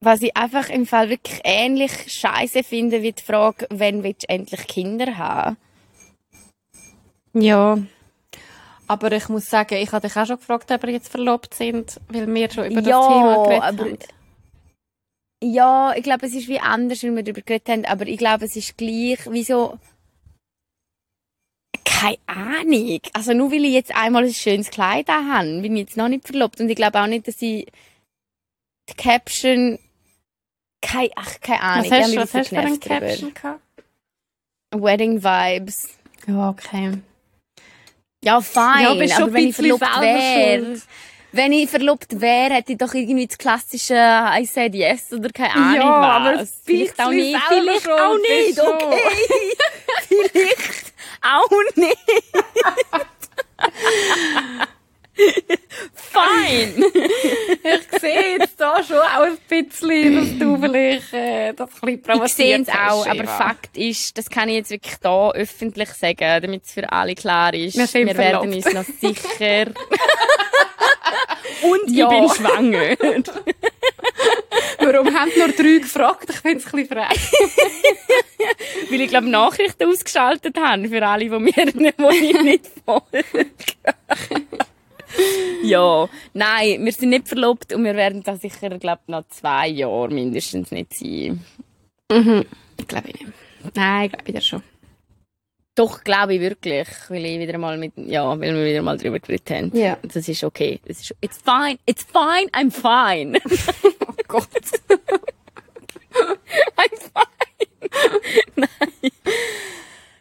Was 0.00 0.22
ich 0.22 0.36
einfach 0.36 0.68
im 0.68 0.86
Fall 0.86 1.10
wirklich 1.10 1.40
ähnlich 1.44 2.12
scheiße 2.12 2.62
finde 2.62 3.02
wie 3.02 3.12
die 3.12 3.22
Frage, 3.22 3.66
wann 3.70 4.02
willst 4.02 4.24
du 4.24 4.28
endlich 4.28 4.66
Kinder 4.66 5.18
haben? 5.18 5.56
Ja. 7.34 7.78
Aber 8.86 9.12
ich 9.12 9.28
muss 9.28 9.50
sagen, 9.50 9.74
ich 9.74 9.92
habe 9.92 10.06
dich 10.06 10.16
auch 10.16 10.26
schon 10.26 10.38
gefragt, 10.38 10.70
ob 10.70 10.82
wir 10.82 10.90
jetzt 10.90 11.10
verlobt 11.10 11.54
sind, 11.54 12.00
weil 12.08 12.32
wir 12.32 12.50
schon 12.50 12.70
über 12.70 12.80
das 12.80 12.90
Ja, 12.90 13.08
Thema 13.08 13.44
geredet 13.44 13.62
haben. 13.62 13.98
Ja, 15.40 15.94
ich 15.94 16.02
glaube, 16.02 16.26
es 16.26 16.34
ist 16.34 16.48
wie 16.48 16.58
anders, 16.58 17.02
wenn 17.02 17.14
wir 17.14 17.22
darüber 17.22 17.42
geredet 17.42 17.68
haben, 17.68 17.84
aber 17.84 18.06
ich 18.06 18.18
glaube, 18.18 18.46
es 18.46 18.56
ist 18.56 18.76
gleich, 18.76 19.30
wie 19.30 19.44
so, 19.44 19.78
keine 21.84 22.18
Ahnung. 22.26 23.00
Also 23.12 23.34
nur 23.34 23.52
weil 23.52 23.64
ich 23.64 23.72
jetzt 23.72 23.94
einmal 23.94 24.24
ein 24.24 24.32
schönes 24.32 24.70
Kleid 24.70 25.08
habe, 25.08 25.60
bin 25.60 25.76
ich 25.76 25.80
jetzt 25.80 25.96
noch 25.96 26.08
nicht 26.08 26.26
verlobt. 26.26 26.60
Und 26.60 26.68
ich 26.68 26.76
glaube 26.76 27.00
auch 27.00 27.06
nicht, 27.06 27.28
dass 27.28 27.42
ich 27.42 27.66
die 28.88 28.94
Caption, 28.96 29.78
keine, 30.80 31.10
ach, 31.16 31.40
keine 31.40 31.60
Ahnung. 31.62 31.90
Was 31.90 31.98
hast, 31.98 32.12
du- 32.14 32.20
habe 32.20 32.22
was 32.22 32.32
mich 32.34 32.42
hast 32.42 32.50
du 32.50 32.50
für 32.50 32.88
darüber. 32.88 33.06
Caption 33.06 33.34
gehabt? 33.34 33.60
Wedding 34.74 35.22
Vibes. 35.22 35.88
Ja, 36.26 36.48
okay. 36.50 36.92
Ja, 38.24 38.40
fein, 38.40 38.82
Ja, 38.82 38.94
bist 38.94 39.14
aber 39.16 39.32
wenn 39.32 39.44
ein 39.44 39.48
ich 39.48 39.54
verlobt 39.56 39.80
wäre, 40.00 40.80
wenn 41.32 41.52
ich 41.52 41.70
verlobt 41.70 42.20
wäre, 42.20 42.54
hätte 42.54 42.72
ich 42.72 42.78
doch 42.78 42.92
irgendwie 42.94 43.26
das 43.26 43.38
klassische 43.38 43.94
I 43.94 44.44
said 44.44 44.74
yes 44.74 45.12
oder 45.12 45.28
keine 45.30 45.54
Ahnung 45.54 45.74
Ja, 45.76 46.00
was. 46.00 46.16
aber 46.16 46.38
ein 46.40 46.48
vielleicht 46.64 47.00
auch 47.00 47.10
nicht, 47.10 47.38
vielleicht 47.48 47.88
auch 47.88 48.16
nicht, 48.16 48.60
okay. 48.60 48.98
vielleicht 50.32 50.92
auch 51.22 51.50
nicht. 51.76 51.98
Fein. 55.94 56.84
Ich 57.60 58.00
sehe 58.00 58.38
jetzt 58.38 58.58
da 58.60 58.82
schon 58.82 58.96
auch 58.96 59.22
ein 59.22 59.36
bisschen, 59.48 60.14
dass 60.14 60.38
du 60.38 60.56
vielleicht 60.60 61.12
äh, 61.12 61.52
das 61.52 61.68
ein 61.68 61.80
bisschen 61.80 61.88
Ich 61.98 62.02
provoziert 62.02 62.36
sehe 62.36 62.60
es 62.62 62.68
auch, 62.68 63.06
aber 63.06 63.24
Eva. 63.24 63.36
Fakt 63.36 63.76
ist, 63.76 64.16
das 64.16 64.30
kann 64.30 64.48
ich 64.48 64.54
jetzt 64.56 64.70
wirklich 64.70 64.96
da 65.02 65.30
öffentlich 65.32 65.90
sagen, 65.90 66.42
damit 66.42 66.64
es 66.64 66.72
für 66.72 66.90
alle 66.90 67.14
klar 67.14 67.52
ist. 67.52 67.76
Wir 67.76 67.86
sind 67.86 68.16
werden 68.16 68.52
uns 68.54 68.72
noch 68.72 68.84
sicher. 68.84 69.66
Und 71.62 71.90
Ja. 71.90 72.10
ich 72.10 72.18
bin 72.20 72.28
schwanger. 72.30 72.96
Warum 74.78 75.14
haben 75.18 75.30
nur 75.36 75.48
drei 75.48 75.78
gefragt? 75.78 76.30
Ich 76.30 76.36
finde 76.36 76.58
es 76.58 76.66
ein 76.66 76.70
bisschen 76.86 76.96
frech. 76.96 77.32
Weil 78.90 79.00
ich 79.00 79.08
glaube 79.08 79.28
Nachrichten 79.28 79.84
ausgeschaltet 79.88 80.56
habe 80.58 80.88
für 80.88 81.06
alle, 81.06 81.24
die 81.24 81.30
mir 81.30 81.52
die 81.52 82.26
ich 82.26 82.42
nicht 82.42 82.66
folgen. 82.84 83.50
ja, 85.62 86.08
nein, 86.34 86.84
wir 86.84 86.92
sind 86.92 87.10
nicht 87.10 87.28
verlobt 87.28 87.72
und 87.72 87.84
wir 87.84 87.94
werden 87.94 88.22
da 88.22 88.36
sicher, 88.36 88.70
glaube 88.78 89.02
noch 89.06 89.26
zwei 89.28 89.68
Jahre 89.68 90.08
mindestens 90.08 90.70
nicht 90.70 90.94
sein. 90.94 91.44
Mhm. 92.10 92.44
Glaube 92.86 93.08
ich 93.08 93.20
nicht. 93.20 93.32
Nein, 93.74 94.08
glaube 94.08 94.24
ich 94.26 94.34
dir 94.34 94.40
schon. 94.40 94.62
Doch, 95.74 96.02
glaube 96.02 96.34
ich 96.34 96.40
wirklich, 96.40 96.88
weil 97.08 97.24
ich 97.24 97.38
wieder 97.38 97.56
mal 97.56 97.78
mit, 97.78 97.92
ja, 97.96 98.28
weil 98.28 98.52
wir 98.52 98.64
wieder 98.64 98.82
mal 98.82 98.98
drüber 98.98 99.20
geredet 99.20 99.48
haben. 99.50 99.70
Ja. 99.76 99.96
Das 100.02 100.28
ist 100.28 100.42
okay. 100.42 100.80
Das 100.84 101.00
ist, 101.00 101.14
it's 101.20 101.38
fine, 101.38 101.78
it's 101.86 102.04
fine, 102.04 102.50
I'm 102.52 102.70
fine. 102.72 103.38
Oh 104.00 104.14
Gott. 104.26 104.48
I'm 106.76 106.96
fine. 106.98 107.28
Nein. 108.56 109.12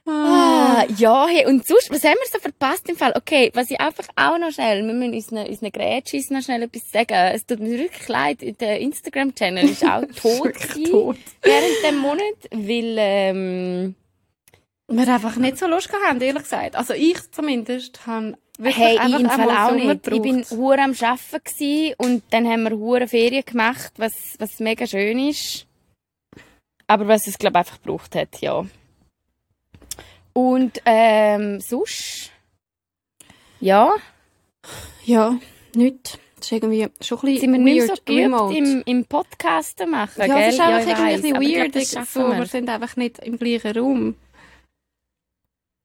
Ah, 0.10 0.86
ja, 0.98 1.28
hey, 1.28 1.46
und 1.48 1.68
sonst, 1.68 1.90
was 1.90 2.04
haben 2.06 2.16
wir 2.16 2.28
so 2.32 2.40
verpasst 2.40 2.88
im 2.90 2.96
Fall? 2.96 3.12
Okay, 3.16 3.52
was 3.54 3.70
ich 3.70 3.80
einfach 3.82 4.06
auch 4.16 4.38
noch 4.38 4.52
schnell, 4.52 4.86
wir 4.88 4.94
müssen 4.94 5.14
unseren, 5.14 5.48
unseren 5.48 5.72
Grätschis 5.72 6.30
noch 6.30 6.42
schnell 6.42 6.64
etwas 6.64 6.90
sagen. 6.90 7.36
Es 7.36 7.46
tut 7.46 7.60
mir 7.60 7.78
wirklich 7.78 8.08
leid, 8.08 8.62
der 8.62 8.80
Instagram-Channel 8.80 9.70
ist 9.70 9.84
auch 9.84 10.02
tot, 10.16 10.54
gewesen 10.54 10.92
tot. 10.92 11.18
während 11.42 11.84
dem 11.84 11.98
Monat, 11.98 12.38
weil, 12.52 12.96
ähm, 12.98 13.96
Wir 14.90 15.14
einfach 15.14 15.36
nicht 15.36 15.58
so 15.58 15.68
Lust 15.68 15.92
haben, 15.92 16.22
ehrlich 16.22 16.44
gesagt. 16.44 16.78
Also 16.78 16.94
ich 16.94 17.30
zumindest 17.32 18.08
habe 18.08 18.38
wirklich 18.58 18.78
hey, 18.78 18.94
ich 18.94 19.02
einfach 19.02 19.20
im 19.20 19.30
Fall 19.30 19.50
auch 19.50 19.72
nicht. 19.72 20.08
Ich 20.08 20.22
bin 20.22 20.38
gebraucht. 20.42 20.52
hure 20.52 20.80
am 20.80 20.92
Arbeiten 20.92 21.44
gsi 21.44 21.96
und 21.98 22.24
dann 22.30 22.48
haben 22.48 22.64
wir 22.64 22.78
hure 22.78 23.08
Ferien 23.10 23.44
gemacht, 23.44 23.92
was, 23.98 24.14
was 24.40 24.62
mega 24.62 24.88
schön 24.88 25.20
ist. 25.20 25.68
Aber 26.88 27.10
was 27.10 27.28
es, 27.28 27.38
glaube 27.38 27.56
ich, 27.56 27.60
einfach 27.60 27.82
gebraucht 27.82 28.16
hat, 28.16 28.40
ja. 28.40 28.66
Und, 30.38 30.82
ähm, 30.86 31.60
sonst? 31.62 32.32
Ja, 33.60 33.96
Ja, 35.04 35.40
nicht. 35.74 36.20
Das 36.36 36.46
ist 36.46 36.52
irgendwie 36.52 36.88
schon 37.02 37.18
ein 37.18 37.22
bisschen 37.26 37.40
sind 37.40 37.52
wir 37.54 37.58
nicht 37.60 37.88
mehr 37.88 37.88
so 37.88 37.94
weird 37.94 38.10
remote. 38.10 38.56
im, 38.56 38.84
im 38.86 39.06
Podcasten 39.06 39.90
machen, 39.90 40.22
ja, 40.22 40.28
gell? 40.28 40.38
es 40.50 40.54
ist 40.54 40.60
einfach 40.62 40.82
ich 40.82 40.88
irgendwie 40.90 41.02
weiss, 41.02 41.24
ein 41.34 41.40
bisschen 41.40 41.58
weird. 41.64 41.76
das 41.76 41.92
schaffen 41.92 42.22
so, 42.22 42.28
wir. 42.30 42.38
wir 42.38 42.46
sind 42.46 42.70
einfach 42.70 42.96
nicht 42.98 43.18
im 43.20 43.40
gleichen 43.40 43.78
Raum. 43.80 44.16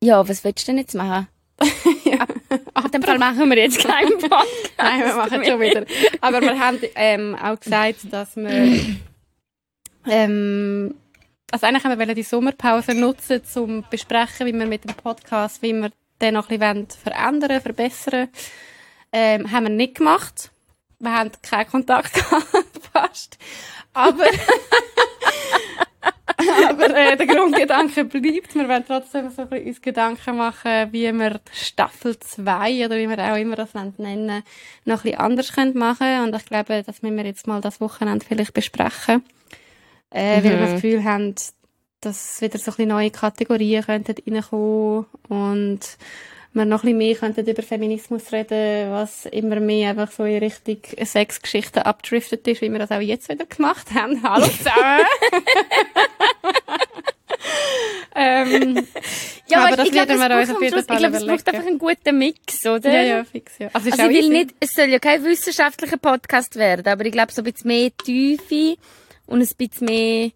Ja, 0.05 0.28
was 0.28 0.44
willst 0.44 0.68
du 0.68 0.72
denn 0.72 0.78
jetzt 0.78 0.94
machen? 0.94 1.28
Ach, 2.74 2.84
In 2.84 2.90
dem 2.90 3.03
Fall 3.03 3.18
machen 3.18 3.48
wir 3.48 3.57
jetzt 3.59 3.78
keinen 3.78 4.11
Podcast. 4.18 4.72
Nein, 4.76 5.00
wir 5.00 5.14
machen 5.14 5.44
schon 5.46 5.61
wieder. 5.61 5.86
Aber 6.20 6.42
wir 6.42 6.59
haben 6.59 6.78
ähm, 6.96 7.36
auch 7.42 7.59
gesagt, 7.59 8.00
dass 8.12 8.36
wir 8.36 8.80
ähm, 10.07 10.94
also 11.53 11.66
eigentlich 11.66 11.84
haben 11.84 11.98
wir 11.98 12.14
die 12.14 12.22
Sommerpause 12.22 12.94
nutzen, 12.94 13.42
um 13.57 13.82
zu 13.82 13.90
besprechen, 13.90 14.46
wie 14.46 14.55
wir 14.55 14.66
mit 14.66 14.84
dem 14.84 14.94
Podcast, 14.94 15.61
wie 15.61 15.74
wir 15.74 15.90
den 16.20 16.34
noch 16.34 16.48
ein 16.48 16.59
bisschen 16.59 16.88
verändern, 16.88 17.61
verbessern. 17.61 18.28
Ähm, 19.12 19.53
haben 19.53 19.64
wir 19.64 19.70
nicht 19.70 19.96
gemacht. 19.96 20.50
Wir 20.98 21.12
haben 21.12 21.30
keinen 21.42 21.68
Kontakt 21.68 22.14
gehabt, 22.14 22.46
fast. 22.90 23.36
Aber, 23.92 24.24
aber 26.68 26.96
äh, 26.96 27.18
der 27.18 27.26
Grundgedanke 27.26 28.07
bleibt. 28.07 28.55
Wir 28.55 28.66
wollen 28.66 28.86
trotzdem 28.86 29.28
so 29.28 29.42
ein 29.42 29.50
bisschen 29.50 29.66
uns 29.66 29.82
Gedanken 29.82 30.38
machen, 30.38 30.90
wie 30.92 31.12
wir 31.12 31.38
Staffel 31.53 32.18
2 32.18 32.86
oder 32.86 32.96
wie 32.96 33.11
wir 33.11 33.18
auch 33.18 33.36
immer 33.36 33.57
das 33.57 33.74
nennen, 33.74 34.42
noch 34.86 35.00
ein 35.00 35.03
bisschen 35.03 35.20
anders 35.20 35.53
können 35.53 35.76
machen 35.76 36.22
Und 36.22 36.34
ich 36.34 36.46
glaube, 36.46 36.82
das 36.82 37.03
müssen 37.03 37.18
wir 37.18 37.26
jetzt 37.26 37.46
mal 37.46 37.61
das 37.61 37.78
Wochenende 37.78 38.24
vielleicht 38.24 38.55
besprechen. 38.55 39.22
Äh, 40.12 40.36
Weil 40.36 40.44
wir 40.44 40.56
Mhm. 40.56 40.60
das 40.60 40.74
Gefühl 40.74 41.04
haben, 41.04 41.34
dass 42.00 42.40
wieder 42.40 42.58
so 42.58 42.70
ein 42.72 42.74
bisschen 42.76 42.88
neue 42.88 43.10
Kategorien 43.10 43.84
könnten 43.84 44.14
reinkommen 44.28 45.06
und 45.28 45.80
wir 46.54 46.64
noch 46.66 46.80
ein 46.82 46.86
bisschen 46.86 46.98
mehr 46.98 47.14
könnten 47.14 47.46
über 47.48 47.62
Feminismus 47.62 48.30
reden, 48.32 48.90
was 48.92 49.24
immer 49.26 49.58
mehr 49.60 49.90
einfach 49.90 50.10
so 50.12 50.24
in 50.24 50.38
Richtung 50.38 50.76
Sexgeschichten 51.02 51.82
abdriftet 51.82 52.46
ist, 52.46 52.60
wie 52.60 52.70
wir 52.70 52.78
das 52.78 52.90
auch 52.90 53.00
jetzt 53.00 53.28
wieder 53.30 53.46
gemacht 53.46 53.86
haben. 53.94 54.22
Hallo 54.28 54.44
zusammen! 54.46 55.06
ähm, 58.14 58.86
Ja, 59.48 59.58
Aber 59.58 59.66
aber 59.68 59.76
das 59.76 59.86
ich 59.86 59.92
glaube, 59.92 60.08
werden 60.08 60.20
wir 60.20 60.30
es 60.40 60.48
uns 60.48 60.48
braucht 60.48 60.56
auf 60.56 60.62
jeden 60.62 60.84
Fall 60.84 60.96
ich 60.96 60.98
glaube, 61.00 61.16
es 61.16 61.26
braucht 61.26 61.48
einfach 61.48 61.66
einen 61.66 61.78
guten 61.78 62.18
Mix, 62.18 62.66
oder? 62.66 62.92
ja, 62.92 63.02
ja, 63.02 63.24
fix, 63.24 63.58
ja. 63.58 63.68
Also, 63.72 63.90
Also 63.90 64.08
ich 64.10 64.22
will 64.22 64.28
nicht, 64.28 64.54
es 64.60 64.72
soll 64.74 64.86
ja 64.86 64.98
kein 64.98 65.24
wissenschaftlicher 65.24 65.96
Podcast 65.96 66.56
werden, 66.56 66.86
aber 66.86 67.04
ich 67.06 67.12
glaube 67.12 67.32
so 67.32 67.40
ein 67.42 67.50
bisschen 67.50 67.68
mehr 67.68 67.90
Tiefe 68.04 68.76
und 69.26 69.40
ein 69.40 69.56
bisschen 69.56 69.86
mehr 69.86 70.30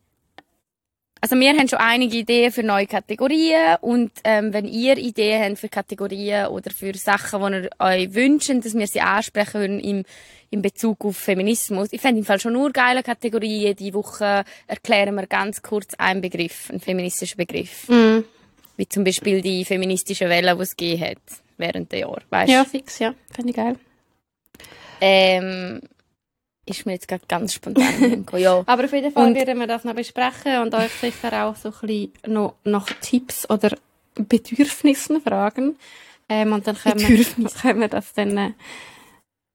also 1.20 1.40
wir 1.40 1.50
haben 1.56 1.68
schon 1.68 1.78
einige 1.78 2.18
Ideen 2.18 2.52
für 2.52 2.62
neue 2.62 2.86
Kategorien 2.86 3.76
und 3.80 4.12
ähm, 4.22 4.52
wenn 4.52 4.66
ihr 4.66 4.96
Ideen 4.96 5.42
habt 5.42 5.58
für 5.58 5.68
Kategorien 5.68 6.46
oder 6.48 6.70
für 6.70 6.94
Sachen, 6.94 7.40
die 7.52 7.58
ihr 7.58 7.70
euch 7.78 8.14
wünscht, 8.14 8.50
dass 8.50 8.74
wir 8.74 8.86
sie 8.86 9.00
ansprechen 9.00 9.60
würden 9.60 9.80
im, 9.80 10.04
in 10.50 10.62
Bezug 10.62 11.04
auf 11.04 11.16
Feminismus. 11.16 11.88
Ich 11.90 12.00
fände 12.00 12.20
im 12.20 12.24
Fall 12.24 12.38
schon 12.38 12.52
nur 12.52 12.70
geile 12.70 13.02
Kategorien. 13.02 13.74
Jede 13.76 13.94
Woche 13.94 14.44
erklären 14.66 15.14
wir 15.14 15.26
ganz 15.26 15.62
kurz 15.62 15.94
einen 15.94 16.20
Begriff, 16.20 16.70
einen 16.70 16.80
feministischen 16.80 17.38
Begriff. 17.38 17.88
Mm. 17.88 18.18
Wie 18.76 18.88
zum 18.88 19.02
Beispiel 19.02 19.40
die 19.40 19.64
feministische 19.64 20.28
Welle, 20.28 20.54
die 20.54 20.62
es 20.62 20.76
gegeben 20.76 21.02
hat 21.02 21.18
während 21.56 21.90
der 21.92 22.00
Jahre. 22.00 22.22
Weißt? 22.28 22.52
Ja, 22.52 22.64
fix, 22.64 22.98
ja. 22.98 23.14
Finde 23.34 23.50
ich 23.50 23.56
geil. 23.56 23.76
Ähm, 25.00 25.80
ist 26.66 26.84
mir 26.84 26.92
jetzt 26.92 27.08
gerade 27.08 27.22
ganz 27.28 27.54
spontan 27.54 28.26
ja. 28.36 28.62
Aber 28.66 28.84
auf 28.84 28.92
jeden 28.92 29.12
Fall 29.12 29.28
Und- 29.28 29.34
werden 29.36 29.58
wir 29.60 29.66
das 29.66 29.84
noch 29.84 29.94
besprechen 29.94 30.60
und 30.62 30.74
euch 30.74 30.90
sicher 30.92 31.46
auch 31.46 31.56
so 31.56 31.68
ein 31.68 31.74
bisschen 31.86 32.32
noch 32.34 32.54
nach 32.64 32.86
Tipps 33.00 33.48
oder 33.48 33.76
Bedürfnissen 34.14 35.20
fragen. 35.20 35.76
Ähm, 36.28 36.52
und 36.52 36.66
dann 36.66 36.76
können 36.76 37.00
wir, 37.00 37.24
können 37.62 37.80
wir 37.80 37.88
das 37.88 38.12
dann 38.14 38.36
äh, 38.36 38.50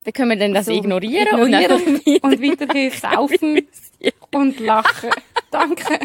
Dann 0.03 0.14
können 0.14 0.30
wir 0.30 0.38
dann 0.38 0.53
das 0.53 0.68
So, 0.68 0.72
ignorieren, 0.72 1.28
ignorieren 1.28 1.72
und 1.72 2.07
einfach 2.07 2.24
und 2.24 2.41
weiterhin 2.41 2.91
saufen 2.91 3.68
und 4.34 4.59
lachen. 4.59 5.09
Danke. 5.51 5.99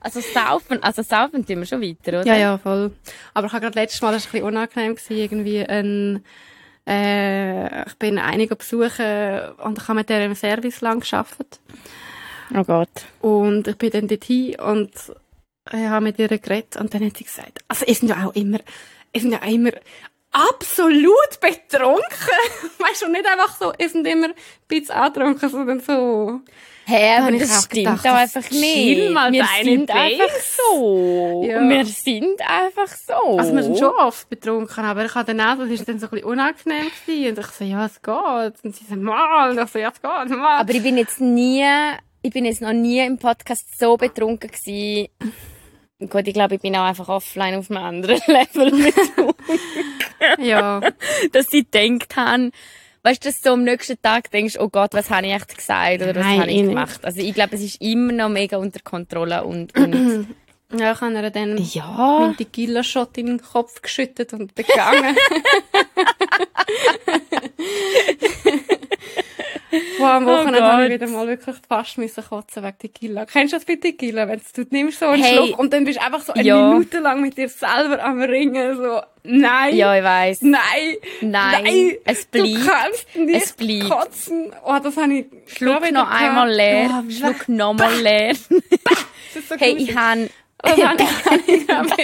Also 0.00 0.20
saufen, 0.20 0.82
also 0.82 1.02
saufen 1.02 1.44
tun 1.44 1.58
wir 1.58 1.66
schon 1.66 1.82
weiter, 1.82 2.20
oder? 2.20 2.24
Ja, 2.26 2.36
ja, 2.36 2.58
voll. 2.58 2.92
Aber 3.34 3.48
ich 3.48 3.52
habe 3.52 3.62
gerade 3.62 3.78
letztes 3.78 4.00
Mal, 4.00 4.12
das 4.12 4.24
war 4.24 4.28
ein 4.28 4.32
bisschen 4.32 4.46
unangenehm, 4.48 4.94
gewesen, 4.94 5.16
irgendwie 5.16 5.66
ein, 5.66 6.24
äh, 6.86 7.86
ich 7.86 7.94
bin 7.96 8.18
einige 8.18 8.56
besuchen 8.56 9.54
und 9.64 9.78
ich 9.78 9.88
habe 9.88 9.98
mit 9.98 10.08
der 10.08 10.24
im 10.24 10.34
Service 10.34 10.80
lang 10.80 11.00
gearbeitet. 11.00 11.60
Oh 12.54 12.62
Gott. 12.62 12.88
Und 13.20 13.66
ich 13.66 13.76
bin 13.76 13.90
dann 13.90 14.08
dorthin 14.08 14.56
und 14.60 14.90
ich 15.72 15.86
habe 15.88 16.04
mit 16.04 16.18
ihr 16.18 16.28
geredet 16.28 16.76
und 16.76 16.94
dann 16.94 17.04
hat 17.04 17.16
sie 17.16 17.24
gesagt, 17.24 17.58
also 17.66 17.84
es 17.86 17.98
sind 17.98 18.08
ja 18.08 18.26
auch 18.26 18.34
immer, 18.34 18.60
es 19.12 19.22
sind 19.22 19.32
ja 19.32 19.42
auch 19.42 19.50
immer 19.50 19.72
absolut 20.30 21.40
betrunken. 21.40 22.02
weißt 22.78 23.02
du, 23.02 23.08
nicht 23.08 23.26
einfach 23.26 23.56
so, 23.56 23.72
es 23.78 23.92
sind 23.92 24.06
immer 24.06 24.28
ein 24.28 24.34
bisschen 24.68 24.94
angetrunken, 24.94 25.48
sondern 25.48 25.80
so. 25.80 26.40
Hä, 26.88 27.16
aber 27.16 27.26
hab 27.26 27.32
ich 27.32 27.40
das 27.40 27.50
auch 27.50 27.64
stimmt 27.64 27.84
gedacht, 27.84 28.06
auch 28.06 28.12
das 28.12 28.36
einfach 28.36 28.50
nicht. 28.52 29.10
mal 29.10 29.32
wir 29.32 29.42
deine 29.42 29.64
sind 29.64 29.86
Base. 29.86 29.98
einfach 29.98 30.36
so. 30.40 31.42
Ja. 31.44 31.68
Wir 31.68 31.84
sind 31.84 32.40
einfach 32.48 32.86
so. 32.86 33.38
Also 33.38 33.56
wir 33.56 33.62
sind 33.64 33.76
schon 33.76 33.92
oft 33.96 34.28
betrunken, 34.28 34.84
aber 34.84 35.04
ich 35.04 35.12
hatte 35.16 35.34
dann 35.34 35.40
auch, 35.40 35.58
das 35.58 35.70
ist 35.70 35.88
dann 35.88 35.98
so 35.98 36.06
ein 36.06 36.10
bisschen 36.10 36.28
unangenehm 36.28 36.86
gewesen. 37.04 37.30
Und 37.30 37.38
ich 37.40 37.46
so, 37.46 37.64
ja, 37.64 37.86
es 37.86 38.00
geht. 38.00 38.64
Und 38.64 38.76
sie 38.76 38.84
so, 38.84 38.94
mal. 38.94 39.50
Und 39.50 39.64
ich 39.64 39.68
so, 39.68 39.80
ja, 39.80 39.88
es 39.88 40.00
geht, 40.00 40.38
mal. 40.38 40.60
Aber 40.60 40.72
ich 40.72 40.82
bin 40.84 40.96
jetzt 40.96 41.20
nie, 41.20 41.64
ich 42.22 42.32
bin 42.32 42.44
jetzt 42.44 42.62
noch 42.62 42.72
nie 42.72 43.00
im 43.00 43.18
Podcast 43.18 43.76
so 43.80 43.96
betrunken 43.96 44.48
gewesen. 44.48 45.08
Gut, 46.08 46.28
ich 46.28 46.34
glaube, 46.34 46.54
ich 46.54 46.60
bin 46.60 46.76
auch 46.76 46.84
einfach 46.84 47.08
offline 47.08 47.56
auf 47.56 47.68
einem 47.68 47.82
anderen 47.82 48.20
Level 48.28 48.70
betrunken. 48.70 49.34
ja. 50.38 50.80
dass 51.32 51.46
sie 51.48 51.66
gedacht 51.68 52.14
haben, 52.14 52.52
weißt 53.06 53.24
du, 53.24 53.28
dass 53.28 53.40
du 53.40 53.52
am 53.52 53.62
nächsten 53.62 54.02
Tag 54.02 54.32
denkst, 54.32 54.56
oh 54.58 54.68
Gott, 54.68 54.92
was 54.92 55.10
habe 55.10 55.28
ich 55.28 55.32
echt 55.32 55.56
gesagt 55.56 56.02
oder 56.02 56.16
was 56.16 56.24
Nein, 56.24 56.40
habe 56.40 56.50
ich 56.50 56.56
nicht. 56.56 56.68
gemacht. 56.70 57.04
Also 57.04 57.20
ich 57.20 57.34
glaube, 57.34 57.54
es 57.54 57.62
ist 57.62 57.80
immer 57.80 58.12
noch 58.12 58.28
mega 58.28 58.56
unter 58.56 58.80
Kontrolle 58.80 59.44
und, 59.44 59.76
und 59.76 60.26
Ja, 60.76 60.92
ich 60.92 61.00
habe 61.00 61.14
ihr 61.14 61.30
dann 61.30 61.58
ja. 61.58 62.18
meinen 62.18 62.36
Tequila-Shot 62.36 63.16
in 63.18 63.26
den 63.26 63.40
Kopf 63.40 63.82
geschüttet 63.82 64.32
und 64.32 64.52
begangen. 64.56 65.16
Wow, 69.98 70.06
am 70.06 70.26
Wochenende 70.26 70.60
Oh 70.60 70.62
habe 70.64 70.86
ich 70.86 70.92
wieder 70.92 71.06
mal 71.08 71.26
wirklich 71.26 71.56
fast 71.68 71.98
müssen 71.98 72.24
kotzen 72.24 72.62
wegen 72.62 72.78
Tequila. 72.78 73.26
Kennst 73.26 73.52
du 73.52 73.56
das 73.58 73.64
bei 73.64 73.76
Tequila? 73.76 74.28
Wenn 74.28 74.40
du 74.54 74.64
nimmst 74.70 74.98
so 75.00 75.06
einen 75.06 75.22
Hey. 75.22 75.34
Schluck 75.36 75.58
und 75.58 75.72
dann 75.72 75.84
bist 75.84 75.98
du 75.98 76.04
einfach 76.04 76.20
so 76.22 76.32
eine 76.32 76.42
Ja. 76.44 76.68
Minute 76.70 76.98
lang 77.00 77.20
mit 77.20 77.36
dir 77.36 77.48
selber 77.48 78.02
am 78.02 78.20
Ringen, 78.20 78.76
so, 78.76 79.00
nein, 79.24 79.74
Ja, 79.76 79.96
ich 79.96 80.02
weiß. 80.04 80.42
nein, 80.42 80.60
Nein, 81.20 81.92
es 82.04 82.30
du 82.30 82.42
bleibt. 82.42 82.66
kannst 82.66 83.16
nicht 83.16 83.42
Es 83.44 83.52
bleibt. 83.52 83.88
kotzen. 83.90 84.52
Oh, 84.64 84.76
das 84.82 84.96
habe 84.96 85.12
ich 85.14 85.26
Schluck 85.56 85.90
noch 85.92 86.10
einmal 86.10 86.50
leer, 86.50 87.02
Oh, 87.06 87.10
Schluck 87.10 87.48
noch 87.48 87.74
mal 87.74 87.94
leer. 88.00 88.34
so 88.34 89.54
Hey, 89.58 89.74
gruselig. 89.74 89.90
ich 89.90 89.96
habe 89.96 90.28
ich, 90.64 91.68
habe 91.68 91.86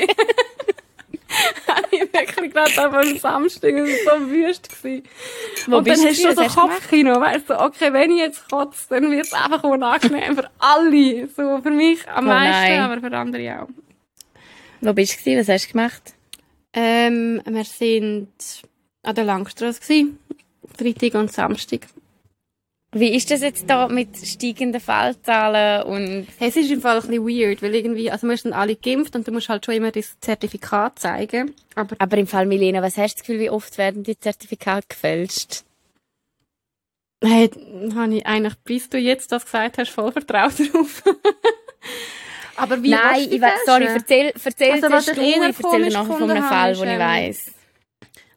habe 1.68 1.86
ich, 1.90 2.00
wirklich 2.12 2.52
gedacht, 2.52 2.78
aber 2.78 3.00
am 3.00 3.18
Samstag 3.18 3.74
war 3.74 3.84
es 3.84 4.04
so 4.04 4.30
wüst. 4.30 4.68
Gewesen. 4.68 5.02
Wo 5.66 5.76
und 5.78 5.88
dann 5.88 6.00
hast 6.04 6.24
du 6.24 6.34
so 6.34 6.60
Kopfkino, 6.60 7.20
weißt 7.20 7.50
du, 7.50 7.60
okay, 7.60 7.92
wenn 7.92 8.10
ich 8.10 8.18
jetzt 8.18 8.48
kotze, 8.50 8.86
dann 8.90 9.10
wird 9.10 9.26
es 9.26 9.32
einfach 9.32 9.62
unangenehm 9.64 10.36
für 10.36 10.50
alle. 10.58 11.28
So, 11.28 11.60
für 11.62 11.70
mich 11.70 12.08
am 12.08 12.24
Oh 12.24 12.28
meisten, 12.28 12.76
nein. 12.76 12.80
aber 12.80 13.00
für 13.00 13.16
andere 13.16 13.62
auch. 13.62 13.68
Wo 14.80 14.92
bist 14.92 15.12
du 15.14 15.18
gewesen? 15.18 15.40
Was 15.40 15.48
hast 15.48 15.68
du 15.68 15.72
gemacht? 15.72 16.02
Ähm, 16.72 17.40
wir 17.44 17.64
sind 17.64 18.28
an 19.02 19.14
der 19.14 19.24
Langstrasse 19.24 19.80
gewesen. 19.80 20.18
Freitag 20.76 21.14
und 21.20 21.32
Samstag. 21.32 21.86
Wie 22.94 23.14
ist 23.16 23.30
das 23.30 23.40
jetzt 23.40 23.70
da 23.70 23.88
mit 23.88 24.18
steigenden 24.18 24.80
Fallzahlen 24.80 25.84
und 25.84 26.26
Hey, 26.38 26.50
es 26.50 26.56
ist 26.56 26.70
im 26.70 26.82
Fall 26.82 26.96
ein 27.00 27.08
bisschen 27.08 27.26
weird, 27.26 27.62
weil 27.62 27.74
irgendwie, 27.74 28.10
also 28.10 28.28
wir 28.28 28.36
sind 28.36 28.52
alle 28.52 28.76
geimpft 28.76 29.16
und 29.16 29.26
du 29.26 29.32
musst 29.32 29.48
halt 29.48 29.64
schon 29.64 29.74
immer 29.74 29.90
das 29.90 30.20
Zertifikat 30.20 30.98
zeigen. 30.98 31.54
Aber 31.74 31.96
aber 31.98 32.18
im 32.18 32.26
Fall 32.26 32.44
Milena, 32.44 32.82
was 32.82 32.98
hast 32.98 33.14
du 33.14 33.18
das 33.18 33.26
Gefühl, 33.26 33.40
wie 33.40 33.50
oft 33.50 33.78
werden 33.78 34.02
die 34.02 34.18
Zertifikate 34.18 34.88
gefälscht? 34.88 35.64
Hey, 37.24 37.50
habe 37.94 38.16
ich 38.16 38.26
eigentlich, 38.26 38.56
bis 38.64 38.90
du 38.90 38.98
jetzt 38.98 39.32
das 39.32 39.46
gesagt 39.46 39.78
hast, 39.78 39.88
voll 39.90 40.12
Vertrauen 40.12 40.50
drauf. 40.50 41.02
Aber 42.56 42.82
wie 42.82 42.90
Nein, 42.90 43.24
du 43.24 43.36
ich 43.36 43.40
weiß, 43.40 43.60
sorry, 43.64 43.84
erzähl, 43.84 44.32
erzähl 44.44 44.72
Also, 44.72 44.90
was 44.90 45.06
du, 45.06 45.12
ich 45.12 45.18
ich 45.18 45.36
eher 45.36 45.44
erzähle 45.44 45.90
nachher 45.90 46.18
von 46.18 46.30
einem 46.30 46.44
Fall, 46.44 46.74
den 46.74 46.90
ich 46.90 46.98
weiss. 46.98 47.52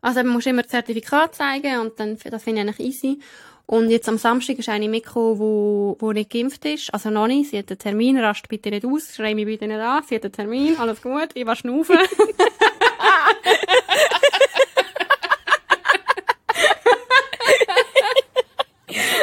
Also 0.01 0.23
man 0.23 0.33
muss 0.33 0.45
immer 0.45 0.61
das 0.61 0.71
Zertifikat 0.71 1.35
zeigen 1.35 1.79
und 1.79 1.99
dann, 1.99 2.17
das 2.17 2.43
finde 2.43 2.61
ich 2.61 2.67
eigentlich 2.67 2.87
easy. 2.87 3.19
Und 3.67 3.89
jetzt 3.89 4.07
am 4.07 4.17
Samstag 4.17 4.59
ist 4.59 4.69
eine 4.69 4.87
mitgekommen, 4.87 5.39
wo, 5.39 5.97
wo 5.99 6.11
nicht 6.11 6.29
geimpft 6.29 6.65
ist. 6.65 6.93
Also 6.93 7.09
noch 7.09 7.27
nicht. 7.27 7.49
Sie 7.49 7.57
hat 7.57 7.69
einen 7.69 7.79
Termin. 7.79 8.17
Rast 8.19 8.47
bitte 8.47 8.69
nicht 8.69 8.85
aus. 8.85 9.15
Schrei 9.15 9.33
mich 9.33 9.45
bitte 9.45 9.67
nicht 9.67 9.79
an. 9.79 10.03
Sie 10.07 10.15
hat 10.15 10.23
einen 10.23 10.33
Termin. 10.33 10.77
Alles 10.77 11.01
gut. 11.01 11.29
Ich 11.33 11.45
war 11.45 11.55
schnaufen. 11.55 11.97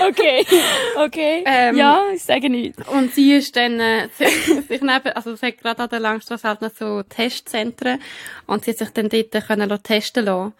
Okay, 0.08 0.44
okay. 0.96 1.44
Ähm, 1.46 1.76
ja, 1.76 2.02
ich 2.12 2.22
sage 2.22 2.50
nichts. 2.50 2.86
Und 2.88 3.14
sie 3.14 3.34
ist 3.34 3.56
dann, 3.56 3.78
äh, 3.78 4.08
sich 4.16 4.82
neben, 4.82 5.12
also 5.14 5.32
es 5.32 5.42
hat 5.42 5.58
gerade 5.58 5.82
an 5.82 5.88
der 5.88 6.00
Langstrasse 6.00 6.48
halt 6.48 6.60
noch 6.60 6.72
so 6.76 7.02
Testzentren 7.02 8.00
und 8.46 8.64
sie 8.64 8.72
hat 8.72 8.78
sich 8.78 8.90
dann 8.90 9.08
dort 9.08 9.46
können 9.46 9.82
testen 9.82 10.24
lassen. 10.24 10.54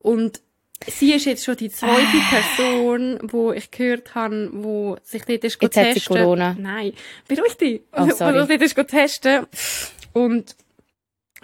Und 0.00 0.40
sie 0.86 1.12
ist 1.12 1.26
jetzt 1.26 1.44
schon 1.44 1.56
die 1.56 1.70
zweite 1.70 2.18
Person, 2.30 3.18
wo 3.22 3.52
ich 3.52 3.70
gehört 3.70 4.14
habe, 4.14 4.50
wo 4.52 4.96
sich 5.02 5.24
dort 5.24 5.44
ist 5.44 5.60
Jetzt 5.60 5.76
hat 5.76 5.86
sie 5.86 5.92
testen. 5.94 6.16
Corona. 6.16 6.56
Nein, 6.58 6.92
beruhig 7.28 7.56
dich. 7.56 7.82
Oh, 7.92 8.08
sorry. 8.10 8.34
Wo 8.34 8.46
dort 8.46 8.62
ist 8.62 8.76
testen. 8.88 9.46
Und 10.12 10.56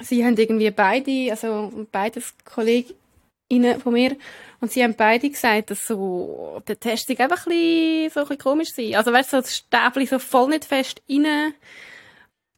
sie 0.01 0.24
haben 0.24 0.36
irgendwie 0.36 0.70
beide, 0.70 1.30
also 1.30 1.86
beides 1.90 2.34
KollegInnen 2.45 3.80
von 3.82 3.93
mir, 3.93 4.16
und 4.61 4.70
sie 4.70 4.82
haben 4.84 4.95
beide 4.95 5.28
gesagt, 5.28 5.72
dass 5.72 5.86
so 5.86 6.62
der 6.68 6.78
Testung 6.78 7.18
einfach 7.18 7.47
ein 7.47 7.51
bisschen, 7.51 8.11
so 8.11 8.20
ein 8.20 8.26
bisschen 8.28 8.38
komisch 8.38 8.72
sei. 8.72 8.97
Also 8.97 9.12
weißt 9.12 9.32
du, 9.32 9.36
so 9.36 9.40
das 9.40 9.57
Stäbchen 9.57 10.07
so 10.07 10.18
voll 10.20 10.51
nicht 10.51 10.64
fest 10.64 11.03
rein. 11.11 11.53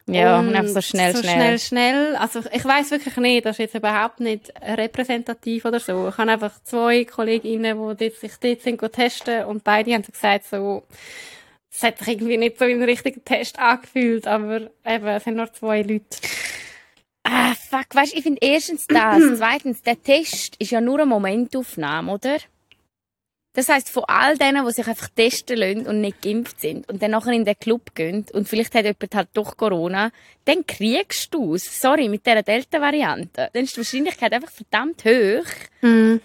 Ja, 0.06 0.38
und 0.38 0.54
einfach 0.54 0.74
so 0.74 0.80
schnell, 0.82 1.16
so 1.16 1.22
schnell. 1.22 1.34
schnell, 1.34 1.58
schnell. 1.58 2.16
Also 2.16 2.42
ich 2.52 2.64
weiß 2.64 2.90
wirklich 2.90 3.16
nicht, 3.16 3.46
das 3.46 3.52
ist 3.52 3.58
jetzt 3.60 3.74
überhaupt 3.74 4.20
nicht 4.20 4.52
repräsentativ 4.60 5.64
oder 5.64 5.80
so. 5.80 6.08
Ich 6.08 6.18
habe 6.18 6.30
einfach 6.30 6.62
zwei 6.62 7.04
KollegInnen, 7.04 7.96
die 7.96 8.10
sich 8.10 8.32
dort 8.38 8.60
sind 8.60 8.92
testen 8.92 9.44
und 9.46 9.64
beide 9.64 9.94
haben 9.94 10.04
so 10.04 10.12
gesagt, 10.12 10.44
so, 10.44 10.82
es 11.70 11.82
hat 11.82 11.98
sich 11.98 12.08
irgendwie 12.08 12.36
nicht 12.36 12.58
so 12.58 12.66
wie 12.66 12.72
ein 12.72 12.82
richtiger 12.82 13.24
Test 13.24 13.58
angefühlt, 13.58 14.26
aber 14.26 14.70
eben, 14.84 15.06
es 15.06 15.24
sind 15.24 15.36
nur 15.36 15.52
zwei 15.52 15.80
Leute. 15.80 16.04
Ah, 17.24 17.54
fuck, 17.54 17.86
weißt 17.94 18.12
du, 18.12 18.18
ich 18.18 18.22
finde 18.22 18.40
erstens 18.42 18.86
das. 18.86 19.22
Zweitens, 19.38 19.80
der 19.82 20.02
Test 20.02 20.56
ist 20.58 20.70
ja 20.70 20.82
nur 20.82 21.00
eine 21.00 21.06
Momentaufnahme, 21.06 22.12
oder? 22.12 22.36
Das 23.54 23.68
heisst, 23.68 23.88
von 23.88 24.04
all 24.08 24.36
denen, 24.36 24.66
die 24.66 24.72
sich 24.72 24.86
einfach 24.86 25.08
testen 25.08 25.56
lassen 25.56 25.86
und 25.86 26.00
nicht 26.00 26.20
geimpft 26.22 26.60
sind 26.60 26.88
und 26.88 27.00
dann 27.00 27.12
nachher 27.12 27.32
in 27.32 27.44
den 27.44 27.58
Club 27.58 27.94
gehen 27.94 28.26
und 28.32 28.48
vielleicht 28.48 28.74
hat 28.74 28.84
jemand 28.84 29.14
halt 29.14 29.28
doch 29.32 29.56
Corona, 29.56 30.10
dann 30.44 30.66
kriegst 30.66 31.32
du 31.32 31.54
es. 31.54 31.80
Sorry, 31.80 32.08
mit 32.08 32.26
dieser 32.26 32.42
Delta-Variante. 32.42 33.50
Dann 33.52 33.64
ist 33.64 33.76
die 33.76 33.78
Wahrscheinlichkeit 33.78 34.32
einfach 34.32 34.50
verdammt 34.50 35.04
hoch. 35.04 35.46
Mhm. 35.82 36.20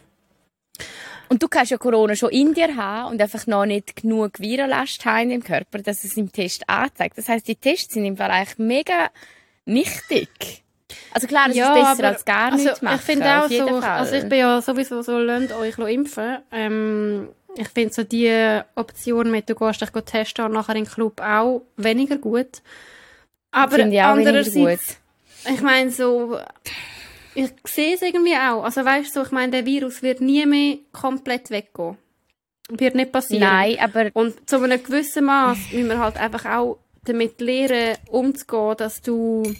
Und 1.29 1.43
du 1.43 1.47
kannst 1.47 1.69
ja 1.69 1.77
Corona 1.77 2.15
schon 2.15 2.31
in 2.31 2.55
dir 2.55 2.75
haben 2.75 3.11
und 3.11 3.21
einfach 3.21 3.45
noch 3.45 3.67
nicht 3.67 3.97
genug 3.97 4.39
Virenlast 4.39 5.05
haben 5.05 5.29
im 5.29 5.43
Körper, 5.43 5.77
dass 5.77 6.03
es 6.03 6.17
im 6.17 6.31
Test 6.31 6.67
anzeigt. 6.67 7.19
Das 7.19 7.29
heisst, 7.29 7.47
die 7.47 7.55
Tests 7.55 7.93
sind 7.93 8.05
im 8.05 8.17
Fall 8.17 8.31
eigentlich 8.31 8.57
mega 8.57 9.11
nichtig. 9.65 10.63
Also 11.13 11.27
klar, 11.27 11.49
es 11.49 11.55
ist 11.55 11.61
besser 11.61 11.87
aber- 11.87 12.07
als 12.07 12.25
gar 12.25 12.51
also, 12.51 12.63
nichts 12.63 12.81
machen. 12.81 12.95
Ich 12.95 13.01
finde 13.01 13.39
auch 13.39 13.49
so, 13.49 13.81
Fall. 13.81 13.99
also 13.99 14.15
ich 14.15 14.29
bin 14.29 14.39
ja 14.39 14.61
sowieso 14.61 15.01
so, 15.01 15.17
lasst 15.17 15.51
euch 15.53 15.77
impfen. 15.77 16.37
Ähm, 16.51 17.29
ich 17.55 17.67
finde 17.69 17.93
so 17.93 18.03
die 18.03 18.61
Option 18.75 19.31
mit, 19.31 19.49
du 19.49 19.55
gehst 19.55 19.81
dich 19.81 19.89
testen 19.89 20.45
und 20.45 20.53
nachher 20.53 20.75
in 20.75 20.85
den 20.85 20.91
Club 20.91 21.19
auch 21.21 21.63
weniger 21.77 22.17
gut. 22.17 22.61
Aber 23.51 23.79
ich 23.79 24.01
andererseits, 24.01 24.97
ich 25.51 25.61
meine 25.61 25.89
so, 25.91 26.37
ich 27.33 27.51
sehe 27.65 27.95
es 27.95 28.01
irgendwie 28.01 28.35
auch. 28.35 28.63
Also 28.63 28.85
weißt 28.85 29.15
du, 29.15 29.19
so, 29.19 29.25
ich 29.25 29.31
meine, 29.31 29.51
der 29.51 29.65
Virus 29.65 30.01
wird 30.01 30.21
nie 30.21 30.45
mehr 30.45 30.77
komplett 30.91 31.49
weggehen. 31.49 31.97
Wird 32.69 32.93
nicht 32.95 33.11
passieren. 33.11 33.43
Nein, 33.43 33.77
aber 33.79 34.11
Und 34.13 34.47
zu 34.47 34.61
einem 34.61 34.81
gewissen 34.81 35.25
Maß 35.25 35.57
müssen 35.71 35.87
wir 35.89 35.99
halt 35.99 36.17
einfach 36.17 36.45
auch 36.45 36.77
damit 37.05 37.41
lernen, 37.41 37.97
umzugehen, 38.09 38.77
dass 38.77 39.01
du 39.01 39.55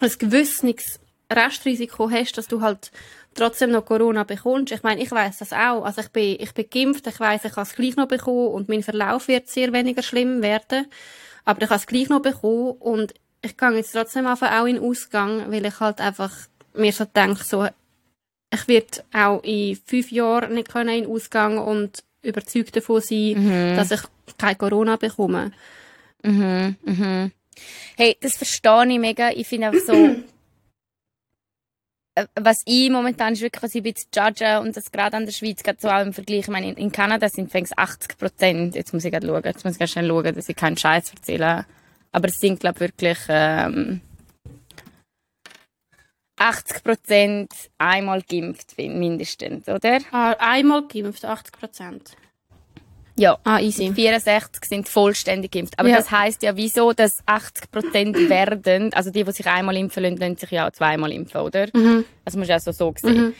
ein 0.00 0.12
gewisses 0.18 1.00
Restrisiko 1.30 2.10
hast, 2.10 2.38
dass 2.38 2.48
du 2.48 2.60
halt 2.60 2.90
trotzdem 3.34 3.70
noch 3.70 3.84
Corona 3.84 4.24
bekommst. 4.24 4.72
Ich 4.72 4.82
meine, 4.82 5.02
ich 5.02 5.10
weiß 5.10 5.38
das 5.38 5.52
auch. 5.52 5.84
Also 5.84 6.00
ich 6.00 6.08
bin, 6.08 6.36
ich 6.40 6.54
bin 6.54 6.70
geimpft, 6.70 7.06
ich 7.06 7.20
weiß, 7.20 7.44
ich 7.44 7.52
kann 7.52 7.62
es 7.62 7.74
gleich 7.74 7.96
noch 7.96 8.08
bekommen 8.08 8.48
und 8.48 8.68
mein 8.68 8.82
Verlauf 8.82 9.28
wird 9.28 9.48
sehr 9.48 9.72
weniger 9.72 10.02
schlimm 10.02 10.42
werden. 10.42 10.86
Aber 11.44 11.62
ich 11.62 11.68
kann 11.68 11.78
es 11.78 11.86
gleich 11.86 12.08
noch 12.08 12.22
bekommen 12.22 12.72
und 12.78 13.14
ich 13.42 13.56
gehe 13.56 13.70
jetzt 13.72 13.92
trotzdem 13.92 14.26
einfach 14.26 14.58
auch 14.58 14.66
in 14.66 14.76
den 14.76 14.84
Ausgang, 14.84 15.50
weil 15.50 15.66
ich 15.66 15.80
halt 15.80 16.00
einfach 16.00 16.32
mir 16.74 16.92
so 16.92 17.04
denke, 17.04 17.44
so, 17.44 17.66
ich 18.52 18.68
werde 18.68 19.04
auch 19.12 19.42
in 19.42 19.76
fünf 19.76 20.10
Jahren 20.10 20.54
nicht 20.54 20.70
können 20.70 20.88
in 20.88 21.04
den 21.04 21.12
Ausgang 21.12 21.58
und 21.58 22.02
überzeugt 22.22 22.76
davon 22.76 23.00
sein, 23.00 23.76
dass 23.76 23.90
ich 23.90 24.00
kein 24.38 24.58
Corona 24.58 24.96
bekomme. 24.96 25.52
Mhm, 26.22 26.76
mhm. 26.84 27.32
Hey, 27.96 28.16
das 28.20 28.36
verstehe 28.36 28.86
ich 28.88 28.98
mega. 28.98 29.30
Ich 29.30 29.46
finde 29.46 29.68
einfach 29.68 29.86
so, 29.86 29.94
äh, 32.14 32.26
was 32.34 32.62
ich 32.64 32.90
momentan 32.90 33.32
ist 33.34 33.42
wirklich, 33.42 33.62
was 33.62 33.74
ich 33.74 33.80
ein 33.80 33.92
bisschen 33.92 34.10
judge 34.14 34.60
und 34.60 34.76
das 34.76 34.92
gerade 34.92 35.16
an 35.16 35.26
der 35.26 35.32
Schweiz, 35.32 35.62
gerade 35.62 35.78
so 35.80 35.88
auch 35.88 36.02
im 36.02 36.12
Vergleich, 36.12 36.40
ich 36.40 36.48
meine, 36.48 36.72
in, 36.72 36.92
Kanada 36.92 37.28
sind 37.28 37.50
fängs 37.50 37.76
80 37.76 38.18
Prozent, 38.18 38.74
jetzt 38.74 38.92
muss 38.92 39.04
ich 39.04 39.12
gerade 39.12 39.26
schauen, 39.26 39.42
jetzt 39.44 39.64
muss 39.64 39.74
ich 39.74 39.78
ganz 39.78 39.92
schnell 39.92 40.08
schauen, 40.08 40.34
dass 40.34 40.48
ich 40.48 40.56
keinen 40.56 40.76
Scheiß 40.76 41.12
erzähle, 41.14 41.66
aber 42.12 42.28
es 42.28 42.40
sind, 42.40 42.60
glaube 42.60 42.76
ich, 42.76 42.80
wirklich, 42.80 43.18
ähm, 43.28 44.00
80% 46.38 47.48
einmal 47.78 48.22
geimpft 48.22 48.76
mindestens, 48.76 49.68
oder? 49.68 50.00
Ah, 50.12 50.32
einmal 50.38 50.86
geimpft, 50.86 51.24
80 51.24 51.52
Prozent. 51.52 52.16
Ja. 53.18 53.38
Ah, 53.44 53.60
easy. 53.60 53.92
64 53.94 54.64
sind 54.64 54.88
vollständig 54.88 55.52
geimpft. 55.52 55.78
Aber 55.78 55.88
Ja. 55.88 55.96
das 55.96 56.10
heißt 56.10 56.42
ja, 56.42 56.56
wieso, 56.56 56.92
dass 56.92 57.22
80% 57.26 58.28
werden, 58.28 58.92
also 58.92 59.10
die, 59.10 59.24
die 59.24 59.32
sich 59.32 59.46
einmal 59.46 59.76
impfen 59.76 60.02
lassen, 60.02 60.16
lassen 60.18 60.36
sich 60.36 60.50
ja 60.50 60.68
auch 60.68 60.72
zweimal 60.72 61.10
impfen, 61.12 61.40
oder? 61.40 61.66
Mhm. 61.72 62.04
Das 62.24 62.36
muss 62.36 62.48
ja 62.48 62.60
so 62.60 62.72
so 62.72 62.92
sehen. 62.96 63.34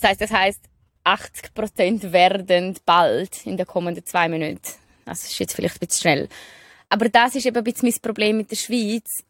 Das 0.00 0.10
heißt, 0.10 0.20
das 0.20 0.30
heißt, 0.30 0.60
80% 1.04 2.12
werden 2.12 2.76
bald 2.86 3.46
in 3.46 3.56
den 3.56 3.66
kommenden 3.66 4.04
zwei 4.04 4.28
Minuten. 4.28 4.60
Das 5.04 5.24
ist 5.24 5.38
jetzt 5.38 5.54
vielleicht 5.54 5.76
ein 5.76 5.86
bisschen 5.86 6.00
schnell. 6.00 6.28
Aber 6.88 7.08
das 7.08 7.34
ist 7.34 7.46
eben 7.46 7.56
ein 7.56 7.64
bisschen 7.64 7.88
mein 7.88 8.00
Problem 8.00 8.36
mit 8.38 8.50
der 8.50 8.56
Schweiz, 8.56 9.24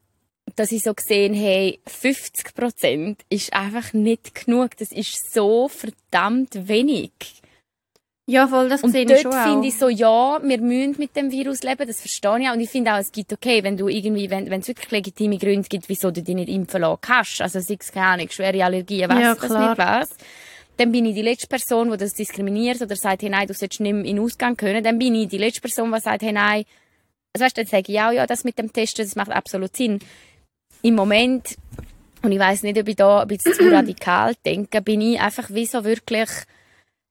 dass 0.57 0.73
ich 0.73 0.83
so 0.83 0.95
gesehen 0.95 1.35
hey, 1.35 1.81
50% 1.89 3.17
ist 3.29 3.53
einfach 3.53 3.93
nicht 3.93 4.35
genug. 4.47 4.77
Das 4.79 4.93
ist 4.93 5.33
so 5.33 5.69
verdammt 5.69 6.69
wenig. 6.69 7.11
Ja, 8.31 8.47
voll, 8.47 8.69
das 8.69 8.83
Und 8.83 8.91
sehe 8.91 9.11
ich 9.11 9.23
schon 9.23 9.33
auch. 9.33 9.43
finde 9.43 9.69
ich 9.69 9.79
so, 9.79 9.89
ja, 9.89 10.39
wir 10.43 10.61
müssen 10.61 10.97
mit 10.99 11.17
dem 11.17 11.33
Virus 11.33 11.63
leben, 11.63 11.87
das 11.87 11.99
verstehe 11.99 12.39
ich 12.39 12.49
auch. 12.49 12.53
Und 12.53 12.61
ich 12.61 12.69
finde 12.69 12.93
auch, 12.93 12.99
es 12.99 13.11
gibt 13.11 13.33
okay, 13.33 13.65
wenn 13.65 13.79
du 13.79 13.89
irgendwie, 13.89 14.29
wenn, 14.29 14.51
wenn 14.51 14.61
es 14.61 14.69
wirklich 14.69 14.91
legitime 14.91 15.39
Gründe 15.39 15.67
gibt, 15.67 15.89
wieso 15.89 16.11
du 16.11 16.23
dich 16.23 16.35
nicht 16.35 16.51
impfen 16.51 16.83
lassen 16.83 17.01
kannst, 17.01 17.41
also 17.41 17.59
sei 17.59 17.79
es 17.81 17.91
keine 17.91 18.07
Ahnung, 18.07 18.29
schwere 18.29 18.63
Allergien, 18.63 19.09
weiss 19.09 19.19
Ja, 19.19 19.35
das 19.35 19.49
nicht 19.49 19.79
was, 19.79 20.11
dann 20.77 20.93
bin 20.93 21.07
ich 21.07 21.15
die 21.15 21.23
letzte 21.23 21.47
Person, 21.47 21.91
die 21.91 21.97
das 21.97 22.13
diskriminiert 22.13 22.83
oder 22.83 22.97
sagt, 22.97 23.23
hey, 23.23 23.31
nein, 23.31 23.47
du 23.47 23.55
sollst 23.55 23.81
nicht 23.81 23.93
mehr 23.95 24.05
in 24.05 24.17
den 24.17 24.21
Ausgang 24.21 24.59
können. 24.59 24.85
Dann 24.85 24.99
bin 24.99 25.15
ich 25.15 25.29
die 25.29 25.39
letzte 25.39 25.63
Person, 25.63 25.91
die 25.91 25.99
sagt, 25.99 26.21
hey, 26.21 26.33
nein, 26.33 26.65
also 27.33 27.47
weißt, 27.47 27.57
du, 27.57 27.63
dann 27.63 27.71
sage 27.71 27.91
ich 27.91 27.99
auch, 27.99 28.13
ja, 28.13 28.27
das 28.27 28.45
mit 28.45 28.59
dem 28.59 28.71
Testen, 28.71 29.07
das 29.07 29.17
macht 29.17 29.31
absolut 29.31 29.75
Sinn. 29.75 30.01
Im 30.83 30.95
Moment, 30.95 31.57
und 32.21 32.31
ich 32.31 32.39
weiß 32.39 32.63
nicht, 32.63 32.79
ob 32.79 32.89
ich 32.89 32.97
da 32.97 33.23
ein 33.23 33.29
bisschen 33.29 33.55
zu 33.55 33.69
radikal 33.73 34.35
denke, 34.45 34.83
bin 34.83 35.01
ich 35.01 35.19
einfach 35.19 35.49
wie 35.49 35.65
so 35.65 35.83
wirklich, 35.83 36.29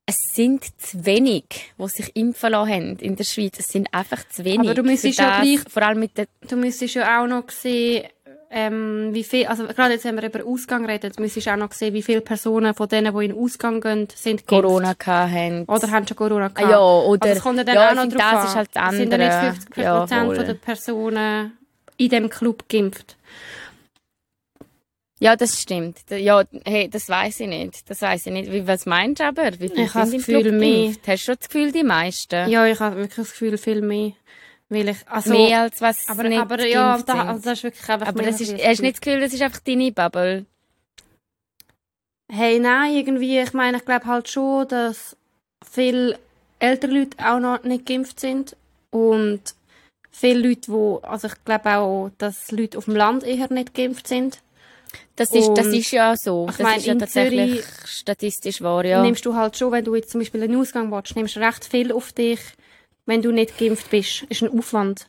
es 0.10 0.16
sind 0.34 0.64
zu 0.82 1.06
wenig, 1.06 1.44
die 1.78 1.88
sich 1.90 2.16
impfen 2.16 2.52
lassen 2.52 2.72
haben 2.72 2.96
in 3.00 3.16
der 3.18 3.26
Schweiz. 3.26 3.60
Es 3.60 3.68
sind 3.68 3.94
einfach 3.94 4.28
zu 4.30 4.44
wenig. 4.46 4.62
Aber 4.70 4.74
du 4.74 4.84
müsstest 4.84 5.20
ja 5.20 5.42
gleich- 5.42 5.60
Vor 5.70 5.84
allem 5.84 6.00
mit 6.00 6.18
der, 6.18 6.28
Du 6.48 6.56
müsstest 6.56 6.96
ja 6.96 7.22
auch 7.22 7.28
noch 7.28 7.50
sehen, 7.50 8.06
ähm, 8.50 9.10
wie 9.12 9.26
viel, 9.26 9.46
also 9.48 9.66
gerade 9.68 9.96
jetzt, 9.96 10.06
wenn 10.06 10.16
wir 10.16 10.24
über 10.30 10.46
Ausgang 10.46 10.86
reden, 10.86 11.12
müsstest 11.20 11.48
du 11.48 11.52
auch 11.52 11.58
noch 11.58 11.74
sehen, 11.74 11.94
wie 11.94 12.02
viele 12.02 12.22
Personen 12.22 12.74
von 12.74 12.88
denen, 12.88 13.14
die 13.14 13.26
in 13.26 13.32
den 13.34 13.44
Ausgang 13.44 13.82
gehen, 13.82 14.08
sind 14.16 14.48
geimpft. 14.48 14.66
Corona 14.66 14.96
hatten. 15.06 15.66
Oder 15.68 15.92
haben 15.92 16.08
schon 16.08 16.16
Corona 16.16 16.48
gehabt. 16.48 16.66
Ah, 16.66 16.72
ja, 16.72 16.80
oder- 16.80 17.26
also 17.28 17.38
es 17.38 17.44
kommt 17.44 17.58
ja 17.58 17.64
dann 17.66 17.76
ja, 17.76 17.90
auch 17.92 17.96
noch 17.96 18.04
drauf 18.08 18.14
das 18.18 18.24
an. 18.42 18.46
ist 18.48 18.56
halt 18.56 18.70
das 18.74 18.92
Es 18.94 18.98
Sind 18.98 19.12
ja 19.12 19.18
nicht 19.18 19.32
andere. 19.32 19.54
50 19.54 19.78
Ja, 19.84 20.00
Prozent 20.00 20.26
voll. 20.26 20.36
von 20.38 20.46
der 20.46 20.54
Personen 20.54 21.58
in 21.98 22.10
dem 22.10 22.30
Club 22.30 22.64
geimpft. 22.70 23.18
Ja, 25.20 25.36
das 25.36 25.60
stimmt. 25.60 25.98
Ja, 26.12 26.44
hey, 26.64 26.90
das 26.90 27.10
weiß 27.10 27.40
ich 27.40 27.48
nicht. 27.48 27.90
Das 27.90 28.02
weiß 28.02 28.28
ich 28.28 28.34
nicht. 28.34 28.52
Wie, 28.52 28.68
was 28.68 28.86
meinst 28.86 29.20
du 29.20 29.26
aber? 29.26 29.52
Wie 29.60 29.70
viele 29.70 29.84
Ich 29.84 29.94
habe 29.96 30.06
sind 30.06 30.14
im 30.16 30.20
das 30.20 30.28
Gefühl, 30.28 30.42
Club 30.44 30.60
mehr. 30.60 30.84
geimpft? 30.84 31.08
Hast 31.08 31.22
du 31.22 31.26
schon 31.26 31.36
das 31.40 31.50
Gefühl, 31.50 31.72
die 31.72 31.84
meisten? 31.84 32.50
Ja, 32.50 32.66
ich 32.68 32.80
habe 32.80 32.98
wirklich 32.98 33.16
das 33.16 33.32
Gefühl, 33.32 33.58
viel 33.58 33.82
mehr. 33.82 34.12
Weil 34.70 34.90
ich, 34.90 34.98
also, 35.08 35.32
mehr 35.32 35.62
als 35.62 35.80
was 35.82 36.10
aber, 36.10 36.24
nicht 36.24 36.40
aber 36.40 36.66
ja, 36.68 36.98
da, 37.02 37.28
also 37.28 37.42
das 37.42 37.60
ist 37.60 37.64
wirklich 37.64 37.90
einfach 37.90 38.08
aber 38.08 38.22
das 38.22 38.42
ist, 38.42 38.52
hast 38.54 38.80
du 38.80 38.84
nicht 38.84 38.98
das 38.98 39.02
Gefühl, 39.02 39.22
das 39.22 39.34
ist 39.34 39.42
einfach 39.42 39.62
deine 39.62 39.92
Bubble? 39.94 40.46
Hey, 42.30 42.60
nein, 42.60 42.94
irgendwie, 42.96 43.40
ich 43.40 43.54
meine, 43.54 43.78
ich 43.78 43.86
glaube 43.86 44.06
halt 44.06 44.28
schon, 44.28 44.68
dass 44.68 45.16
viele 45.72 46.20
ältere 46.60 46.92
Leute 46.92 47.18
auch 47.26 47.40
noch 47.40 47.64
nicht 47.64 47.86
geimpft 47.86 48.20
sind 48.20 48.58
und 48.92 49.42
viele 50.12 50.50
Leute, 50.50 50.70
wo, 50.70 50.98
also 50.98 51.28
ich 51.28 51.46
glaube 51.46 51.78
auch, 51.78 52.12
dass 52.18 52.52
Leute 52.52 52.78
auf 52.78 52.86
dem 52.86 52.98
Land 52.98 53.24
eher 53.24 53.52
nicht 53.52 53.74
geimpft 53.74 54.08
sind. 54.10 54.42
Das 55.16 55.32
ist, 55.32 55.50
das 55.56 55.68
ist 55.68 55.92
ja 55.92 56.16
so. 56.16 56.46
ich 56.50 56.58
Das 56.58 56.64
meine, 56.64 56.78
ist 56.78 56.86
ja 56.86 56.96
tatsächlich 56.96 57.52
Zürich 57.62 57.66
statistisch 57.88 58.62
wahr, 58.62 58.86
ja. 58.86 59.02
Nimmst 59.02 59.26
du 59.26 59.36
halt 59.36 59.58
schon, 59.58 59.72
wenn 59.72 59.84
du 59.84 59.96
jetzt 59.96 60.12
zum 60.12 60.22
Beispiel 60.22 60.44
einen 60.44 60.60
Ausgang 60.60 60.92
willst, 60.92 61.16
nimmst 61.16 61.36
du 61.36 61.40
recht 61.40 61.66
viel 61.66 61.92
auf 61.92 62.14
dich, 62.14 62.40
wenn 63.06 63.22
du 63.22 63.32
nicht 63.32 63.58
geimpft 63.58 63.90
bist. 63.90 64.24
Ist 64.30 64.44
ein 64.44 64.58
Aufwand. 64.58 65.08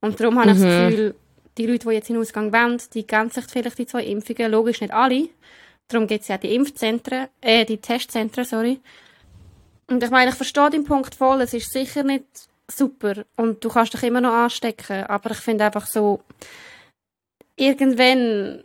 Und 0.00 0.18
darum 0.20 0.38
habe 0.40 0.50
ich 0.50 0.58
das 0.58 0.64
Mhm. 0.64 0.88
Gefühl, 0.90 1.14
die 1.56 1.66
Leute, 1.66 1.88
die 1.88 1.94
jetzt 1.94 2.08
in 2.10 2.16
den 2.16 2.22
Ausgang 2.22 2.52
wollen, 2.52 2.80
die 2.94 3.06
geben 3.06 3.30
sich 3.30 3.44
vielleicht 3.44 3.78
die 3.78 3.86
zwei 3.86 4.04
Impfungen. 4.04 4.50
Logisch 4.50 4.80
nicht 4.80 4.92
alle. 4.92 5.28
Darum 5.88 6.06
gibt 6.08 6.22
es 6.22 6.28
ja 6.28 6.38
die 6.38 6.54
Impfzentren, 6.54 7.28
äh, 7.40 7.64
die 7.64 7.76
Testzentren, 7.78 8.44
sorry. 8.44 8.80
Und 9.86 10.02
ich 10.02 10.10
meine, 10.10 10.30
ich 10.30 10.36
verstehe 10.36 10.70
den 10.70 10.84
Punkt 10.84 11.14
voll. 11.14 11.42
Es 11.42 11.54
ist 11.54 11.70
sicher 11.72 12.02
nicht 12.02 12.24
super. 12.66 13.24
Und 13.36 13.62
du 13.62 13.68
kannst 13.68 13.92
dich 13.94 14.02
immer 14.02 14.20
noch 14.22 14.32
anstecken. 14.32 15.04
Aber 15.04 15.30
ich 15.30 15.36
finde 15.36 15.64
einfach 15.66 15.86
so, 15.86 16.20
irgendwann, 17.56 18.64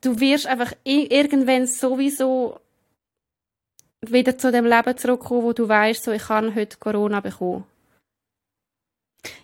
du 0.00 0.20
wirst 0.20 0.46
einfach 0.46 0.72
irgendwann 0.84 1.66
sowieso 1.66 2.60
wieder 4.00 4.38
zu 4.38 4.52
dem 4.52 4.64
Leben 4.64 4.96
zurückkommen, 4.96 5.42
wo 5.42 5.52
du 5.52 5.68
weißt, 5.68 6.04
so, 6.04 6.12
ich 6.12 6.22
kann 6.22 6.54
heute 6.54 6.78
Corona 6.78 7.20
bekommen. 7.20 7.64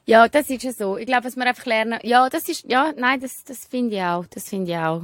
Ja, 0.07 0.29
das 0.29 0.51
ist 0.51 0.63
ja 0.63 0.73
so. 0.73 0.97
Ich 0.97 1.07
glaube, 1.07 1.25
was 1.25 1.37
wir 1.37 1.47
einfach 1.47 1.67
lernen. 1.67 1.99
Ja, 2.03 2.29
das 2.29 2.49
ist, 2.49 2.65
ja, 2.71 2.93
nein, 2.97 3.21
das, 3.21 3.43
das 3.45 3.67
finde 3.67 3.97
ich 3.97 4.03
auch. 4.03 4.27
Das 4.27 4.49
finde 4.49 4.71
ich 4.73 4.79
auch. 4.79 5.03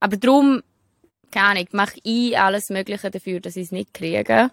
Aber 0.00 0.16
darum, 0.16 0.62
keine 1.30 1.46
Ahnung, 1.46 1.68
mache 1.72 2.00
ich 2.02 2.38
alles 2.38 2.70
Mögliche 2.70 3.10
dafür, 3.10 3.40
dass 3.40 3.56
ich 3.56 3.64
es 3.64 3.72
nicht 3.72 3.94
kriege. 3.94 4.50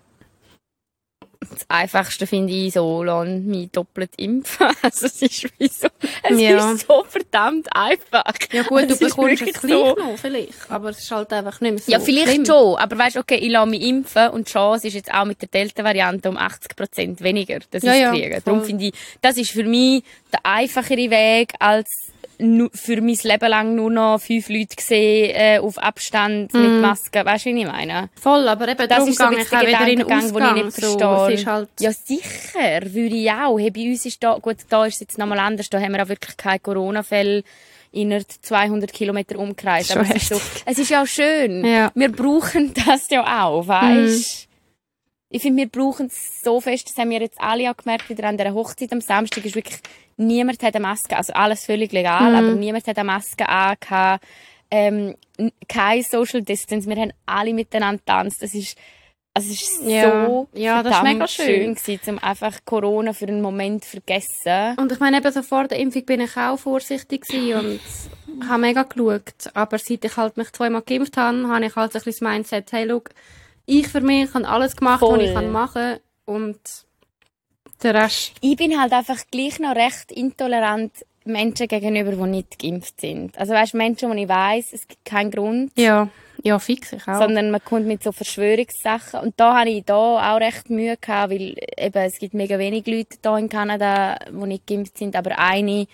Das 1.40 1.66
Einfachste 1.70 2.26
finde 2.28 2.54
ich 2.54 2.74
so, 2.74 3.04
lass 3.04 3.28
mich 3.28 3.70
doppelt 3.72 4.12
impfen. 4.18 4.68
Also, 4.82 5.06
es 5.08 5.22
ist 5.22 5.44
wie 5.60 5.68
so, 5.68 5.88
es 6.24 6.40
Ja. 6.40 6.72
ist 6.72 6.88
so 6.88 7.04
verdammt 7.08 7.68
einfach. 7.76 8.24
Ja 8.52 8.64
gut, 8.64 8.84
Es 8.90 9.00
du 9.00 9.06
bekommst 9.08 9.42
es 9.42 9.54
gleich 9.62 9.72
so. 9.72 9.96
noch, 9.96 10.18
vielleicht. 10.18 10.54
Aber 10.70 10.90
es 10.90 11.00
ist 11.00 11.12
halt 11.12 11.32
einfach 11.34 11.60
nicht 11.62 11.72
mehr 11.72 11.80
so 11.80 11.92
Ja, 11.92 12.00
vielleicht 12.00 12.32
schlimm. 12.34 12.46
schon, 12.46 12.76
aber 12.78 12.98
weißt 12.98 13.18
okay, 13.18 13.36
ich 13.36 13.50
lasse 13.52 13.70
mich 13.70 13.82
impfen 13.82 14.30
und 14.30 14.48
die 14.48 14.52
Chance 14.52 14.88
ist 14.88 14.94
jetzt 14.94 15.14
auch 15.14 15.26
mit 15.26 15.42
der 15.42 15.50
Delta-Variante 15.50 16.30
um 16.30 16.38
80% 16.38 17.22
weniger, 17.22 17.60
dass 17.72 17.84
Ja, 17.84 17.92
ich 17.92 17.98
es 17.98 18.02
ja, 18.04 18.12
kriege. 18.12 18.42
Darum 18.44 18.60
voll. 18.62 18.68
finde 18.70 18.86
ich, 18.86 18.94
das 19.22 19.38
ist 19.38 19.52
für 19.52 19.64
mich 19.64 20.04
der 20.32 20.40
einfachere 20.46 21.10
Weg, 21.10 21.54
als 21.60 22.12
für 22.40 23.02
mein 23.02 23.18
Leben 23.24 23.50
lang 23.50 23.76
nur 23.76 23.90
noch 23.90 24.20
fünf 24.20 24.50
Leute 24.50 24.76
sehen, 24.80 25.32
äh, 25.36 25.60
auf 25.60 25.78
Abstand, 25.78 26.54
Mhm. 26.54 26.62
mit 26.74 26.82
Maske. 26.82 27.26
Weißt 27.26 27.46
du, 27.46 27.50
wie 27.54 27.62
ich 27.62 27.66
meine? 27.68 28.10
Voll, 28.22 28.48
aber 28.48 28.68
eben 28.68 28.88
Das 28.88 29.08
ist 29.08 29.18
so 29.18 29.24
auch 29.26 29.30
der 29.32 29.44
Gedankengang, 29.44 30.34
den 30.34 30.58
ich 30.58 30.64
nicht 30.66 30.76
so, 30.82 31.00
verstehe. 31.00 31.34
ist 31.34 31.46
halt, 31.48 31.70
Ja, 31.80 31.92
sicher, 31.92 32.82
würde 32.94 33.16
ich 33.16 33.32
auch. 33.32 33.58
Hey, 33.58 33.72
bei 33.72 33.90
uns 33.90 34.06
ist 34.06 34.24
da, 34.24 34.38
gut, 34.40 34.58
da 34.70 34.86
ist 34.86 34.96
es 34.96 35.00
jetzt 35.02 35.18
nochmal 35.18 35.40
anders, 35.40 35.70
da 35.70 35.80
haben 35.80 35.94
wir 35.94 36.04
auch 36.04 36.10
wirklich 36.10 36.38
keine 36.38 36.60
Corona-Fälle 36.60 37.44
innerhalb 37.92 38.28
200 38.42 38.94
Kilometer 38.94 39.40
Umkreis. 39.40 39.90
Aber 39.92 40.02
es 40.02 40.16
ist, 40.16 40.30
so, 40.30 40.42
es 40.66 40.78
ist 40.78 40.90
ja 40.90 41.02
auch 41.02 41.08
schön. 41.08 41.66
Ja. 41.66 41.92
Wir 41.96 42.12
brauchen 42.12 42.74
das 42.86 43.10
ja 43.10 43.46
auch, 43.46 43.68
weißt 43.68 44.48
Ich 45.30 45.42
finde, 45.42 45.64
wir 45.64 45.70
brauchen 45.70 46.06
es 46.08 46.42
so 46.44 46.62
fest, 46.62 46.88
das 46.90 46.98
haben 46.98 47.10
wir 47.10 47.20
jetzt 47.20 47.40
alle 47.42 47.70
auch 47.72 47.76
gemerkt, 47.78 48.10
wieder 48.10 48.26
an 48.28 48.38
dieser 48.38 48.54
Hochzeit 48.54 48.92
am 48.94 49.02
Samstag, 49.02 49.44
ist 49.46 49.56
wirklich, 49.56 49.80
niemand 50.18 50.62
hat 50.64 50.76
eine 50.76 50.86
Maske, 50.86 51.16
also 51.16 51.34
alles 51.34 51.66
völlig 51.66 51.92
legal, 51.92 52.36
aber 52.36 52.52
niemand 52.56 52.88
hat 52.88 52.98
eine 52.98 53.06
Maske 53.06 53.48
angehabt, 53.48 54.24
ähm, 54.70 55.16
kein 55.70 56.04
Social 56.04 56.42
Distance, 56.42 56.90
wir 56.90 56.98
haben 56.98 57.14
alle 57.26 57.54
miteinander 57.54 58.00
getanzt, 58.00 58.42
das 58.42 58.54
ist, 58.54 58.78
also 59.34 59.50
es 59.52 59.62
ist 59.62 59.82
Ja. 59.84 60.26
so 60.26 60.48
Ja, 60.54 60.84
das 60.84 60.98
ist 60.98 61.04
mega 61.04 61.28
schön. 61.28 61.46
schön 61.46 61.76
gewesen, 61.76 62.00
um 62.16 62.20
einfach 62.20 62.58
Corona 62.66 63.14
für 63.14 63.28
einen 63.28 63.42
Moment 63.42 63.86
zu 63.86 63.92
vergessen. 63.92 64.76
Und 64.78 64.92
ich 64.92 65.00
meine, 65.00 65.18
eben 65.18 65.32
so 65.32 65.44
vor 65.44 65.68
der 65.68 65.78
Impfung 65.80 66.04
bin 66.06 66.22
ich 66.22 66.36
auch 66.36 66.58
vorsichtig 66.58 67.28
gewesen 67.28 67.80
und 68.40 68.50
habe 68.50 68.62
mega 68.62 68.84
geschaut. 68.84 69.52
Aber 69.54 69.78
seit 69.78 70.04
ich 70.04 70.18
halt 70.18 70.38
mich 70.38 70.52
zweimal 70.52 70.82
geimpft 70.82 71.16
habe, 71.18 71.48
habe 71.48 71.66
ich 71.66 71.76
halt 71.76 71.94
so 71.94 72.00
ein 72.00 72.04
bisschen 72.04 72.26
das 72.26 72.34
Mindset, 72.34 72.72
hey, 72.72 72.86
look, 72.86 73.12
ich 73.68 73.88
für 73.88 74.02
mich 74.02 74.34
habe 74.34 74.48
alles 74.48 74.76
gemacht, 74.76 75.00
Voll. 75.00 75.20
was 75.20 75.26
ich 75.28 75.34
kann 75.36 75.52
machen 75.52 75.82
kann. 75.84 76.00
Und 76.26 76.60
der 77.84 77.94
Rest, 77.94 78.34
Ich 78.42 78.56
bin 78.58 78.80
halt 78.80 78.94
einfach 78.94 79.20
gleich 79.32 79.60
noch 79.60 79.76
recht 79.76 80.12
intolerant 80.12 80.92
Menschen 81.26 81.68
gegenüber, 81.68 82.12
die 82.12 82.32
nicht 82.32 82.60
geimpft 82.60 83.02
sind. 83.02 83.38
Also 83.38 83.54
weißt 83.54 83.74
Menschen, 83.74 84.10
wo 84.10 84.14
ich 84.14 84.28
weiss, 84.28 84.74
es 84.74 84.88
gibt 84.88 85.06
keinen 85.06 85.30
Grund, 85.30 85.72
ja, 85.76 86.10
ja, 86.44 86.60
fix 86.60 86.94
ich 86.94 87.08
auch. 87.08 87.20
sondern 87.20 87.52
man 87.52 87.64
kommt 87.64 87.86
mit 87.86 88.04
so 88.04 88.12
Verschwörungssachen. 88.12 89.20
Und 89.20 89.34
da 89.38 89.60
habe 89.60 89.70
ich 89.70 89.84
da 89.84 89.96
auch 89.96 90.40
recht 90.40 90.70
Mühe 90.70 90.98
gehabt, 90.98 91.32
weil 91.34 91.56
eben, 91.78 92.04
es 92.04 92.20
gibt 92.20 92.34
mega 92.34 92.58
wenig 92.58 92.88
Leute 92.88 93.18
da 93.22 93.38
in 93.38 93.50
Kanada, 93.50 94.18
die 94.30 94.48
nicht 94.48 94.68
geimpft 94.68 94.98
sind, 94.98 95.16
aber 95.16 95.38
eine, 95.38 95.88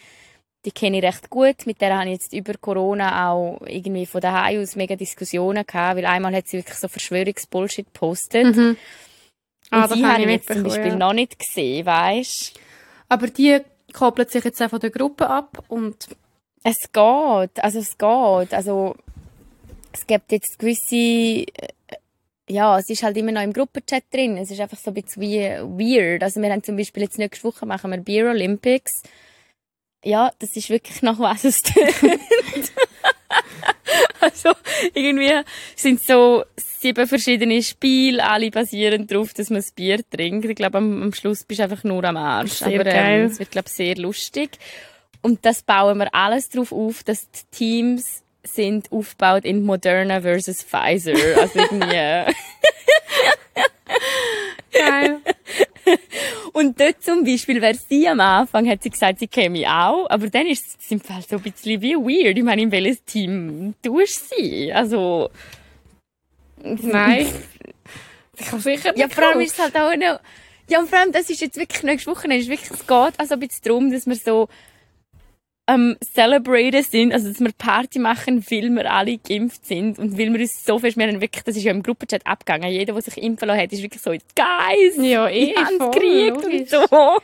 die 0.65 0.71
kenne 0.71 0.97
ich 0.97 1.03
recht 1.03 1.29
gut, 1.29 1.65
mit 1.65 1.81
der 1.81 1.97
habe 1.97 2.09
ich 2.09 2.13
jetzt 2.13 2.33
über 2.33 2.53
Corona 2.59 3.29
auch 3.29 3.59
irgendwie 3.65 4.05
von 4.05 4.21
daheim 4.21 4.61
aus 4.61 4.75
mega 4.75 4.95
Diskussionen 4.95 5.65
gehabt, 5.65 5.97
weil 5.97 6.05
einmal 6.05 6.33
hat 6.35 6.47
sie 6.47 6.57
wirklich 6.57 6.77
so 6.77 6.87
Verschwörungsbullshit 6.87 7.85
gepostet. 7.85 8.55
Mhm. 8.55 8.77
Ah, 9.73 9.83
Und 9.83 9.91
das 9.91 9.97
die 9.97 10.05
habe 10.05 10.21
ich 10.21 10.29
jetzt 10.29 10.47
zum 10.47 10.63
Beispiel 10.63 10.87
ja. 10.87 10.95
noch 10.95 11.13
nicht 11.13 11.39
gesehen, 11.39 11.85
weißt 11.85 12.59
Aber 13.09 13.27
die 13.27 13.59
koppelt 13.91 14.31
sich 14.31 14.43
jetzt 14.43 14.61
auch 14.61 14.69
von 14.69 14.79
der 14.79 14.91
Gruppe 14.91 15.29
ab 15.29 15.63
und 15.67 16.07
Es 16.63 16.91
geht, 16.91 17.63
also 17.63 17.79
es 17.79 17.97
geht. 17.97 18.53
Also 18.53 18.95
es 19.91 20.05
gibt 20.07 20.31
jetzt 20.31 20.57
gewisse, 20.59 20.95
äh, 20.95 21.47
ja, 22.49 22.77
es 22.77 22.89
ist 22.89 23.03
halt 23.03 23.17
immer 23.17 23.31
noch 23.31 23.41
im 23.41 23.53
Gruppenchat 23.53 24.03
drin. 24.11 24.37
Es 24.37 24.51
ist 24.51 24.59
einfach 24.59 24.77
so 24.77 24.91
ein 24.91 24.95
bisschen 24.95 25.21
wie 25.21 25.39
weird. 25.39 26.23
Also 26.23 26.41
wir 26.41 26.51
haben 26.51 26.63
zum 26.63 26.77
Beispiel 26.77 27.03
jetzt 27.03 27.17
nächste 27.17 27.43
Woche 27.43 27.65
machen 27.65 27.91
wir 27.91 27.97
Beer 27.97 28.29
Olympics. 28.29 29.01
Ja, 30.03 30.31
das 30.39 30.55
ist 30.55 30.69
wirklich 30.69 31.01
nach 31.01 31.19
was 31.19 31.45
es 31.45 31.59
tönt. 31.59 31.93
Also, 34.23 34.51
irgendwie 34.93 35.41
sind 35.75 36.01
so 36.03 36.45
sieben 36.55 37.07
verschiedene 37.07 37.61
Spiele, 37.61 38.23
alle 38.23 38.49
basieren 38.51 39.05
darauf, 39.07 39.33
dass 39.33 39.49
man 39.49 39.59
das 39.59 39.71
Bier 39.71 39.99
trinkt. 40.09 40.45
Ich 40.45 40.55
glaube, 40.55 40.77
am, 40.77 41.03
am 41.03 41.13
Schluss 41.13 41.43
bist 41.43 41.59
du 41.59 41.63
einfach 41.63 41.83
nur 41.83 42.03
am 42.05 42.17
Arsch. 42.17 42.53
Sehr 42.53 42.79
Aber 42.79 42.89
ähm, 42.89 43.25
es 43.25 43.39
wird, 43.39 43.51
glaube 43.51 43.67
ich, 43.67 43.73
sehr 43.73 43.95
lustig. 43.95 44.51
Und 45.21 45.45
das 45.45 45.61
bauen 45.61 45.97
wir 45.97 46.13
alles 46.13 46.49
darauf 46.49 46.71
auf, 46.71 47.03
dass 47.03 47.29
die 47.31 47.45
Teams 47.51 48.23
sind 48.43 48.91
aufgebaut 48.91 49.45
in 49.45 49.63
Moderna 49.63 50.21
versus 50.21 50.63
Pfizer. 50.63 51.13
Also 51.39 51.59
irgendwie... 51.59 52.33
Geil. 54.73 55.19
Und 56.53 56.79
dort 56.79 57.03
zum 57.03 57.23
Beispiel 57.23 57.61
wäre 57.61 57.75
sie 57.75 58.07
am 58.07 58.19
Anfang, 58.19 58.67
hat 58.69 58.83
sie 58.83 58.89
gesagt, 58.89 59.19
sie 59.19 59.27
käme 59.27 59.67
auch, 59.67 60.09
aber 60.09 60.29
dann 60.29 60.47
ist 60.47 60.77
es 60.79 60.91
im 60.91 60.99
Fall 60.99 61.21
so 61.27 61.37
ein 61.37 61.41
bisschen 61.41 61.81
wie 61.81 61.95
weird. 61.95 62.37
Ich 62.37 62.43
meine, 62.43 62.61
in 62.61 62.71
welches 62.71 63.03
Team 63.03 63.73
tust 63.81 64.31
du 64.31 64.35
sie? 64.35 64.73
Also, 64.73 65.29
Nein. 66.63 67.27
Ich 68.35 68.47
kann 68.47 68.59
sicher 68.59 68.97
ja, 68.97 69.07
vor 69.09 69.25
allem 69.25 69.41
ist 69.41 69.53
es 69.53 69.59
halt 69.59 69.75
auch 69.75 69.95
noch, 69.95 70.19
ja, 70.67 70.79
und 70.79 70.89
vor 70.89 70.97
allem, 70.97 71.11
das 71.11 71.29
ist 71.29 71.39
jetzt 71.39 71.55
wirklich 71.55 71.83
nächste 71.83 72.09
Woche, 72.09 72.27
ist 72.33 72.49
wirklich, 72.49 72.71
es 72.71 72.87
geht 72.87 73.19
also 73.19 73.33
ein 73.35 73.39
bisschen 73.39 73.61
darum, 73.63 73.91
dass 73.91 74.07
wir 74.07 74.15
so, 74.15 74.49
ähm, 75.67 75.95
celebraten 76.13 76.83
sind, 76.83 77.13
also 77.13 77.29
dass 77.29 77.39
wir 77.39 77.51
Party 77.57 77.99
machen, 77.99 78.43
weil 78.49 78.69
wir 78.69 78.91
alle 78.91 79.17
geimpft 79.17 79.65
sind 79.65 79.97
und 79.97 80.17
weil 80.17 80.33
wir 80.33 80.41
uns 80.41 80.65
so 80.65 80.77
fest, 80.79 80.97
wir 80.97 81.07
haben 81.07 81.21
wirklich, 81.21 81.43
das 81.43 81.55
ist 81.55 81.63
ja 81.63 81.71
im 81.71 81.83
Gruppenchat 81.83 82.25
abgegangen, 82.27 82.69
jeder, 82.71 82.93
der 82.93 83.01
sich 83.01 83.17
impfen 83.17 83.47
lassen 83.47 83.61
hat, 83.61 83.71
ist 83.71 83.81
wirklich 83.81 84.01
so, 84.01 84.11
guys, 84.11 84.97
Ja, 84.97 85.27
eh, 85.29 85.51
ich 85.51 85.57
hab's 85.57 85.77
gekriegt 85.77 86.45
und 86.45 86.69
so. 86.69 87.19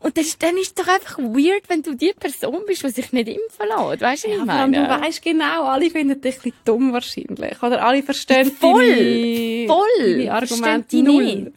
Und 0.00 0.16
das, 0.16 0.38
dann 0.38 0.56
ist 0.56 0.68
es 0.68 0.74
doch 0.74 0.86
einfach 0.86 1.18
weird, 1.18 1.68
wenn 1.68 1.82
du 1.82 1.92
die 1.94 2.12
Person 2.18 2.62
bist, 2.66 2.84
die 2.84 2.88
sich 2.90 3.12
nicht 3.12 3.28
impfen 3.28 3.66
lässt. 3.66 4.00
Weißt 4.00 4.24
du, 4.24 4.28
Ja, 4.28 4.44
ich 4.44 4.48
allem, 4.48 4.72
du 4.72 4.80
meine? 4.80 5.02
weißt 5.02 5.22
genau, 5.22 5.64
alle 5.64 5.90
finden 5.90 6.20
dich 6.20 6.36
ein 6.36 6.40
bisschen 6.42 6.52
dumm 6.64 6.92
wahrscheinlich. 6.92 7.60
Oder 7.62 7.84
alle 7.84 8.02
verstehen 8.04 8.50
Voll, 8.52 8.86
deine, 8.86 9.66
Voll! 9.66 10.16
deine 10.18 10.32
Argumente 10.32 10.86
die 10.88 11.02
nicht. 11.02 11.52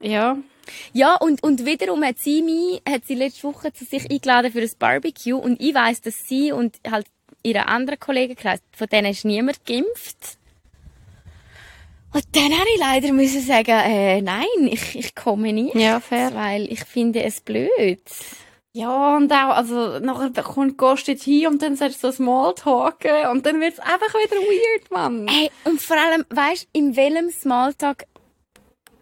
Ja. 0.00 0.38
Ja, 0.92 1.16
und, 1.16 1.42
und 1.42 1.64
wiederum 1.64 2.04
hat 2.04 2.18
sie 2.18 2.42
mich, 2.42 2.82
hat 2.88 3.06
sie 3.06 3.14
letzte 3.14 3.44
Woche 3.44 3.72
zu 3.72 3.84
sich 3.84 4.10
eingeladen 4.10 4.52
für 4.52 4.60
ein 4.60 4.70
Barbecue 4.78 5.36
und 5.36 5.60
ich 5.60 5.74
weiss, 5.74 6.00
dass 6.00 6.26
sie 6.26 6.52
und 6.52 6.76
halt 6.90 7.06
ihre 7.42 7.66
anderen 7.66 8.00
Kollegenkreis, 8.00 8.60
von 8.72 8.88
denen 8.88 9.12
ist 9.12 9.24
niemand 9.24 9.64
geimpft. 9.64 10.38
Und 12.12 12.24
dann 12.32 12.52
habe 12.52 12.68
ich 12.74 12.80
leider 12.80 13.12
müssen 13.12 13.42
sagen, 13.42 13.70
äh, 13.70 14.22
nein, 14.22 14.46
ich, 14.62 14.96
ich 14.96 15.14
komme 15.14 15.52
nicht. 15.52 15.74
Ja, 15.74 16.00
fair. 16.00 16.34
Weil 16.34 16.72
ich 16.72 16.80
finde 16.84 17.22
es 17.22 17.40
blöd. 17.40 18.00
Ja, 18.72 19.16
und 19.16 19.32
auch, 19.32 19.56
also, 19.56 19.98
nachher 20.00 20.42
kommt, 20.42 20.76
gehst 20.76 21.08
du 21.08 21.12
jetzt 21.12 21.24
hin 21.24 21.46
und 21.46 21.62
dann 21.62 21.76
sagst 21.76 22.02
du 22.02 22.08
so 22.08 22.12
Smalltalken 22.12 23.30
und 23.30 23.46
dann 23.46 23.60
wird's 23.60 23.78
einfach 23.78 24.12
wieder 24.14 24.36
weird, 24.36 24.90
Mann. 24.90 25.26
Hey, 25.28 25.50
und 25.64 25.80
vor 25.80 25.96
allem, 25.96 26.26
weißt 26.28 26.68
in 26.72 26.94
welchem 26.94 27.30
Smalltalk, 27.30 28.04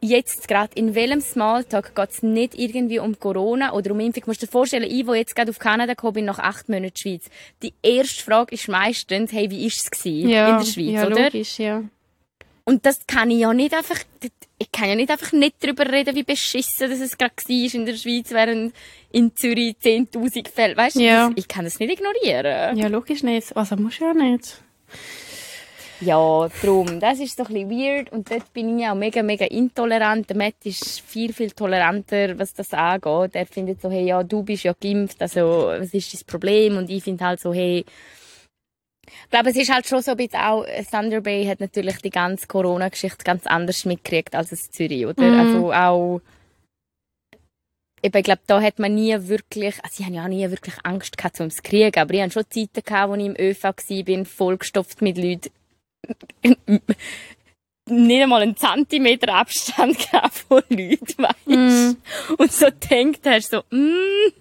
jetzt 0.04 0.48
gerade, 0.48 0.70
in 0.74 0.94
welchem 0.94 1.20
Smalltalk 1.20 1.94
geht 1.94 2.10
es 2.10 2.22
nicht 2.22 2.54
irgendwie 2.58 2.98
um 2.98 3.18
Corona 3.18 3.72
oder 3.72 3.92
um 3.92 4.00
Impfung? 4.00 4.22
Du 4.24 4.30
musst 4.30 4.42
dir 4.42 4.46
vorstellen, 4.46 4.84
ich, 4.90 5.06
wo 5.06 5.14
jetzt 5.14 5.34
gerade 5.34 5.50
auf 5.50 5.58
Kanada 5.58 5.92
gekommen 5.94 6.14
bin, 6.14 6.24
nach 6.26 6.38
acht 6.38 6.68
Monaten 6.68 6.96
Schweiz, 6.96 7.24
die 7.62 7.72
erste 7.82 8.22
Frage 8.22 8.54
ist 8.54 8.68
meistens, 8.68 9.32
hey, 9.32 9.50
wie 9.50 9.66
ist 9.66 9.82
es 9.84 9.90
gewesen 9.90 10.28
in 10.28 10.58
der 10.58 10.64
Schweiz, 10.64 10.90
ja, 10.92 11.06
oder? 11.06 11.24
logisch, 11.24 11.58
ja. 11.58 11.82
Und 12.66 12.86
das 12.86 13.06
kann 13.06 13.30
ich 13.30 13.40
ja 13.40 13.52
nicht 13.52 13.74
einfach, 13.74 13.98
ich 14.58 14.72
kann 14.72 14.88
ja 14.88 14.94
nicht 14.94 15.10
einfach 15.10 15.32
nicht 15.32 15.56
darüber 15.60 15.90
reden, 15.90 16.14
wie 16.16 16.22
beschissen 16.22 16.88
das 16.90 16.98
es 17.00 17.18
gerade 17.18 17.34
war 17.36 17.74
in 17.74 17.84
der 17.86 17.94
Schweiz, 17.96 18.30
während 18.30 18.74
in 19.12 19.36
Zürich 19.36 19.76
10.000 19.82 20.48
Fälle, 20.48 20.76
weißt 20.76 20.96
du? 20.96 21.00
Ja. 21.00 21.28
das- 21.28 21.36
Ich 21.36 21.46
kann 21.48 21.64
das 21.66 21.78
nicht 21.78 21.92
ignorieren. 21.92 22.76
Ja, 22.78 22.86
logisch 22.88 23.22
nicht. 23.22 23.54
Also, 23.56 23.76
musst 23.76 24.00
du 24.00 24.04
ja 24.06 24.14
nicht. 24.14 24.56
Ja, 26.00 26.48
drum. 26.62 27.00
Das 27.00 27.20
ist 27.20 27.36
so 27.36 27.44
ein 27.44 27.52
bisschen 27.52 27.70
weird 27.70 28.12
und 28.12 28.30
dort 28.30 28.52
bin 28.52 28.78
ich 28.78 28.86
auch 28.86 28.94
mega, 28.94 29.22
mega 29.22 29.46
intolerant. 29.46 30.28
Der 30.28 30.36
Matt 30.36 30.54
ist 30.64 31.00
viel, 31.00 31.32
viel 31.32 31.52
toleranter, 31.52 32.38
was 32.38 32.54
das 32.54 32.72
angeht. 32.72 33.34
Er 33.34 33.46
findet 33.46 33.80
so, 33.80 33.90
hey, 33.90 34.06
ja, 34.06 34.22
du 34.22 34.42
bist 34.42 34.64
ja 34.64 34.74
geimpft, 34.80 35.22
also 35.22 35.72
was 35.78 35.94
ist 35.94 36.12
das 36.12 36.24
Problem? 36.24 36.76
Und 36.76 36.90
ich 36.90 37.04
finde 37.04 37.24
halt 37.24 37.40
so, 37.40 37.54
hey, 37.54 37.84
ich 39.06 39.30
glaube, 39.30 39.50
es 39.50 39.56
ist 39.56 39.72
halt 39.72 39.86
schon 39.86 40.02
so 40.02 40.12
ein 40.12 40.16
bisschen 40.16 40.40
auch, 40.40 40.64
Thunder 40.90 41.20
Bay 41.20 41.46
hat 41.46 41.60
natürlich 41.60 41.98
die 41.98 42.10
ganze 42.10 42.46
Corona-Geschichte 42.46 43.24
ganz 43.24 43.46
anders 43.46 43.84
mitgekriegt 43.84 44.34
als 44.34 44.52
es 44.52 44.70
Zürich, 44.70 45.06
oder? 45.06 45.22
Mhm. 45.22 45.40
Also 45.40 45.72
auch, 45.72 46.20
eben, 48.02 48.16
ich 48.16 48.24
glaube, 48.24 48.42
da 48.46 48.60
hat 48.60 48.78
man 48.78 48.94
nie 48.94 49.16
wirklich, 49.28 49.82
also 49.82 49.96
ich 49.98 50.06
habe 50.06 50.16
ja 50.16 50.24
auch 50.24 50.28
nie 50.28 50.48
wirklich 50.50 50.74
Angst 50.84 51.16
gehabt, 51.16 51.40
um 51.40 51.50
zu 51.50 51.62
kriegen, 51.62 51.98
aber 51.98 52.14
ich 52.14 52.22
hatte 52.22 52.32
schon 52.32 52.50
Zeiten 52.50 52.82
gehabt, 52.84 53.10
wo 53.10 53.14
ich 53.14 53.26
im 53.26 53.36
ÖV 53.38 53.64
war, 53.64 54.24
vollgestopft 54.24 55.02
mit 55.02 55.18
Leuten, 55.18 55.50
nicht 57.86 58.22
einmal 58.22 58.42
einen 58.42 58.56
Zentimeter 58.56 59.34
Abstand 59.34 59.98
gehabt 60.10 60.34
von 60.48 60.62
Leuten, 60.68 61.22
weißt 61.22 61.46
Mhm. 61.46 61.96
Und 62.38 62.52
so 62.52 62.66
denkt 62.90 63.26
hast, 63.26 63.50
so, 63.50 63.62
mm, 63.70 64.32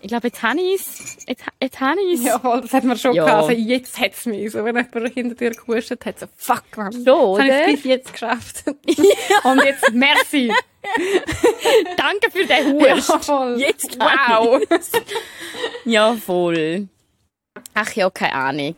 ich 0.00 0.08
glaube, 0.08 0.26
jetzt 0.28 0.42
habe 0.42 0.58
ich 0.60 0.80
es. 0.80 1.16
Jetzt, 1.28 1.44
jetzt 1.62 1.80
habe 1.80 2.00
ich 2.08 2.18
es. 2.20 2.24
Ja, 2.26 2.38
voll, 2.40 2.60
das 2.62 2.72
hat 2.72 2.82
man 2.82 2.96
schon 2.98 3.14
Ja. 3.14 3.24
gehabt. 3.24 3.48
Also, 3.50 3.52
jetzt 3.52 4.00
hat's 4.00 4.26
mich. 4.26 4.50
So, 4.50 4.64
wenn 4.64 4.74
jemand 4.76 5.14
hinter 5.14 5.34
dir 5.36 5.50
gehustet 5.50 6.04
hat, 6.06 6.18
so, 6.18 6.26
fuck, 6.36 6.64
man. 6.76 6.90
So, 6.92 7.36
Das 7.38 7.46
habe 7.48 7.70
ich 7.70 7.76
bis 7.76 7.84
jetzt 7.84 8.12
geschafft. 8.12 8.64
Und 8.66 9.62
jetzt, 9.64 9.92
merci. 9.92 10.52
Danke 11.96 12.30
für 12.32 12.46
den 12.46 12.72
Hust. 12.74 13.08
Ja, 13.10 13.18
voll. 13.20 13.60
Jetzt 13.60 13.98
Wow. 14.00 14.62
Ja, 15.84 16.14
voll. 16.14 16.88
Ach 17.74 17.92
ja, 17.92 18.10
keine 18.10 18.34
Ahnung. 18.34 18.76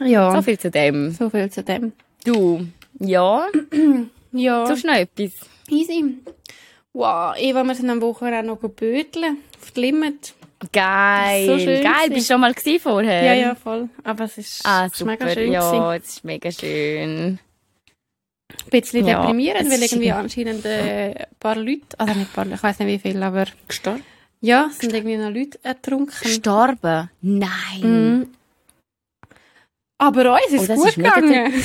Ja. 0.00 0.32
So 0.34 0.42
viel 0.42 0.58
zu 0.58 0.70
dem. 0.70 1.10
So 1.12 1.30
viel 1.30 1.50
zu 1.50 1.62
dem. 1.62 1.92
Du, 2.24 2.66
ja, 2.98 3.46
Ja. 4.32 4.64
du 4.64 4.86
noch 4.86 4.94
etwas? 4.94 5.32
Easy. 5.68 6.18
Wow, 6.92 7.34
Eva, 7.38 7.62
wir 7.64 7.74
sind 7.74 7.90
am 7.90 8.00
Wochenende 8.00 8.46
noch 8.46 8.60
geböteln. 8.60 9.38
Auf 9.60 9.70
die 9.72 9.80
Limit. 9.80 10.34
Geil. 10.72 11.46
So 11.46 11.58
schön 11.58 11.82
Geil, 11.82 12.08
bist 12.08 12.28
du 12.28 12.32
schon 12.32 12.40
mal 12.40 12.54
gewesen 12.54 12.80
vorher? 12.80 13.22
Ja, 13.22 13.34
ja, 13.34 13.54
voll. 13.54 13.88
Aber 14.04 14.24
es 14.24 14.38
ist, 14.38 14.62
Ah, 14.64 14.88
super. 14.88 15.10
mega 15.12 15.28
schön. 15.28 15.52
ja, 15.52 15.94
es 15.96 16.04
ist 16.08 16.24
mega 16.24 16.50
schön. 16.50 17.38
Ein 18.48 18.70
bisschen 18.70 19.06
Ja, 19.06 19.20
deprimierend, 19.20 19.70
weil 19.70 19.82
irgendwie 19.82 20.12
anscheinend 20.12 20.64
äh, 20.64 21.08
ein 21.14 21.26
paar 21.38 21.56
Leute, 21.56 21.82
also 21.98 22.14
nicht 22.14 22.28
ein 22.30 22.32
paar, 22.32 22.46
ich 22.46 22.62
weiß 22.62 22.78
nicht 22.78 22.88
wie 23.04 23.10
viele, 23.10 23.26
aber 23.26 23.44
Gestorben? 23.68 24.02
ja, 24.40 24.68
es 24.70 24.78
sind 24.78 24.94
irgendwie 24.94 25.16
noch 25.18 25.30
Leute 25.30 25.58
ertrunken. 25.62 26.14
Gestorben? 26.22 27.10
Nein. 27.20 27.50
Mhm. 27.82 28.26
Aber 29.98 30.34
uns 30.34 30.52
ist 30.52 30.68
Oh, 30.68 30.72
es 30.74 30.78
gut 30.78 30.88
ist 30.88 30.94
gegangen. 30.96 31.52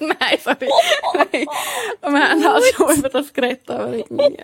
Nein, 0.00 0.38
sorry. 0.42 0.68
Nein. 1.14 1.46
Und 2.00 2.12
wir 2.12 2.28
haben 2.30 2.44
halt 2.48 2.64
schon 2.74 2.96
über 2.96 3.08
das 3.08 3.32
geredet, 3.32 3.68
aber 3.70 3.92
irgendwie. 3.92 4.36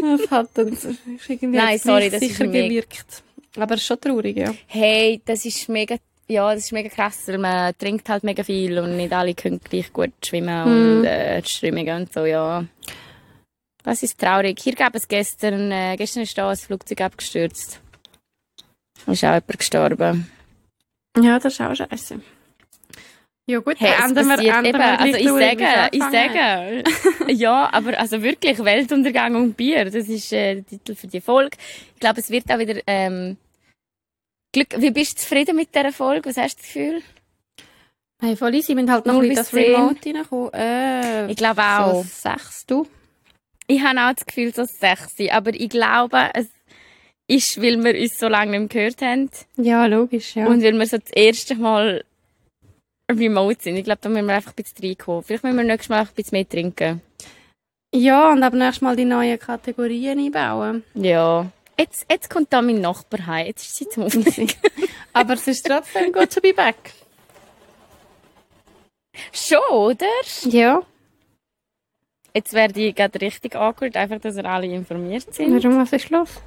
Das 0.00 0.30
hat 0.30 0.48
dann 0.54 0.68
ist 0.68 0.84
irgendwie 1.28 1.56
Nein, 1.56 1.78
sorry, 1.78 2.10
das 2.10 2.20
ist 2.20 2.30
sicher 2.36 2.46
mega- 2.46 2.66
gewirkt. 2.68 3.22
Aber 3.56 3.74
es 3.74 3.80
ist 3.82 3.86
schon 3.86 4.00
traurig, 4.00 4.36
ja. 4.36 4.52
Hey, 4.66 5.20
das 5.24 5.44
ist 5.44 5.68
mega, 5.68 5.96
ja, 6.26 6.52
das 6.52 6.64
ist 6.64 6.72
mega 6.72 6.88
krass, 6.88 7.22
weil 7.26 7.38
man 7.38 7.72
trinkt 7.78 8.08
halt 8.08 8.24
mega 8.24 8.42
viel 8.42 8.76
und 8.80 8.96
nicht 8.96 9.12
alle 9.12 9.34
können 9.34 9.60
gleich 9.60 9.92
gut 9.92 10.12
schwimmen 10.24 10.64
Mhm. 10.64 10.98
und 10.98 11.04
äh, 11.04 11.42
Strömungen 11.44 12.02
und 12.02 12.12
so, 12.12 12.24
ja. 12.24 12.64
Das 13.84 14.02
ist 14.02 14.18
traurig. 14.18 14.58
Hier 14.60 14.74
gab 14.74 14.94
es 14.96 15.06
gestern, 15.06 15.70
äh, 15.70 15.94
gestern 15.96 16.24
ist 16.24 16.36
da 16.36 16.50
ein 16.50 16.56
Flugzeug 16.56 17.02
abgestürzt. 17.02 17.80
Ist 19.06 19.22
auch 19.24 19.28
jemand 19.34 19.58
gestorben. 19.58 20.30
Ja, 21.18 21.38
das 21.38 21.52
ist 21.54 21.60
auch 21.60 21.74
scheiße. 21.74 22.20
Ja 23.46 23.58
gut, 23.58 23.76
Hey, 23.78 23.90
wir, 23.90 24.14
passiert 24.14 24.54
ändern 24.54 24.64
eben, 24.64 24.78
wir 24.78 25.00
also 25.00 25.18
ich 25.18 25.28
sage, 25.28 25.88
ich 25.92 26.02
sage, 26.02 26.84
ja, 27.32 27.68
aber 27.72 27.98
also 27.98 28.22
wirklich 28.22 28.58
Weltuntergang 28.64 29.34
und 29.34 29.54
Bier, 29.54 29.84
das 29.84 29.94
ist 30.08 30.32
äh, 30.32 30.54
der 30.54 30.66
Titel 30.66 30.94
für 30.94 31.08
die 31.08 31.20
Folge. 31.20 31.58
Ich 31.94 32.00
glaube, 32.00 32.20
es 32.20 32.30
wird 32.30 32.50
auch 32.50 32.58
wieder 32.58 32.80
ähm, 32.86 33.36
Glück. 34.52 34.68
Wie 34.78 34.90
bist 34.90 35.18
du 35.18 35.22
zufrieden 35.22 35.56
mit 35.56 35.74
dieser 35.74 35.92
Folge? 35.92 36.30
Was 36.30 36.38
hast 36.38 36.56
du 36.56 36.62
das 36.62 36.66
Gefühl? 36.72 37.02
Hey, 38.22 38.34
voll 38.36 38.54
easy, 38.54 38.68
wir 38.68 38.76
sind 38.76 38.90
halt 38.90 39.04
noch 39.04 39.16
ein 39.16 39.20
bisschen 39.28 39.36
das. 39.36 39.52
Remote 39.52 40.00
reingekommen. 40.06 40.54
Äh, 40.54 41.30
Ich 41.30 41.36
glaube 41.36 41.62
auch. 41.62 42.02
So 42.02 42.06
sechs, 42.08 42.64
du? 42.64 42.86
Ich 43.66 43.82
habe 43.82 44.00
auch 44.00 44.14
das 44.14 44.24
Gefühl, 44.24 44.54
so 44.54 44.64
sexy, 44.64 45.28
aber 45.30 45.52
ich 45.52 45.68
glaube, 45.68 46.30
es 46.32 46.46
ist, 47.26 47.60
weil 47.62 47.82
wir 47.82 47.98
uns 48.00 48.18
so 48.18 48.28
lange 48.28 48.50
nicht 48.58 48.60
mehr 48.60 48.68
gehört 48.68 49.02
haben 49.02 49.30
Ja, 49.56 49.86
logisch, 49.86 50.36
ja. 50.36 50.46
und 50.46 50.62
weil 50.62 50.78
wir 50.78 50.86
so 50.86 50.98
das 50.98 51.10
erste 51.12 51.54
Mal 51.54 52.04
remote 53.10 53.62
sind. 53.62 53.76
Ich 53.76 53.84
glaube, 53.84 54.00
da 54.02 54.08
müssen 54.08 54.26
wir 54.26 54.34
einfach 54.34 54.52
ein 54.52 54.62
bisschen 54.62 54.86
reinkommen. 54.86 55.22
Vielleicht 55.22 55.44
müssen 55.44 55.56
wir 55.56 55.64
nächstes 55.64 55.88
Mal 55.88 56.00
einfach 56.00 56.12
ein 56.12 56.16
bisschen 56.16 56.36
mehr 56.36 56.48
trinken. 56.48 57.00
ja, 57.94 58.32
und 58.32 58.42
ab 58.42 58.52
nächstes 58.54 58.80
Mal 58.82 58.96
die 58.96 59.04
neuen 59.04 59.38
Kategorien 59.38 60.18
einbauen. 60.18 60.84
Ja. 60.94 61.50
Jetzt, 61.78 62.06
jetzt 62.10 62.30
kommt 62.30 62.52
da 62.52 62.62
mein 62.62 62.80
Nachbar 62.80 63.26
heim. 63.26 63.46
Jetzt 63.46 63.66
ist 63.66 63.76
sie 63.76 63.88
zum 63.88 64.04
Aufnehmen. 64.04 64.50
Aber 65.12 65.34
es 65.34 65.46
ist 65.48 65.66
trotzdem 65.66 66.12
gut 66.12 66.30
to 66.32 66.40
be 66.40 66.52
back. 66.54 66.76
Schon, 69.32 69.58
oder? 69.70 70.06
Ja. 70.44 70.82
Jetzt 72.34 72.52
werde 72.52 72.80
ich 72.80 72.94
gerade 72.94 73.20
richtig 73.20 73.54
awkward, 73.54 73.96
einfach, 73.96 74.20
dass 74.20 74.36
wir 74.36 74.44
alle 74.44 74.66
informiert 74.66 75.32
sind. 75.34 75.52
Warum, 75.62 75.78
was 75.78 75.92
ist 75.92 76.10
los? 76.10 76.40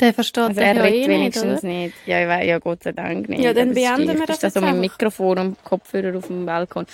Der 0.00 0.12
versteht 0.14 0.44
Also 0.44 0.60
er 0.60 0.74
ja 0.74 0.82
redet 0.82 0.94
eh 0.94 0.98
nicht, 0.98 1.08
wenigstens 1.08 1.60
oder? 1.64 1.68
nicht. 1.72 1.94
Ja, 2.06 2.20
ich 2.22 2.28
weiß, 2.28 2.46
ja, 2.46 2.58
Gott 2.58 2.82
sei 2.82 2.92
Dank 2.92 3.28
nicht. 3.28 3.42
Ja, 3.42 3.52
dann 3.52 3.70
Aber 3.70 3.74
beenden 3.74 4.18
wir 4.18 4.26
das 4.26 4.36
Ist 4.36 4.42
das 4.42 4.54
so 4.54 4.60
mit. 4.60 4.74
Mikrofon 4.76 5.38
und 5.38 5.64
Kopfhörer 5.64 6.16
auf 6.18 6.26
dem 6.26 6.44
Balkon. 6.46 6.86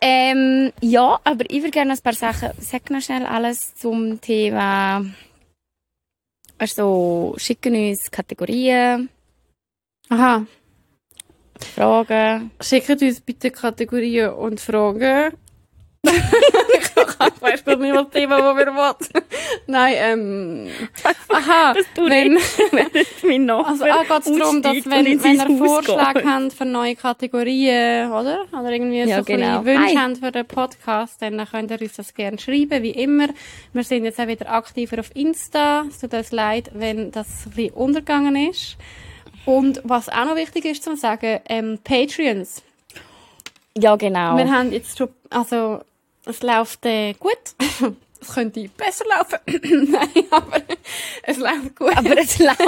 Ähm, 0.00 0.72
ja, 0.80 1.18
aber 1.24 1.44
ich 1.48 1.58
würde 1.60 1.70
gerne 1.70 1.92
ein 1.92 1.98
paar 1.98 2.12
Sachen, 2.14 2.50
sag 2.58 2.90
noch 2.90 3.00
schnell 3.00 3.24
alles 3.24 3.74
zum 3.74 4.20
Thema, 4.20 5.04
also 6.58 7.34
schicken 7.38 7.74
uns 7.74 8.10
Kategorien, 8.10 9.08
Aha. 10.10 10.44
Fragen. 11.74 12.50
Schickt 12.60 13.00
uns 13.00 13.20
bitte 13.20 13.50
Kategorien 13.50 14.30
und 14.30 14.60
Fragen. 14.60 15.32
ich 16.96 17.42
weiß 17.42 17.64
gar 17.64 17.76
nicht, 17.76 17.94
was 17.94 18.10
Thema, 18.10 18.38
wo 18.38 18.56
wir 18.56 18.66
wollen. 18.66 19.24
Nein, 19.66 19.94
ähm, 19.98 20.68
aha, 21.28 21.74
du 21.94 22.08
wenn, 22.08 22.38
mein 23.28 23.46
Nachbar 23.46 23.70
also, 23.70 23.84
ah, 23.84 24.02
geht's 24.08 24.38
darum, 24.38 24.62
dass 24.62 24.74
wenn, 24.86 25.22
wenn 25.22 25.34
ihr 25.34 25.58
Vorschläge 25.58 26.14
geht. 26.14 26.26
habt 26.26 26.52
für 26.52 26.64
neue 26.64 26.96
Kategorien, 26.96 28.10
oder? 28.10 28.44
Oder 28.52 28.70
irgendwie 28.70 29.02
Ja, 29.04 29.18
so 29.18 29.24
genau. 29.24 29.64
Wünsche 29.64 30.00
habt 30.00 30.18
für 30.18 30.32
den 30.32 30.46
Podcast, 30.46 31.20
dann 31.22 31.44
könnt 31.46 31.70
ihr 31.70 31.80
uns 31.80 31.94
das 31.94 32.14
gerne 32.14 32.38
schreiben, 32.38 32.82
wie 32.82 32.90
immer. 32.90 33.28
Wir 33.72 33.84
sind 33.84 34.04
jetzt 34.04 34.20
auch 34.20 34.28
wieder 34.28 34.50
aktiver 34.50 35.00
auf 35.00 35.14
Insta. 35.14 35.84
Es 35.88 36.00
tut 36.00 36.14
uns 36.14 36.32
leid, 36.32 36.70
wenn 36.74 37.10
das 37.10 37.46
ein 37.46 37.50
bisschen 37.52 37.74
untergegangen 37.74 38.50
ist. 38.50 38.76
Und 39.46 39.80
was 39.84 40.08
auch 40.08 40.24
noch 40.24 40.36
wichtig 40.36 40.64
ist 40.64 40.82
zu 40.84 40.96
sagen, 40.96 41.40
ähm, 41.48 41.78
Patreons. 41.84 42.62
Ja, 43.76 43.96
genau. 43.96 44.36
Wir 44.36 44.50
haben 44.50 44.72
jetzt 44.72 44.96
schon, 44.96 45.08
also, 45.30 45.80
es 46.26 46.42
läuft 46.42 46.84
äh, 46.86 47.14
gut. 47.14 47.32
es 48.20 48.34
könnte 48.34 48.68
besser 48.76 49.04
laufen. 49.06 49.38
Nein, 49.90 50.24
aber 50.30 50.62
es 51.22 51.36
läuft 51.38 51.76
gut. 51.76 51.96
aber 51.96 52.18
es 52.18 52.38
läuft, 52.38 52.60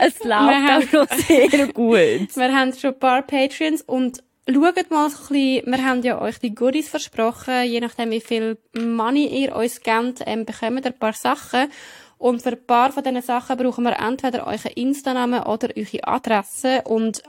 es 0.00 0.24
läuft 0.24 0.70
auch 0.70 0.92
noch 0.92 1.18
sehr 1.18 1.66
gut. 1.68 2.36
Wir 2.36 2.54
haben 2.54 2.72
schon 2.72 2.92
ein 2.92 2.98
paar 2.98 3.22
Patreons 3.22 3.82
und 3.82 4.22
schaut 4.48 4.90
mal 4.90 5.10
so 5.10 5.16
ein 5.16 5.28
bisschen, 5.28 5.72
wir 5.72 5.84
haben 5.84 6.02
ja 6.02 6.20
euch 6.20 6.38
die 6.38 6.54
Goodies 6.54 6.88
versprochen, 6.88 7.64
je 7.64 7.80
nachdem 7.80 8.10
wie 8.10 8.20
viel 8.20 8.58
Money 8.76 9.26
ihr 9.26 9.56
uns 9.56 9.80
gebt, 9.80 10.22
ähm, 10.26 10.44
bekommen 10.44 10.78
ihr 10.78 10.86
ein 10.86 10.98
paar 10.98 11.14
Sachen. 11.14 11.70
Und 12.18 12.42
für 12.42 12.50
ein 12.50 12.66
paar 12.66 12.92
von 12.92 13.02
diesen 13.02 13.22
Sachen 13.22 13.56
brauchen 13.56 13.84
wir 13.84 13.98
entweder 13.98 14.46
euren 14.46 14.72
Insta-Namen 14.74 15.42
oder 15.42 15.68
eure 15.76 16.08
Adresse 16.08 16.82
und 16.84 17.22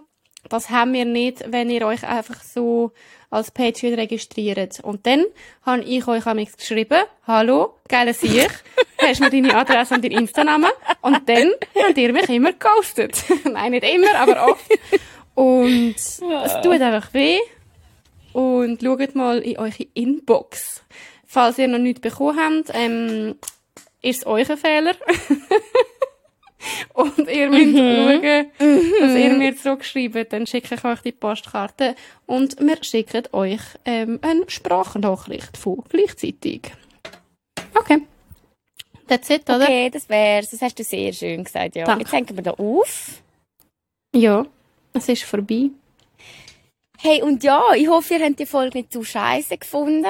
das 0.49 0.69
haben 0.69 0.93
wir 0.93 1.05
nicht, 1.05 1.43
wenn 1.51 1.69
ihr 1.69 1.85
euch 1.85 2.03
einfach 2.03 2.41
so 2.43 2.91
als 3.29 3.51
Patreon 3.51 3.95
registriert. 3.95 4.79
Und 4.81 5.05
dann 5.05 5.25
habe 5.65 5.83
ich 5.83 6.07
euch 6.07 6.25
am 6.25 6.37
geschrieben, 6.37 7.03
hallo, 7.27 7.75
geile 7.87 8.13
Sieg, 8.13 8.49
hast 9.01 9.19
mir 9.19 9.29
deine 9.29 9.55
Adresse 9.55 9.95
und 9.95 10.03
deinen 10.03 10.19
Insta-Namen? 10.19 10.71
Und 11.01 11.27
dann 11.27 11.51
habt 11.75 11.97
ihr 11.97 12.13
mich 12.13 12.29
immer 12.29 12.53
ghostet. 12.53 13.23
Nein, 13.43 13.71
nicht 13.71 13.83
immer, 13.83 14.15
aber 14.15 14.51
oft. 14.51 14.71
Und 15.35 15.95
es 15.95 16.21
tut 16.63 16.81
einfach 16.81 17.13
weh. 17.13 17.39
Und 18.33 18.81
schaut 18.81 19.15
mal 19.15 19.39
in 19.39 19.57
eure 19.57 19.87
Inbox. 19.93 20.83
Falls 21.25 21.57
ihr 21.57 21.67
noch 21.67 21.79
nichts 21.79 22.01
bekommen 22.01 22.39
habt, 22.39 22.71
ähm, 22.73 23.35
ist 24.01 24.19
es 24.19 24.25
euer 24.25 24.57
Fehler. 24.57 24.93
Und 26.93 27.29
ihr 27.29 27.49
müsst 27.49 27.77
schauen, 27.77 28.47
dass 28.99 29.15
ihr 29.15 29.33
mir 29.33 29.55
zurückschreibt. 29.55 30.33
Dann 30.33 30.47
schicke 30.47 30.75
ich 30.75 30.83
euch 30.83 31.01
die 31.01 31.11
Postkarte 31.11 31.95
und 32.25 32.59
wir 32.59 32.83
schicken 32.83 33.23
euch 33.33 33.61
ähm, 33.85 34.19
eine 34.21 34.49
Sprachnachricht 34.49 35.57
von 35.57 35.83
gleichzeitig. 35.89 36.71
Okay. 37.73 38.01
That's 39.07 39.29
it, 39.29 39.43
oder? 39.49 39.63
Okay, 39.63 39.89
das 39.89 40.09
wär's. 40.09 40.49
Das 40.49 40.61
hast 40.61 40.79
du 40.79 40.83
sehr 40.83 41.13
schön 41.13 41.43
gesagt, 41.43 41.75
ja. 41.75 41.85
Danke. 41.85 42.03
Jetzt 42.03 42.13
hängen 42.13 42.35
wir 42.35 42.43
da 42.43 42.51
auf. 42.51 43.21
Ja, 44.15 44.45
es 44.93 45.09
ist 45.09 45.23
vorbei. 45.23 45.69
Hey, 46.97 47.21
und 47.21 47.43
ja, 47.43 47.61
ich 47.75 47.87
hoffe, 47.87 48.15
ihr 48.15 48.25
habt 48.25 48.39
die 48.39 48.45
Folge 48.45 48.79
nicht 48.79 48.91
zu 48.91 49.03
scheiße 49.03 49.57
gefunden. 49.57 50.05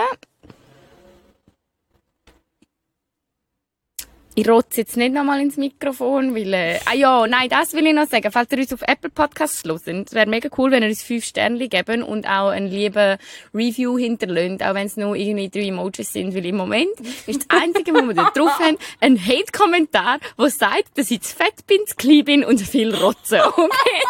Ich 4.38 4.49
rotze 4.49 4.81
jetzt 4.81 4.97
nicht 4.97 5.13
nochmal 5.13 5.39
ins 5.39 5.55
Mikrofon, 5.55 6.36
weil, 6.36 6.53
äh, 6.53 6.79
ah 6.86 6.93
ja, 6.93 7.25
nein, 7.25 7.47
das 7.47 7.71
will 7.71 7.88
ich 7.88 7.93
noch 7.93 8.05
sagen. 8.05 8.29
Falls 8.33 8.51
ihr 8.51 8.57
uns 8.57 8.73
auf 8.73 8.81
Apple 8.81 9.09
Podcasts 9.09 9.63
hört, 9.63 9.88
es 9.88 10.13
wäre 10.13 10.25
mega 10.27 10.49
cool, 10.57 10.71
wenn 10.71 10.83
ihr 10.83 10.89
uns 10.89 11.03
fünf 11.03 11.23
Sterne 11.23 11.69
geben 11.69 12.03
und 12.03 12.27
auch 12.27 12.49
einen 12.49 12.67
lieben 12.67 13.17
Review 13.53 13.97
hinterlönt, 13.97 14.61
auch 14.61 14.73
wenn 14.73 14.88
es 14.88 14.97
nur 14.97 15.15
irgendwie 15.15 15.47
drei 15.47 15.69
Emojis 15.69 16.11
sind, 16.11 16.36
weil 16.36 16.45
im 16.45 16.57
Moment 16.57 16.91
ist 17.27 17.45
das 17.49 17.61
Einzige, 17.61 17.93
was 17.93 18.05
wir 18.07 18.13
da 18.13 18.29
drauf 18.36 18.59
haben, 18.59 18.77
ein 18.99 19.17
Hate-Kommentar, 19.17 20.19
der 20.38 20.49
sagt, 20.49 20.97
dass 20.97 21.09
ich 21.11 21.21
zu 21.21 21.33
fett 21.33 21.65
bin, 21.65 21.79
zu 21.88 21.95
klein 21.95 22.25
bin 22.25 22.43
und 22.43 22.59
viel 22.59 22.93
rotze. 22.93 23.41
Okay? 23.45 24.03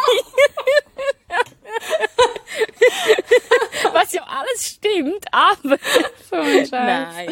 Was 3.93 4.11
ja 4.13 4.23
alles 4.23 4.65
stimmt, 4.65 5.26
aber... 5.32 5.78
So 6.30 6.38
ein 6.38 6.65
Scheiß. 6.65 6.71
Nein. 6.71 7.30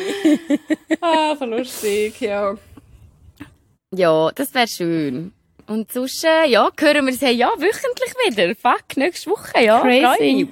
Ah, 1.02 1.36
so 1.36 1.46
lustig, 1.46 2.22
ja. 2.22 2.56
Ja, 3.96 4.32
das 4.32 4.54
wäre 4.54 4.68
schön. 4.68 5.34
Und 5.68 5.92
sonst, 5.92 6.24
äh, 6.26 6.46
ja, 6.48 6.70
hören 6.78 7.06
wir 7.06 7.14
sie 7.14 7.30
ja 7.30 7.50
wöchentlich 7.58 8.14
wieder. 8.28 8.54
Fuck, 8.56 8.98
nächste 8.98 9.30
Woche, 9.30 9.64
ja. 9.64 9.80
Crazy. 9.82 10.48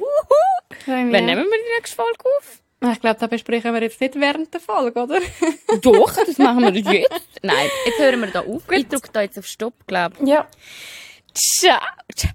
Freu 0.86 1.04
mich. 1.04 1.14
Wann 1.14 1.26
nehmen 1.26 1.44
wir 1.46 1.58
die 1.58 1.76
nächste 1.78 1.96
Folge 1.96 2.20
auf? 2.38 2.60
Ich 2.94 3.00
glaube, 3.02 3.20
da 3.20 3.28
besprechen 3.28 3.74
wir 3.74 3.82
jetzt 3.84 4.00
nicht 4.02 4.16
während 4.20 4.54
der 4.54 4.62
Folge, 4.62 5.00
oder? 5.04 5.20
Doch, 5.82 6.12
das 6.14 6.38
machen 6.38 6.62
wir 6.74 6.94
jetzt. 6.94 7.10
Nein, 7.44 7.70
jetzt 7.86 8.00
hören 8.00 8.22
wir 8.22 8.28
da 8.32 8.40
auf. 8.42 8.64
Ich 8.72 8.88
drücke 8.88 9.10
da 9.12 9.22
jetzt 9.22 9.38
auf 9.38 9.46
Stopp, 9.46 9.74
glaube 9.86 10.16
Ja. 10.26 10.48
ich. 11.36 11.42
Ciao. 11.60 11.78
Ciao. 12.16 12.32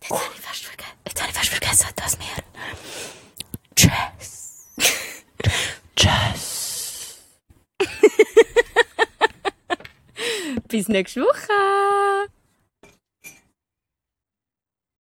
Jetzt 0.00 0.10
habe 0.10 0.22
ich 0.34 0.40
fast 0.40 0.64
vergessen, 0.64 0.98
jetzt 1.06 1.20
habe 1.22 1.30
ich 1.30 1.36
fast 1.36 1.48
vergessen, 1.50 1.86
dass 1.96 2.18
wir... 2.18 2.26
Tschüss. 3.76 4.68
Tschüss. 5.96 7.18
Bis 10.66 10.88
nächste 10.88 11.20
Woche. 11.22 12.28